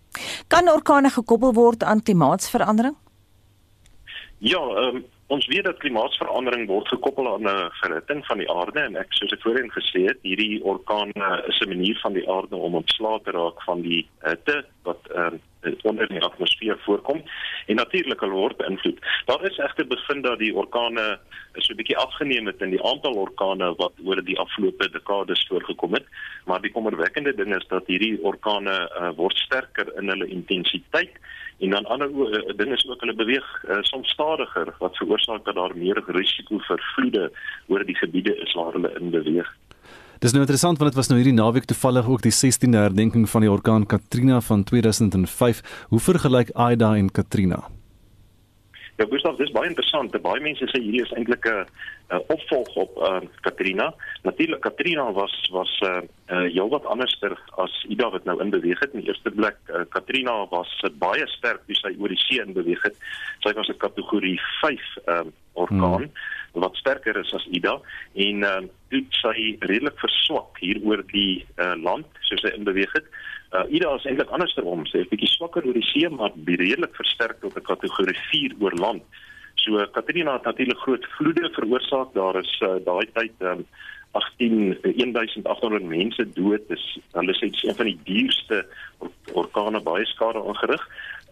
Kan 0.48 0.70
orkane 0.70 1.10
gekoppel 1.10 1.54
word 1.54 1.84
aan 1.84 2.04
klimaatsverandering? 2.04 2.96
Ja, 4.44 4.60
um, 4.60 5.06
ons 5.28 5.48
weet 5.48 5.64
dat 5.64 5.80
klimaatsverandering 5.80 6.68
word 6.68 6.88
gekoppel 6.88 7.28
aan 7.34 7.48
'n 7.48 7.72
verhitting 7.82 8.26
van 8.26 8.38
die 8.38 8.52
aarde 8.52 8.80
en 8.80 8.96
ek 8.96 9.14
soos 9.14 9.32
ek 9.32 9.42
voorheen 9.42 9.72
gesê 9.72 10.06
het, 10.10 10.20
hierdie 10.22 10.64
orkane 10.64 11.30
is 11.48 11.60
'n 11.62 11.70
manier 11.70 12.00
van 12.02 12.14
die 12.14 12.30
aarde 12.30 12.56
om 12.56 12.76
ontslae 12.76 13.20
te 13.24 13.32
raak 13.32 13.64
van 13.64 13.82
die 13.82 14.08
hitte 14.22 14.66
wat 14.84 15.10
um, 15.16 15.40
onder 15.84 16.08
die 16.08 16.22
atmosfeer 16.22 16.78
voorkom 16.86 17.22
en 17.68 17.76
natuurlik 17.76 18.20
hulle 18.20 18.36
word 18.36 18.58
beïnvloed. 18.58 19.00
Daar 19.26 19.46
is 19.48 19.58
egter 19.58 19.88
bevind 19.88 20.24
dat 20.24 20.40
die 20.40 20.52
orkane 20.56 21.06
so 21.56 21.74
'n 21.74 21.80
bietjie 21.80 21.98
afgeneem 21.98 22.48
het 22.48 22.62
in 22.62 22.76
die 22.76 22.84
aantal 22.84 23.14
orkane 23.14 23.74
wat 23.78 23.94
oor 24.04 24.24
die 24.24 24.40
afgelope 24.40 24.90
dekades 24.90 25.46
voorgekom 25.48 25.94
het, 25.94 26.06
maar 26.46 26.62
die 26.62 26.72
kommerwekkende 26.72 27.36
ding 27.36 27.56
is 27.56 27.68
dat 27.68 27.88
hierdie 27.88 28.20
orkane 28.22 28.90
uh, 29.00 29.12
word 29.16 29.38
sterker 29.38 29.88
in 29.98 30.10
hulle 30.10 30.28
intensiteit 30.28 31.16
en 31.60 31.70
dan 31.70 31.86
ander 31.86 32.10
uh, 32.10 32.58
dinge 32.58 32.74
is 32.74 32.88
ook 32.90 33.00
hulle 33.00 33.16
beweeg 33.16 33.64
uh, 33.70 33.78
soms 33.82 34.10
stadiger 34.10 34.74
wat 34.80 34.98
veroorsaak 34.98 35.46
dat 35.46 35.56
daar 35.56 35.76
meer 35.78 36.04
risiko 36.08 36.60
vir 36.68 36.82
vloede 36.96 37.32
oor 37.68 37.86
die 37.86 37.96
gebiede 37.96 38.36
is 38.36 38.54
waar 38.54 38.74
hulle 38.74 38.92
in 39.00 39.10
beweeg. 39.10 39.50
Dis 40.24 40.32
nou 40.32 40.40
interessant 40.46 40.80
want 40.80 40.94
dit 40.94 40.96
was 40.96 41.10
nou 41.12 41.18
hierdie 41.20 41.36
naweek 41.36 41.66
toevallig 41.68 42.06
ook 42.08 42.22
die 42.24 42.32
16de 42.32 42.80
herdenking 42.80 43.26
van 43.28 43.44
die 43.44 43.52
orkaan 43.52 43.84
Katrina 43.92 44.38
van 44.42 44.62
2005. 44.64 45.58
Hoe 45.92 46.00
vergelyk 46.00 46.54
Aida 46.56 46.94
en 46.96 47.10
Katrina? 47.12 47.58
Ja, 48.96 49.08
Gustav, 49.10 49.36
dis 49.36 49.52
baie 49.52 49.68
interessant. 49.68 50.16
Baie 50.24 50.40
mense 50.40 50.70
sê 50.72 50.80
hierdie 50.80 51.02
is 51.04 51.12
eintlik 51.18 51.44
'n 51.50 51.66
opvolg 52.32 52.72
op 52.86 52.96
uh, 53.04 53.20
Katrina. 53.42 53.90
Natuurlik 54.24 54.62
Katrina 54.64 55.12
was 55.12 55.34
was 55.52 55.74
'n 55.82 55.86
uh, 55.86 56.02
uh, 56.32 56.48
heelwat 56.54 56.86
anderster 56.86 57.36
as 57.58 57.74
Ida 57.90 58.10
wat 58.10 58.24
nou 58.24 58.40
in 58.40 58.50
beweeg 58.50 58.80
het. 58.80 58.94
In 58.94 59.04
die 59.04 59.10
eerste 59.10 59.32
plek 59.32 59.58
uh, 59.68 59.84
Katrina 59.90 60.48
was 60.50 60.72
uh, 60.86 60.90
baie 61.00 61.28
sterk 61.28 61.66
toe 61.66 61.76
sy 61.76 61.92
oor 62.00 62.08
die 62.16 62.24
see 62.24 62.40
in 62.40 62.54
beweeg 62.54 62.84
het. 62.84 62.96
Sy 63.44 63.52
was 63.54 63.68
'n 63.68 63.78
kategorie 63.78 64.40
5 64.62 64.80
uh, 65.08 65.28
orkaan. 65.54 66.08
Hmm 66.08 66.16
wat 66.54 66.76
sterker 66.78 67.18
is 67.18 67.34
as 67.34 67.46
Ida 67.50 67.80
en 68.26 68.44
uh, 68.46 68.62
dit 68.94 69.20
sy 69.22 69.56
redelik 69.66 69.98
verswak 70.02 70.60
hier 70.62 70.80
oor 70.86 71.02
die 71.12 71.44
uh, 71.58 71.74
land 71.82 72.06
soos 72.30 72.44
hy 72.46 72.54
in 72.54 72.68
beweeg 72.68 72.94
het. 72.94 73.08
Uh, 73.54 73.66
Ida 73.74 73.96
is 73.98 74.06
eintlik 74.10 74.34
andersom, 74.34 74.86
sy 74.90 75.02
is 75.04 75.10
bietjie 75.12 75.32
swakker 75.34 75.66
oor 75.66 75.78
die 75.78 75.88
see 75.90 76.10
maar 76.10 76.36
redelik 76.46 76.94
versterk 77.00 77.42
tot 77.42 77.58
'n 77.58 77.66
kategorie 77.70 78.18
4 78.30 78.58
oor 78.62 78.78
land. 78.78 79.04
So 79.64 79.80
Katrina 79.94 80.34
het 80.34 80.44
natuurlik 80.44 80.78
groot 80.78 81.06
vloede 81.18 81.50
veroorsaak. 81.56 82.14
Daar 82.14 82.36
is 82.36 82.52
uh, 82.62 82.78
daai 82.86 83.06
tyd 83.14 83.34
um, 83.40 83.66
18 84.12 84.78
1800 84.82 85.84
mense 85.84 86.26
dood. 86.34 86.68
Dis 86.68 86.86
hulle 87.14 87.34
sê 87.38 87.50
dit 87.50 87.56
is 87.56 87.64
een 87.64 87.76
van 87.76 87.90
die 87.90 88.00
duurste 88.04 88.66
or 89.00 89.12
orkane 89.46 89.82
baie 89.82 90.06
skade 90.06 90.42
aangerig 90.42 90.84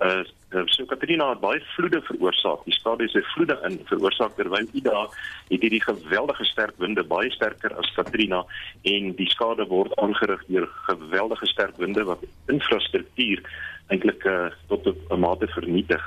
uh 0.01 0.23
so 0.67 0.85
Katrina 0.85 1.29
het 1.29 1.39
baie 1.39 1.61
vloede 1.75 2.01
veroorsaak. 2.01 2.65
Die 2.65 2.73
skade 2.73 3.03
is 3.03 3.13
'n 3.15 3.23
vloede 3.33 3.59
in 3.63 3.79
veroorsaak 3.85 4.35
terwyl 4.35 4.67
Ida 4.73 5.07
het 5.47 5.61
hierdie 5.61 5.81
geweldige 5.81 6.45
sterk 6.45 6.73
winde 6.77 7.03
baie 7.03 7.31
sterker 7.31 7.73
as 7.77 7.93
Katrina 7.95 8.45
en 8.83 9.15
die 9.15 9.29
skade 9.29 9.67
word 9.67 9.95
aangerig 9.95 10.43
deur 10.47 10.67
geweldige 10.87 11.47
sterk 11.47 11.77
winde 11.77 12.03
wat 12.03 12.19
infrastruktuur 12.47 13.39
eintlik 13.87 14.25
uh, 14.25 14.51
tot 14.67 14.85
'n 14.85 15.19
mate 15.19 15.47
vernietig. 15.47 16.03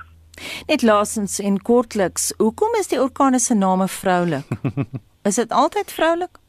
Net 0.66 0.82
laasens 0.82 1.38
en 1.38 1.62
kortliks, 1.62 2.32
hoekom 2.36 2.74
is 2.78 2.88
die 2.88 3.00
orkane 3.00 3.38
se 3.38 3.54
name 3.54 3.88
vroulik? 3.88 4.44
is 5.28 5.34
dit 5.34 5.50
altyd 5.50 5.92
vroulik? 5.92 6.43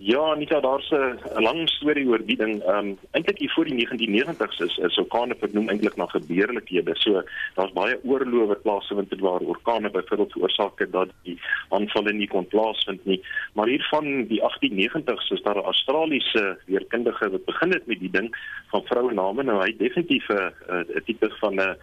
Ja, 0.00 0.34
Nika, 0.34 0.60
daar's 0.60 0.90
'n 0.90 1.42
lang 1.42 1.68
storie 1.68 2.06
oor 2.06 2.22
die 2.26 2.36
ding. 2.36 2.62
Ehm 2.62 2.78
um, 2.78 2.98
eintlik 3.10 3.38
hier 3.38 3.50
voor 3.50 3.64
die 3.64 3.74
1990s 3.74 4.58
is 4.62 4.76
is 4.76 4.98
orkane 4.98 5.34
vernoem 5.38 5.68
eintlik 5.68 5.96
na 5.96 6.06
gebeurlikhede. 6.06 6.94
So 6.94 7.22
daar's 7.54 7.72
baie 7.72 7.98
oorloë 8.04 8.46
wat 8.46 8.62
plaasvind 8.62 9.10
het 9.10 9.20
waar 9.20 9.40
orkane 9.40 9.90
byvoorbeeld 9.90 10.32
veroorsaak 10.32 10.78
het 10.78 10.92
dat 10.92 11.08
die 11.22 11.38
aanvalle 11.68 12.12
nie 12.12 12.28
kon 12.28 12.46
plaasvind 12.46 13.04
nie. 13.04 13.20
Maar 13.54 13.66
hier 13.66 13.86
van 13.90 14.24
die 14.26 14.40
1890s 14.40 15.30
is 15.30 15.42
daar 15.42 15.58
'n 15.58 15.70
Australiese 15.72 16.58
weerkundige 16.66 17.30
wat 17.30 17.44
begin 17.44 17.72
het 17.72 17.86
met 17.86 17.98
die 17.98 18.10
ding 18.10 18.36
van 18.70 18.82
vroue 18.84 19.12
name. 19.12 19.42
Nou 19.42 19.64
hy 19.64 19.76
definitief 19.76 20.28
'n 20.28 20.52
'n 20.70 21.02
tipe 21.04 21.30
van 21.40 21.54
'n 21.54 21.76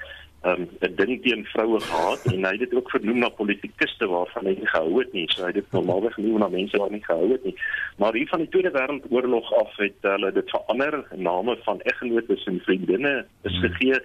um, 0.45 0.67
'n 0.81 0.95
ding 0.95 1.21
teen 1.23 1.45
vroue 1.45 1.79
gehad 1.79 2.25
en 2.25 2.45
hy 2.45 2.51
het 2.51 2.59
dit 2.59 2.73
ook 2.73 2.89
vernoem 2.89 3.19
na 3.19 3.29
politikuste 3.29 4.07
waarvan 4.07 4.45
hy 4.45 4.55
nie 4.59 4.67
gehou 4.67 4.99
het 4.99 5.13
nie. 5.13 5.25
So 5.31 5.41
hy 5.41 5.47
het 5.47 5.61
dit 5.61 5.71
normaalweg 5.71 6.13
genoem 6.13 6.39
na 6.39 6.47
mense 6.47 6.77
wat 6.77 6.91
nie 6.91 7.03
gehou 7.03 7.31
het 7.31 7.43
nie. 7.43 7.55
Maar 7.97 8.13
hier 8.13 8.27
van 8.27 8.39
die 8.39 8.49
Tweede 8.49 8.71
Wêreldoorlog 8.71 9.53
af 9.53 9.77
het 9.77 9.99
hulle 10.01 10.31
dit 10.31 10.49
verander, 10.49 11.03
name 11.15 11.57
van 11.63 11.81
eggenote 11.81 12.41
en 12.45 12.59
vriendinne 12.59 13.25
is 13.43 13.57
hmm. 13.57 13.69
gegee 13.69 13.99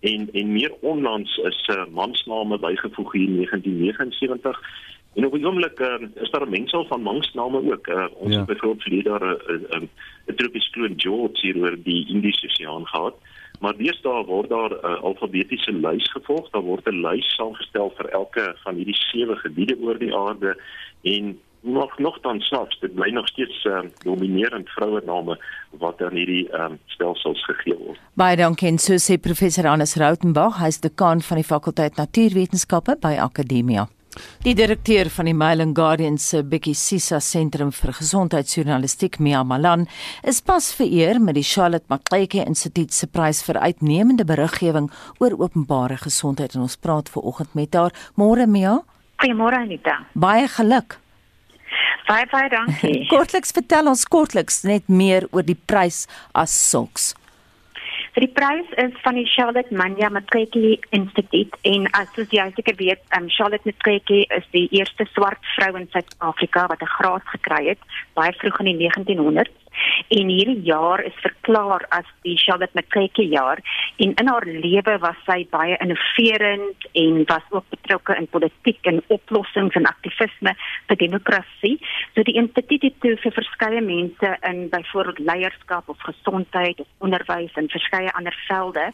en 0.00 0.28
en 0.32 0.52
meer 0.52 0.72
onlangs 0.80 1.36
is 1.36 1.68
uh, 1.72 1.86
mansname 1.90 2.58
bygevoeg 2.58 3.12
hier 3.12 3.28
in 3.28 3.36
1979. 3.36 4.60
En 5.14 5.26
op 5.26 5.32
die 5.32 5.46
oomblik 5.46 5.78
uh, 5.80 5.94
is 6.14 6.30
daar 6.30 6.46
'n 6.46 6.50
mengsel 6.50 6.84
van 6.86 7.02
mansname 7.02 7.72
ook. 7.72 7.86
Uh, 7.86 8.06
ons 8.14 8.32
ja. 8.32 8.38
het 8.38 8.46
byvoorbeeld 8.46 8.82
vir 8.82 9.02
daar 9.02 9.24
'n 9.24 9.88
'n 10.26 10.34
tropiese 10.34 10.70
kloon 10.70 10.94
George 10.96 11.40
hier 11.40 11.56
oor 11.56 11.76
die 11.82 12.08
Indiese 12.08 12.46
Oseaan 12.46 12.86
gehad. 12.86 13.14
Maar 13.64 13.76
deesdae 13.80 14.24
word 14.28 14.50
daar 14.52 14.72
'n 14.76 14.84
uh, 14.84 15.02
alfabetiese 15.08 15.72
lys 15.72 16.10
gevolg. 16.12 16.50
Daar 16.50 16.68
word 16.70 16.86
'n 16.86 17.00
lys 17.06 17.34
saamgestel 17.34 17.92
vir 17.96 18.08
elke 18.20 18.44
van 18.64 18.74
hierdie 18.74 19.00
sewe 19.10 19.36
gebiede 19.36 19.76
oor 19.80 19.98
die 19.98 20.14
aarde 20.14 20.56
en 21.02 21.40
nog 21.64 21.98
nog 21.98 22.20
dan 22.20 22.40
snaps 22.40 22.78
dit 22.80 22.94
bly 22.94 23.10
nog 23.10 23.28
steeds 23.28 23.64
uh, 23.64 23.80
dominerend 24.02 24.68
vroue 24.68 25.02
name 25.04 25.38
wat 25.70 26.02
aan 26.02 26.12
hierdie 26.12 26.52
um, 26.52 26.78
stelsels 26.86 27.44
gegee 27.44 27.76
word. 27.78 28.00
Baie 28.12 28.36
dankie 28.36 28.68
en 28.68 28.78
so 28.78 29.00
sê 29.00 29.16
professor 29.20 29.66
Hannes 29.66 29.96
Rautenbach, 29.96 30.60
hy 30.60 30.68
is 30.68 30.80
dekaan 30.80 31.20
van 31.20 31.40
die 31.40 31.48
fakulteit 31.48 31.96
Natuurwetenskappe 31.96 32.96
by 33.00 33.16
Akademia. 33.16 33.88
Die 34.44 34.54
direkteur 34.54 35.08
van 35.10 35.28
die 35.28 35.34
Mail 35.34 35.60
and 35.64 35.76
Guardian 35.76 36.18
se 36.18 36.42
Bekkie 36.42 36.74
Sisa 36.74 37.20
Sentrum 37.20 37.70
vir 37.72 37.92
Gesondheidsjournalistiek, 37.96 39.18
Mia 39.18 39.42
Malan, 39.44 39.86
is 40.22 40.40
pas 40.42 40.72
vereer 40.74 41.20
met 41.20 41.38
die 41.38 41.46
Charlotte 41.46 41.86
Macleay 41.88 42.44
Instituut 42.44 42.92
se 42.92 43.06
prys 43.06 43.42
vir 43.46 43.60
uitnemende 43.60 44.24
beriggewing 44.24 44.90
oor 45.18 45.38
openbare 45.38 45.96
gesondheid 46.02 46.54
en 46.54 46.66
ons 46.66 46.76
praat 46.76 47.08
ver 47.08 47.22
oggend 47.22 47.54
met 47.54 47.74
haar. 47.74 47.94
Môre 48.14 48.46
Mia. 48.46 48.80
Goeiemôre 49.22 49.62
Anita. 49.64 50.00
Baie 50.14 50.48
geluk. 50.48 50.98
Baie 52.08 52.26
baie 52.28 52.48
dankie. 52.52 53.06
kortliks 53.12 53.54
vertel 53.56 53.88
ons 53.88 54.04
kortliks 54.04 54.62
net 54.68 54.88
meer 54.92 55.28
oor 55.32 55.46
die 55.46 55.56
prys 55.56 56.04
as 56.36 56.52
sulks. 56.52 57.14
Die 58.14 58.28
prys 58.30 58.68
is 58.78 58.92
van 59.02 59.16
die 59.18 59.26
Charlotte 59.26 59.74
Manja 59.74 60.08
Matriki 60.08 60.78
Instituut 60.94 61.56
en 61.66 61.88
as 61.98 62.12
jy 62.14 62.44
seker 62.54 62.76
weet, 62.78 63.00
um, 63.18 63.26
Charlotte 63.26 63.66
Matriki 63.66 64.20
is 64.36 64.46
die 64.52 64.68
eerste 64.78 65.08
swart 65.16 65.42
vrou 65.56 65.72
in 65.80 65.88
Suid-Afrika 65.90 66.68
wat 66.70 66.82
'n 66.82 66.94
graad 66.94 67.26
gekry 67.32 67.64
het 67.72 67.82
baie 68.14 68.32
vroeg 68.38 68.60
in 68.60 68.70
die 68.70 68.86
1900s. 68.86 69.63
En 70.08 70.28
hierdie 70.28 70.60
jaar 70.62 71.02
is 71.04 71.16
verklaar 71.22 71.86
as 71.88 72.08
die 72.22 72.36
Charlotte 72.36 72.74
McCrae 72.74 73.28
jaar 73.28 73.60
en 73.96 74.14
in 74.14 74.28
haar 74.28 74.46
lewe 74.46 74.98
was 74.98 75.18
sy 75.26 75.44
baie 75.50 75.76
innoverend 75.80 76.86
en 76.92 77.24
was 77.30 77.46
ook 77.50 77.68
betrokke 77.70 78.16
in 78.16 78.26
politiek 78.26 78.86
en 78.90 79.02
oplossings 79.06 79.74
en 79.74 79.86
aktivisme 79.86 80.54
vir 80.88 81.00
demokrasie. 81.00 81.74
So 82.14 82.22
die 82.26 82.36
instituut 82.40 82.82
het 82.82 82.98
vir 83.22 83.36
verskeie 83.38 83.80
mense 83.80 84.36
in 84.50 84.68
byvoorbeeld 84.72 85.18
leierskap 85.18 85.88
of 85.88 86.00
gesondheid 86.06 86.80
of 86.80 86.88
onderwys 86.98 87.54
en 87.60 87.70
verskeie 87.72 88.12
ander 88.12 88.36
velde 88.48 88.90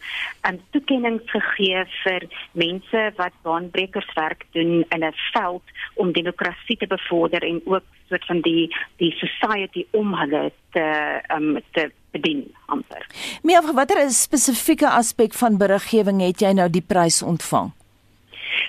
'n 0.48 0.60
toekenning 0.72 1.20
gegee 1.26 1.84
vir 2.02 2.28
mense 2.52 3.12
wat 3.16 3.32
baanbrekerswerk 3.42 4.46
doen 4.52 4.84
in 4.88 5.04
'n 5.04 5.14
veld 5.32 5.62
om 5.94 6.12
demokrasie 6.12 6.76
te 6.76 6.86
bevorder 6.86 7.42
en 7.42 7.60
ook 7.64 7.84
soort 8.08 8.26
van 8.26 8.40
die 8.40 8.76
die 8.96 9.12
society 9.12 9.86
om 9.90 10.14
hulle 10.14 10.52
te 10.74 10.86
um, 11.34 11.58
te 11.76 11.90
bedien 12.10 12.46
amper. 12.66 13.06
Meer 13.42 13.72
watter 13.74 14.02
is 14.04 14.22
spesifieke 14.22 14.88
aspek 14.88 15.34
van 15.38 15.58
beriggewing 15.60 16.22
het 16.24 16.42
jy 16.42 16.54
nou 16.58 16.68
die 16.70 16.84
prys 16.84 17.22
ontvang? 17.22 17.70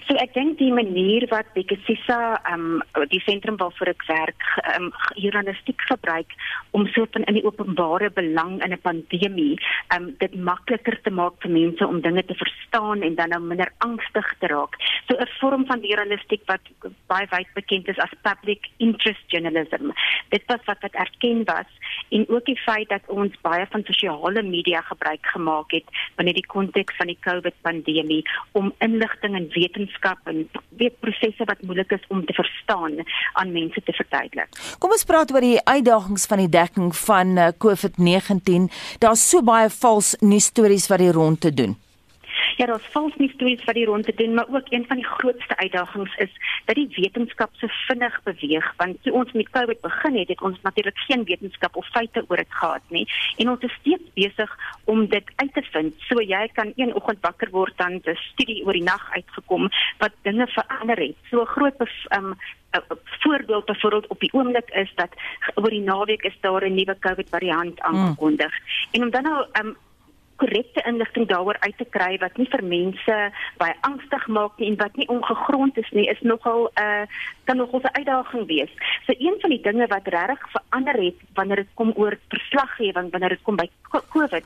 So 0.08 0.16
ek 0.22 0.34
dink 0.34 0.58
die 0.60 0.72
manier 0.72 1.26
wat 1.32 1.54
Bekesisa 1.56 2.20
ehm 2.50 2.82
um, 2.82 3.06
die 3.12 3.22
sentrum 3.26 3.58
waarvoor 3.62 3.94
ek 3.94 4.06
werk 4.10 4.48
ehm 4.64 4.90
um, 4.90 4.92
journalistiek 5.16 5.82
gebruik 5.90 6.34
om 6.72 6.88
so 6.94 7.08
van 7.14 7.26
in 7.30 7.40
die 7.40 7.46
openbare 7.46 8.10
belang 8.10 8.60
in 8.64 8.74
'n 8.74 8.82
pandemie 8.82 9.56
ehm 9.90 10.04
um, 10.04 10.16
dit 10.20 10.36
makliker 10.36 11.00
te 11.02 11.12
maak 11.12 11.40
vir 11.42 11.52
mense 11.52 11.88
om 11.88 12.02
dinge 12.02 12.24
te 12.26 12.36
verstaan 12.36 13.02
en 13.02 13.16
dan 13.16 13.30
nou 13.30 13.42
minder 13.42 13.72
angstig 13.80 14.28
te 14.40 14.48
raak. 14.48 14.76
So 15.08 15.18
'n 15.18 15.32
vorm 15.40 15.66
van 15.66 15.82
journalistiek 15.82 16.44
wat 16.46 16.62
baie 17.08 17.28
wyd 17.32 17.54
bekend 17.54 17.88
is 17.88 18.00
as 18.00 18.22
public 18.22 18.70
interest 18.78 19.24
journalism. 19.28 19.92
Dit 20.30 20.44
was 20.48 20.64
wat 20.66 20.82
wat 20.82 20.94
erken 20.94 21.44
was 21.46 21.70
en 22.10 22.26
ook 22.30 22.46
die 22.46 22.60
feit 22.60 22.90
dat 22.90 23.08
ons 23.08 23.34
baie 23.42 23.66
van 23.70 23.84
sosiale 23.84 24.44
media 24.44 24.82
gebruik 24.82 25.26
gemaak 25.26 25.72
het 25.72 25.88
binne 26.16 26.34
die 26.34 26.48
konteks 26.48 26.96
van 26.96 27.08
die 27.08 27.20
COVID 27.20 27.56
pandemie 27.62 28.24
om 28.52 28.74
inligting 28.80 29.36
en 29.36 29.50
wetenskap 29.72 30.18
en 30.28 30.50
weet 30.78 31.00
prosesse 31.00 31.46
wat 31.46 31.62
moeilik 31.62 31.92
is 31.92 32.04
om 32.10 32.26
te 32.26 32.34
verstaan 32.34 33.00
aan 33.34 33.52
mense 33.52 33.82
te 33.84 33.94
verduidelik. 33.94 34.50
Kom 34.80 34.92
ons 34.92 35.06
praat 35.06 35.32
oor 35.32 35.42
die 35.42 35.60
uitdagings 35.64 36.26
van 36.26 36.44
die 36.44 36.50
dekking 36.50 36.96
van 36.96 37.38
eh, 37.38 37.54
COVID-19. 37.58 38.68
Daar's 39.00 39.30
so 39.30 39.42
baie 39.42 39.70
vals 39.70 40.16
nuus 40.20 40.52
stories 40.52 40.88
wat 40.88 41.00
die 41.00 41.12
rond 41.12 41.42
te 41.42 41.54
doen. 41.54 41.78
Ja, 42.62 42.68
daar's 42.68 42.92
vals 42.94 43.16
nuus 43.18 43.32
stories 43.34 43.64
wat 43.66 43.76
die 43.76 43.86
rond 43.86 44.06
te 44.06 44.14
doen, 44.16 44.34
maar 44.34 44.46
ook 44.50 44.68
een 44.70 44.84
van 44.88 44.96
die 44.96 45.06
grootste 45.06 45.58
uitdagings 45.58 46.16
is 46.16 46.30
dat 46.66 46.76
die 46.76 46.88
wetenskap 46.96 47.50
so 47.54 47.68
vinnig 47.88 48.20
beweeg 48.24 48.68
want 48.78 49.02
toe 49.04 49.14
ons 49.14 49.32
met 49.32 49.50
COVID 49.50 49.82
begin 49.82 50.18
het, 50.20 50.28
het 50.28 50.42
ons 50.42 50.60
natuurlik 50.62 50.98
geen 51.08 51.24
wetenskap 51.24 51.76
of 51.76 51.90
feite 51.90 52.26
oor 52.28 52.38
dit 52.38 52.54
gehad 52.60 52.86
nie 52.88 53.08
en 53.38 53.50
ons 53.50 53.66
is 53.66 53.74
steeds 53.80 54.14
besig 54.14 54.56
om 54.84 55.08
dit 55.10 55.34
uit 55.36 55.54
te 55.54 55.66
vind. 55.72 55.98
So 56.06 56.22
jy 56.22 56.44
kan 56.54 56.74
een 56.76 56.94
oggend 56.94 57.26
wakker 57.26 57.50
word 57.50 57.78
dan 57.82 57.98
'n 57.98 58.18
studie 58.30 58.62
oor 58.66 58.78
die 58.78 58.90
nag 58.94 59.10
uitgekom 59.12 59.70
wat 59.98 60.14
dinge 60.22 60.48
verander 60.48 60.98
het. 60.98 61.18
So 61.32 61.46
groot 61.46 61.82
um, 62.18 62.38
'n 62.78 62.98
voorbeeld 63.20 63.66
byvoorbeeld 63.66 64.08
op 64.08 64.20
die 64.20 64.34
oomblik 64.34 64.70
is 64.70 64.92
dat 64.96 65.10
oor 65.56 65.70
die 65.70 65.82
naweek 65.82 66.24
is 66.24 66.38
daar 66.42 66.70
'n 66.70 66.74
nuwe 66.74 66.98
COVID 67.00 67.30
variant 67.30 67.80
aangekondig. 67.80 68.54
Mm. 68.60 68.88
En 68.92 69.04
om 69.04 69.10
dan 69.10 69.24
nou 69.24 69.46
um, 69.62 69.78
korrekte 70.42 70.82
inligting 70.90 71.28
daaroor 71.30 71.60
uit 71.60 71.78
te 71.78 71.88
kry 71.96 72.18
wat 72.24 72.38
nie 72.38 72.48
vir 72.54 72.64
mense 72.64 73.18
baie 73.62 73.76
angstig 73.88 74.28
maak 74.28 74.58
nie 74.60 74.72
en 74.72 74.80
wat 74.82 74.98
nie 75.00 75.08
ongegrond 75.16 75.78
is 75.78 75.92
nie, 75.98 76.08
is 76.14 76.22
nogal 76.22 76.70
'n 76.70 76.84
uh, 76.84 77.06
kan 77.46 77.58
nogal 77.58 77.82
'n 77.84 77.96
uitdaging 78.00 78.48
wees. 78.48 78.74
So 79.06 79.14
een 79.18 79.38
van 79.42 79.50
die 79.50 79.62
dinge 79.62 79.88
wat 79.88 80.08
regtig 80.08 80.50
verander 80.56 80.98
het 81.04 81.20
wanneer 81.34 81.64
dit 81.64 81.74
kom 81.74 81.94
oor 81.96 82.18
verslaggewing, 82.30 83.12
wanneer 83.12 83.30
dit 83.30 83.44
kom 83.44 83.56
by 83.56 83.70
COVID, 83.90 84.46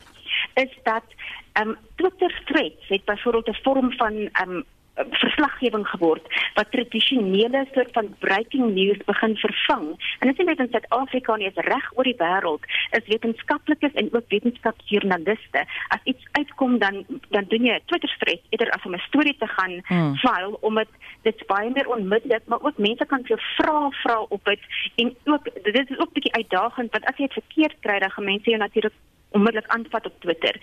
is 0.56 0.74
dat 0.84 1.08
ehm 1.54 1.70
um, 1.70 1.78
Twitter 1.96 2.42
threads 2.46 2.88
het 2.88 3.06
byvoorbeeld 3.06 3.50
'n 3.50 3.64
vorm 3.64 3.92
van 3.92 4.14
ehm 4.32 4.52
um, 4.52 4.64
verslaggewing 4.96 5.88
geword 5.88 6.28
wat 6.54 6.72
tradisionele 6.72 7.66
soort 7.74 7.92
van 7.92 8.16
breaking 8.20 8.74
news 8.74 8.98
begin 9.06 9.36
vervang. 9.36 9.88
En 10.20 10.28
dit 10.28 10.40
is 10.40 10.46
net 10.46 10.60
in 10.60 10.72
Suid-Afrika 10.72 11.36
nie, 11.36 11.48
is 11.48 11.66
reg 11.68 11.92
oor 11.96 12.08
die 12.08 12.18
wêreld 12.20 12.64
is 12.98 13.08
wetenskaplikes 13.08 13.94
en 13.94 14.10
ook 14.14 14.30
wetenskapsjoernaliste. 14.30 15.66
As 15.88 16.04
iets 16.04 16.28
uitkom 16.32 16.78
dan 16.80 17.04
dan 17.30 17.46
doen 17.48 17.66
jy 17.66 17.76
'n 17.76 17.86
Twitter 17.86 18.16
thread 18.20 18.42
eerder 18.50 18.72
as 18.72 18.86
om 18.86 18.96
'n 18.96 19.08
storie 19.08 19.36
te 19.38 19.48
gaan 19.48 19.82
hmm. 19.86 20.16
file 20.16 20.58
om 20.62 20.76
dit 20.76 20.92
dit 21.22 21.48
baie 21.48 21.70
meer 21.70 21.88
onmiddellik, 21.88 22.46
maar 22.46 22.62
ook 22.62 22.78
mense 22.78 23.06
kan 23.06 23.26
vir 23.26 23.42
vra 23.58 23.90
vra 23.90 24.20
op 24.20 24.46
dit 24.46 24.60
en 24.96 25.16
ook 25.24 25.44
dit 25.64 25.90
is 25.90 26.00
ook 26.00 26.10
'n 26.10 26.18
bietjie 26.18 26.34
uitdagend 26.34 26.92
want 26.92 27.06
as 27.06 27.18
jy 27.18 27.28
dit 27.28 27.42
verkeerd 27.44 27.78
kry 27.80 28.00
dan 28.00 28.12
gaan 28.12 28.24
mense 28.24 28.50
jou 28.50 28.58
natuurlik 28.58 28.94
onmiddellik 29.38 29.68
aanvat 29.76 30.06
op 30.06 30.16
Twitter. 30.20 30.56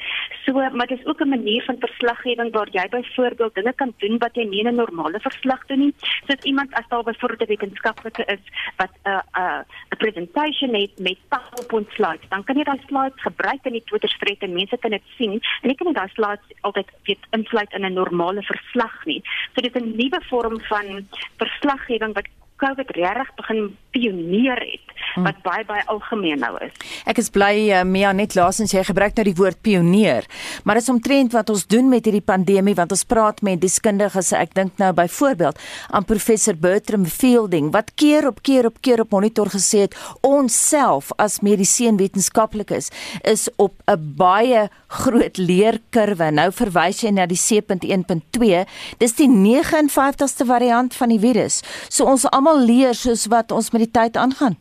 So, 0.44 0.52
maar 0.52 0.86
dit 0.86 0.98
is 0.98 1.06
ook 1.06 1.20
'n 1.20 1.28
manier 1.28 1.62
van 1.64 1.76
verslaggewing 1.78 2.52
waar 2.52 2.70
jy 2.70 2.88
byvoorbeeld 2.88 3.54
dinge 3.54 3.72
kan 3.72 3.92
doen 3.96 4.18
wat 4.18 4.34
jy 4.34 4.44
nie 4.44 4.60
in 4.60 4.68
'n 4.68 4.82
normale 4.84 5.20
verslag 5.20 5.66
doen 5.66 5.78
nie. 5.78 5.94
Soos 6.26 6.42
iemand 6.50 6.74
as 6.74 6.88
daar 6.88 7.02
byvoorbeeld 7.02 7.42
'n 7.48 7.52
wetenskaplike 7.54 8.24
is 8.24 8.42
wat 8.76 8.92
'n 9.04 9.08
uh, 9.08 9.22
'n 9.36 9.40
uh, 9.40 9.60
'n 9.92 9.96
presentation 10.04 10.74
het 10.74 10.98
met 10.98 11.18
PowerPoint 11.28 11.90
slides, 11.90 12.28
dan 12.28 12.44
kan 12.44 12.56
jy 12.56 12.64
daai 12.64 12.80
slides 12.86 13.22
gebruik 13.22 13.62
in 13.62 13.72
die 13.72 13.84
Twitter 13.84 14.16
thread 14.18 14.40
en 14.40 14.52
mense 14.52 14.76
kan 14.78 14.90
dit 14.90 15.06
sien. 15.16 15.32
En 15.62 15.68
jy 15.70 15.74
kan 15.74 15.86
nie 15.86 16.00
daai 16.00 16.12
slides 16.12 16.46
altyd 16.60 16.88
weet 17.02 17.26
insluit 17.30 17.72
in 17.72 17.84
'n 17.84 17.92
normale 17.92 18.42
verslag 18.42 19.04
nie. 19.04 19.22
So 19.52 19.60
dit 19.60 19.76
is 19.76 19.82
'n 19.82 19.96
nuwe 19.96 20.20
vorm 20.30 20.60
van 20.60 21.08
verslaggewing 21.36 22.14
wat 22.14 22.28
COVID 22.62 22.94
regtig 22.96 23.34
begin 23.40 23.62
pioneer 23.92 24.60
het 24.62 24.92
hmm. 25.14 25.26
wat 25.26 25.40
baie 25.44 25.64
baie 25.68 25.82
algemeen 25.92 26.40
nou 26.42 26.54
is. 26.64 26.72
Ek 27.10 27.18
is 27.20 27.30
bly 27.34 27.68
uh, 27.68 27.82
Mia 27.88 28.12
net 28.16 28.36
laasens 28.38 28.72
jy 28.74 28.84
gebruik 28.86 29.16
nou 29.18 29.26
die 29.28 29.36
woord 29.38 29.60
pionier, 29.64 30.26
maar 30.64 30.78
dit 30.78 30.86
is 30.86 30.92
omtrent 30.92 31.34
wat 31.36 31.50
ons 31.52 31.66
doen 31.70 31.90
met 31.92 32.06
hierdie 32.08 32.24
pandemie 32.24 32.76
want 32.78 32.94
ons 32.94 33.04
praat 33.08 33.42
met 33.44 33.60
deskundiges. 33.62 34.32
Ek 34.36 34.54
dink 34.56 34.78
nou 34.82 34.92
byvoorbeeld 34.96 35.60
aan 35.90 36.08
professor 36.08 36.56
Bertram 36.56 37.04
Fielding 37.06 37.72
wat 37.74 37.92
keer 38.00 38.28
op 38.30 38.42
keer 38.46 38.70
op 38.70 38.80
keer 38.84 39.04
op 39.04 39.12
monitor 39.12 39.50
gesê 39.52 39.86
het 39.86 39.98
ons 40.26 40.54
self 40.54 41.12
as 41.22 41.40
mediese 41.42 41.90
wetenskaplikes 41.98 42.90
is 43.28 43.48
op 43.56 43.74
'n 43.90 44.14
baie 44.16 44.68
groot 44.88 45.36
leerkurwe. 45.36 46.30
Nou 46.30 46.50
verwys 46.52 47.02
jy 47.02 47.10
na 47.10 47.26
die 47.26 47.38
C.1.2. 47.38 48.64
Dis 48.98 49.14
die 49.14 49.28
59ste 49.28 50.46
variant 50.46 50.94
van 50.94 51.08
die 51.08 51.18
virus. 51.18 51.62
So 51.88 52.04
ons 52.04 52.26
almal 52.30 52.51
leer 52.58 52.94
soos 52.94 53.26
wat 53.32 53.52
ons 53.52 53.70
met 53.70 53.84
die 53.86 53.94
tyd 54.00 54.16
aangaan. 54.16 54.58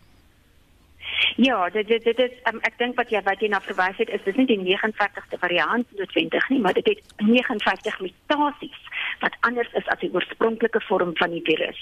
Ja, 1.36 1.70
dit 1.70 1.88
dit 1.88 2.04
dit 2.04 2.20
is 2.20 2.32
um, 2.50 2.60
ek 2.68 2.78
dink 2.78 2.98
wat 3.00 3.12
jy 3.14 3.22
wat 3.26 3.42
jy 3.42 3.50
na 3.52 3.62
verwys 3.64 3.98
het 4.02 4.10
is 4.10 4.24
dis 4.26 4.38
nie 4.40 4.48
die 4.50 4.60
59ste 4.60 5.40
variant 5.42 5.88
noodwendig 5.98 6.50
nie, 6.50 6.60
maar 6.60 6.74
dit 6.78 6.88
het 6.88 7.02
59 7.18 8.00
mutasies 8.02 8.82
wat 9.22 9.38
anders 9.48 9.72
is 9.78 9.88
as 9.94 10.02
die 10.02 10.12
oorspronklike 10.14 10.82
vorm 10.88 11.16
van 11.18 11.34
die 11.36 11.44
virus. 11.46 11.80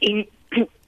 En 0.00 0.24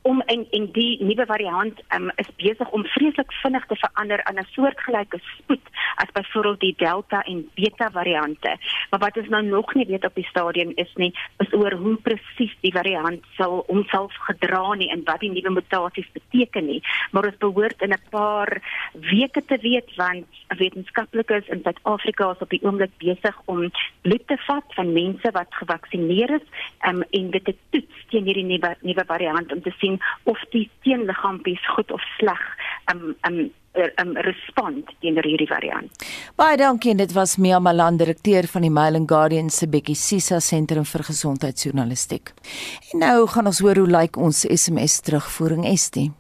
om 0.05 0.21
en 0.21 0.47
en 0.51 0.67
die 0.77 1.05
nuwe 1.05 1.25
variant 1.27 1.81
um, 1.97 2.11
is 2.21 2.29
besig 2.37 2.71
om 2.77 2.85
vreeslik 2.97 3.33
vinnig 3.43 3.65
te 3.67 3.77
verander 3.81 4.21
aan 4.25 4.39
'n 4.39 4.53
soortgelyke 4.53 5.19
spoed 5.21 5.67
as 5.97 6.13
byvoorbeeld 6.13 6.61
die 6.61 6.75
delta 6.77 7.23
en 7.23 7.49
beta 7.55 7.91
variante. 7.91 8.57
Maar 8.91 9.01
wat 9.01 9.17
ons 9.17 9.29
nou 9.29 9.43
nog 9.43 9.75
nie 9.75 9.87
weet 9.87 10.05
op 10.05 10.15
die 10.15 10.27
stadium 10.29 10.73
is 10.75 10.93
nie 10.95 11.13
is 11.39 11.53
oor 11.53 11.73
hoe 11.73 11.97
presies 11.97 12.57
die 12.61 12.73
variant 12.73 13.25
sal 13.37 13.65
homself 13.67 14.13
gedra 14.29 14.75
nie 14.75 14.91
en 14.91 15.05
wat 15.05 15.21
die 15.21 15.31
nuwe 15.31 15.51
mutasies 15.51 16.11
beteken 16.13 16.67
nie. 16.67 16.83
Maar 17.11 17.25
ons 17.25 17.43
behoort 17.47 17.83
in 17.83 17.93
'n 17.93 18.09
paar 18.11 18.61
weke 18.93 19.45
te 19.45 19.59
weet 19.61 19.97
want 19.97 20.27
wetenskaplikes 20.49 21.49
in 21.49 21.61
Suid-Afrika 21.63 22.31
is 22.31 22.43
op 22.45 22.51
die 22.51 22.63
oomblik 22.63 22.93
besig 22.99 23.41
om 23.45 23.71
bloed 24.03 24.27
te 24.27 24.37
vat 24.47 24.75
van 24.75 24.93
mense 24.93 25.31
wat 25.33 25.49
gevaksinneer 25.51 26.31
is 26.35 26.47
um, 26.89 27.03
en 27.11 27.31
dit 27.31 27.45
te 27.45 27.55
toets 27.71 28.07
teen 28.11 28.25
hierdie 28.25 28.45
nuwe 28.45 28.77
nuwe 28.81 29.05
variant 29.07 29.53
om 29.53 29.63
te 29.63 29.73
sien 29.79 29.94
sien 29.95 30.01
of 30.25 30.39
die 30.53 30.71
teenliggaampies 30.85 31.63
goed 31.75 31.93
of 31.93 32.03
sleg 32.19 32.41
um 32.93 33.15
um 33.27 33.51
um 33.99 34.17
respond 34.23 34.87
teenoor 35.01 35.25
hierdie 35.27 35.49
variant. 35.49 36.05
Baie 36.37 36.57
dankie. 36.57 36.95
Dit 36.95 37.13
was 37.13 37.37
Mia 37.37 37.59
Malan, 37.59 37.97
direkteur 37.97 38.47
van 38.47 38.63
die 38.63 38.71
Mail 38.71 38.95
and 38.95 39.09
Guardian 39.09 39.51
se 39.51 39.67
Bekkie 39.67 39.97
Sisa 39.97 40.41
Sentrum 40.41 40.85
vir 40.85 41.03
Gesondheidsjournalistiek. 41.03 42.33
En 42.93 42.99
nou 42.99 43.27
gaan 43.27 43.47
ons 43.47 43.61
hoor 43.61 43.77
hoe 43.77 43.89
lyk 43.89 44.01
like 44.01 44.21
ons 44.21 44.45
SMS 44.47 45.01
terugvoering 45.01 45.67
Estie. 45.67 46.13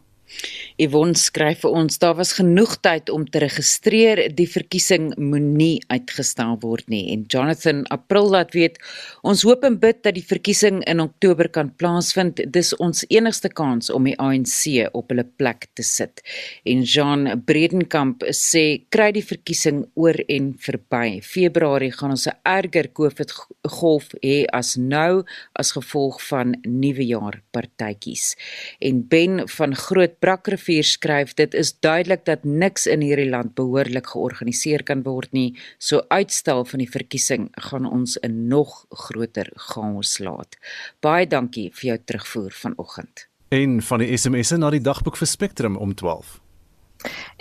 Yvonne 0.80 1.14
skryf 1.14 1.60
vir 1.62 1.74
ons 1.78 2.00
daar 2.02 2.16
was 2.18 2.32
genoeg 2.34 2.72
tyd 2.82 3.10
om 3.14 3.22
te 3.30 3.38
registreer. 3.42 4.24
Die 4.34 4.48
verkiesing 4.50 5.12
moenie 5.20 5.78
uitgestel 5.86 6.56
word 6.64 6.88
nie. 6.90 7.04
En 7.14 7.22
Jonathan 7.30 7.84
April 7.94 8.30
laat 8.32 8.56
weet 8.56 8.80
ons 9.22 9.44
hoop 9.46 9.62
en 9.68 9.78
bid 9.78 10.00
dat 10.02 10.16
die 10.16 10.24
verkiesing 10.26 10.80
in 10.90 11.02
Oktober 11.04 11.48
kan 11.48 11.70
plaasvind. 11.78 12.42
Dis 12.50 12.72
ons 12.82 13.04
enigste 13.06 13.52
kans 13.54 13.92
om 13.94 14.08
die 14.08 14.16
ANC 14.18 14.90
op 14.90 15.14
hulle 15.14 15.26
plek 15.38 15.68
te 15.78 15.86
sit. 15.86 16.24
En 16.66 16.82
Jean 16.82 17.28
Bredenkamp 17.46 18.26
sê 18.34 18.82
kry 18.90 19.12
die 19.14 19.24
verkiesing 19.24 19.84
oor 19.94 20.18
en 20.26 20.52
verby. 20.58 21.20
Februarie 21.22 21.92
gaan 21.94 22.16
ons 22.16 22.26
'n 22.26 22.34
erger 22.42 22.90
COVID 22.90 23.30
golf 23.68 24.10
hê 24.22 24.44
as 24.52 24.76
nou 24.76 25.22
as 25.54 25.72
gevolg 25.72 26.20
van 26.28 26.54
nuwe 26.66 27.06
jaar 27.06 27.40
partytjies 27.52 28.34
en 28.80 29.02
Ben 29.08 29.48
van 29.48 29.74
Groot 29.74 30.18
Brakrivier 30.24 30.86
skryf 30.88 31.34
dit 31.36 31.52
is 31.54 31.74
duidelik 31.84 32.22
dat 32.24 32.46
niks 32.48 32.86
in 32.88 33.02
hierdie 33.04 33.28
land 33.28 33.52
behoorlik 33.58 34.06
georganiseer 34.14 34.80
kan 34.88 35.02
word 35.04 35.28
nie. 35.36 35.50
So 35.76 36.00
uitstel 36.08 36.64
van 36.64 36.80
die 36.80 36.88
verkiesing 36.88 37.50
gaan 37.68 37.84
ons 37.84 38.16
'n 38.22 38.48
nog 38.48 38.86
groter 38.88 39.50
chaos 39.54 40.18
laat. 40.18 40.56
Baie 41.00 41.26
dankie 41.26 41.70
vir 41.74 41.88
jou 41.88 41.98
terugvoer 42.04 42.52
vanoggend. 42.52 43.28
En 43.50 43.82
van 43.82 43.98
die 43.98 44.16
SMS'e 44.16 44.56
na 44.56 44.70
die 44.70 44.80
dagboek 44.80 45.16
vir 45.16 45.28
Spectrum 45.28 45.76
om 45.76 45.94
12. 45.94 46.40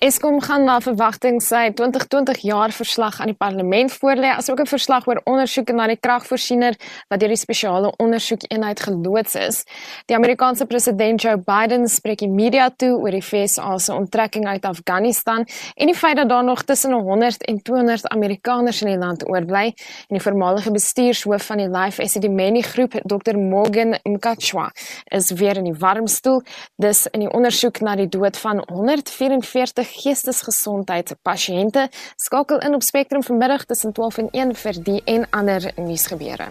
Eskom 0.03 0.41
gaan 0.43 0.65
na 0.67 0.81
verwagting 0.83 1.37
sy 1.41 1.69
2020 1.71 2.41
jaar 2.43 2.73
verslag 2.75 3.21
aan 3.21 3.29
die 3.31 3.37
parlement 3.39 3.91
voorlê, 4.01 4.33
asook 4.35 4.59
'n 4.59 4.67
verslag 4.67 5.07
oor 5.07 5.21
ondersoeke 5.23 5.73
na 5.73 5.87
die 5.87 5.97
kragvoorsiener 5.97 6.75
wat 7.09 7.19
deur 7.19 7.29
die 7.29 7.37
spesiale 7.37 7.93
ondersoekeenheid 7.97 8.79
geloods 8.79 9.35
is. 9.35 9.63
Die 10.05 10.15
Amerikaanse 10.15 10.65
president 10.65 11.21
Joe 11.21 11.37
Biden 11.37 11.87
spreek 11.87 12.19
die 12.19 12.29
media 12.29 12.69
toe 12.69 12.97
oor 12.97 13.11
die 13.11 13.21
FSA 13.21 13.77
se 13.77 13.93
onttrekking 13.93 14.47
uit 14.47 14.65
Afghanistan 14.65 15.45
en 15.75 15.85
die 15.87 15.95
feit 15.95 16.17
dat 16.17 16.29
daar 16.29 16.43
nog 16.43 16.63
tussen 16.63 16.91
100 16.91 17.45
en 17.45 17.61
200 17.61 18.07
Amerikaners 18.07 18.81
in 18.81 18.87
die 18.87 18.97
land 18.97 19.27
oorbly. 19.29 19.65
En 20.07 20.17
die 20.17 20.21
voormalige 20.21 20.71
bestuurshoof 20.71 21.45
van 21.45 21.57
die 21.57 21.69
Life 21.69 22.01
Esidimeni 22.01 22.61
groep, 22.61 22.93
Dr. 23.03 23.37
Morgan 23.37 23.97
Mkachwa, 24.03 24.71
is 25.05 25.31
weer 25.31 25.57
in 25.57 25.63
die 25.63 25.77
warm 25.79 26.07
stoel. 26.07 26.43
Dis 26.75 27.07
in 27.11 27.19
die 27.19 27.31
ondersoek 27.31 27.79
na 27.79 27.95
die 27.95 28.09
dood 28.09 28.37
van 28.37 28.63
144 28.67 29.52
40 29.53 29.89
geestesgesondheid 30.01 31.15
pasiënte. 31.21 31.87
Skakel 32.17 32.63
in 32.65 32.73
op 32.73 32.83
Spectrum 32.83 33.23
vanmiddag 33.23 33.65
tussen 33.69 33.93
12 33.93 34.17
en 34.17 34.29
1 34.31 34.55
vir 34.55 34.79
die 34.83 35.01
en 35.05 35.27
ander 35.29 35.71
nuusgebeure. 35.77 36.49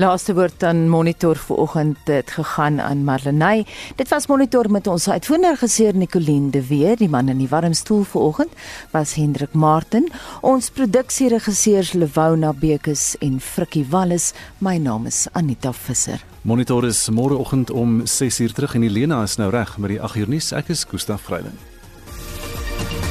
Laaste 0.00 0.34
woord 0.34 0.62
aan 0.64 0.88
monitor 0.88 1.36
vanoggend 1.36 1.98
het 2.08 2.30
gegaan 2.30 2.80
aan 2.80 3.04
Marlenae. 3.04 3.66
Dit 3.96 4.08
was 4.08 4.26
monitor 4.26 4.70
met 4.70 4.86
ons 4.86 5.08
uitvoerder 5.10 5.56
geseer 5.56 5.94
Nicoline 5.94 6.50
de 6.50 6.66
Weer, 6.66 6.96
die 6.96 7.08
man 7.08 7.28
in 7.28 7.38
die 7.38 7.48
warm 7.48 7.74
stoel 7.74 8.02
vanoggend 8.08 8.52
was 8.90 9.14
Hendrik 9.14 9.52
Martin, 9.52 10.08
ons 10.40 10.70
produksieregisseurs 10.70 11.92
Lewona 11.92 12.52
Bekes 12.52 13.16
en 13.20 13.40
Frikkie 13.40 13.86
Wallis. 13.90 14.32
My 14.58 14.78
naam 14.78 15.06
is 15.06 15.26
Anita 15.32 15.72
Visser. 15.72 16.24
Monitor 16.42 16.86
is 16.86 17.08
môreoggend 17.10 17.70
om 17.70 18.00
6:00 18.06 18.54
terug 18.54 18.74
en 18.74 18.82
Helena 18.82 19.22
is 19.22 19.36
nou 19.36 19.50
reg 19.50 19.78
met 19.78 19.90
die 19.90 20.00
8:00 20.00 20.28
nuus. 20.28 20.52
Ek 20.52 20.68
is 20.68 20.84
Gustaf 20.84 21.24
Greiling. 21.24 21.58
Thank 21.58 21.69
Thank 22.80 23.04
you. 23.04 23.09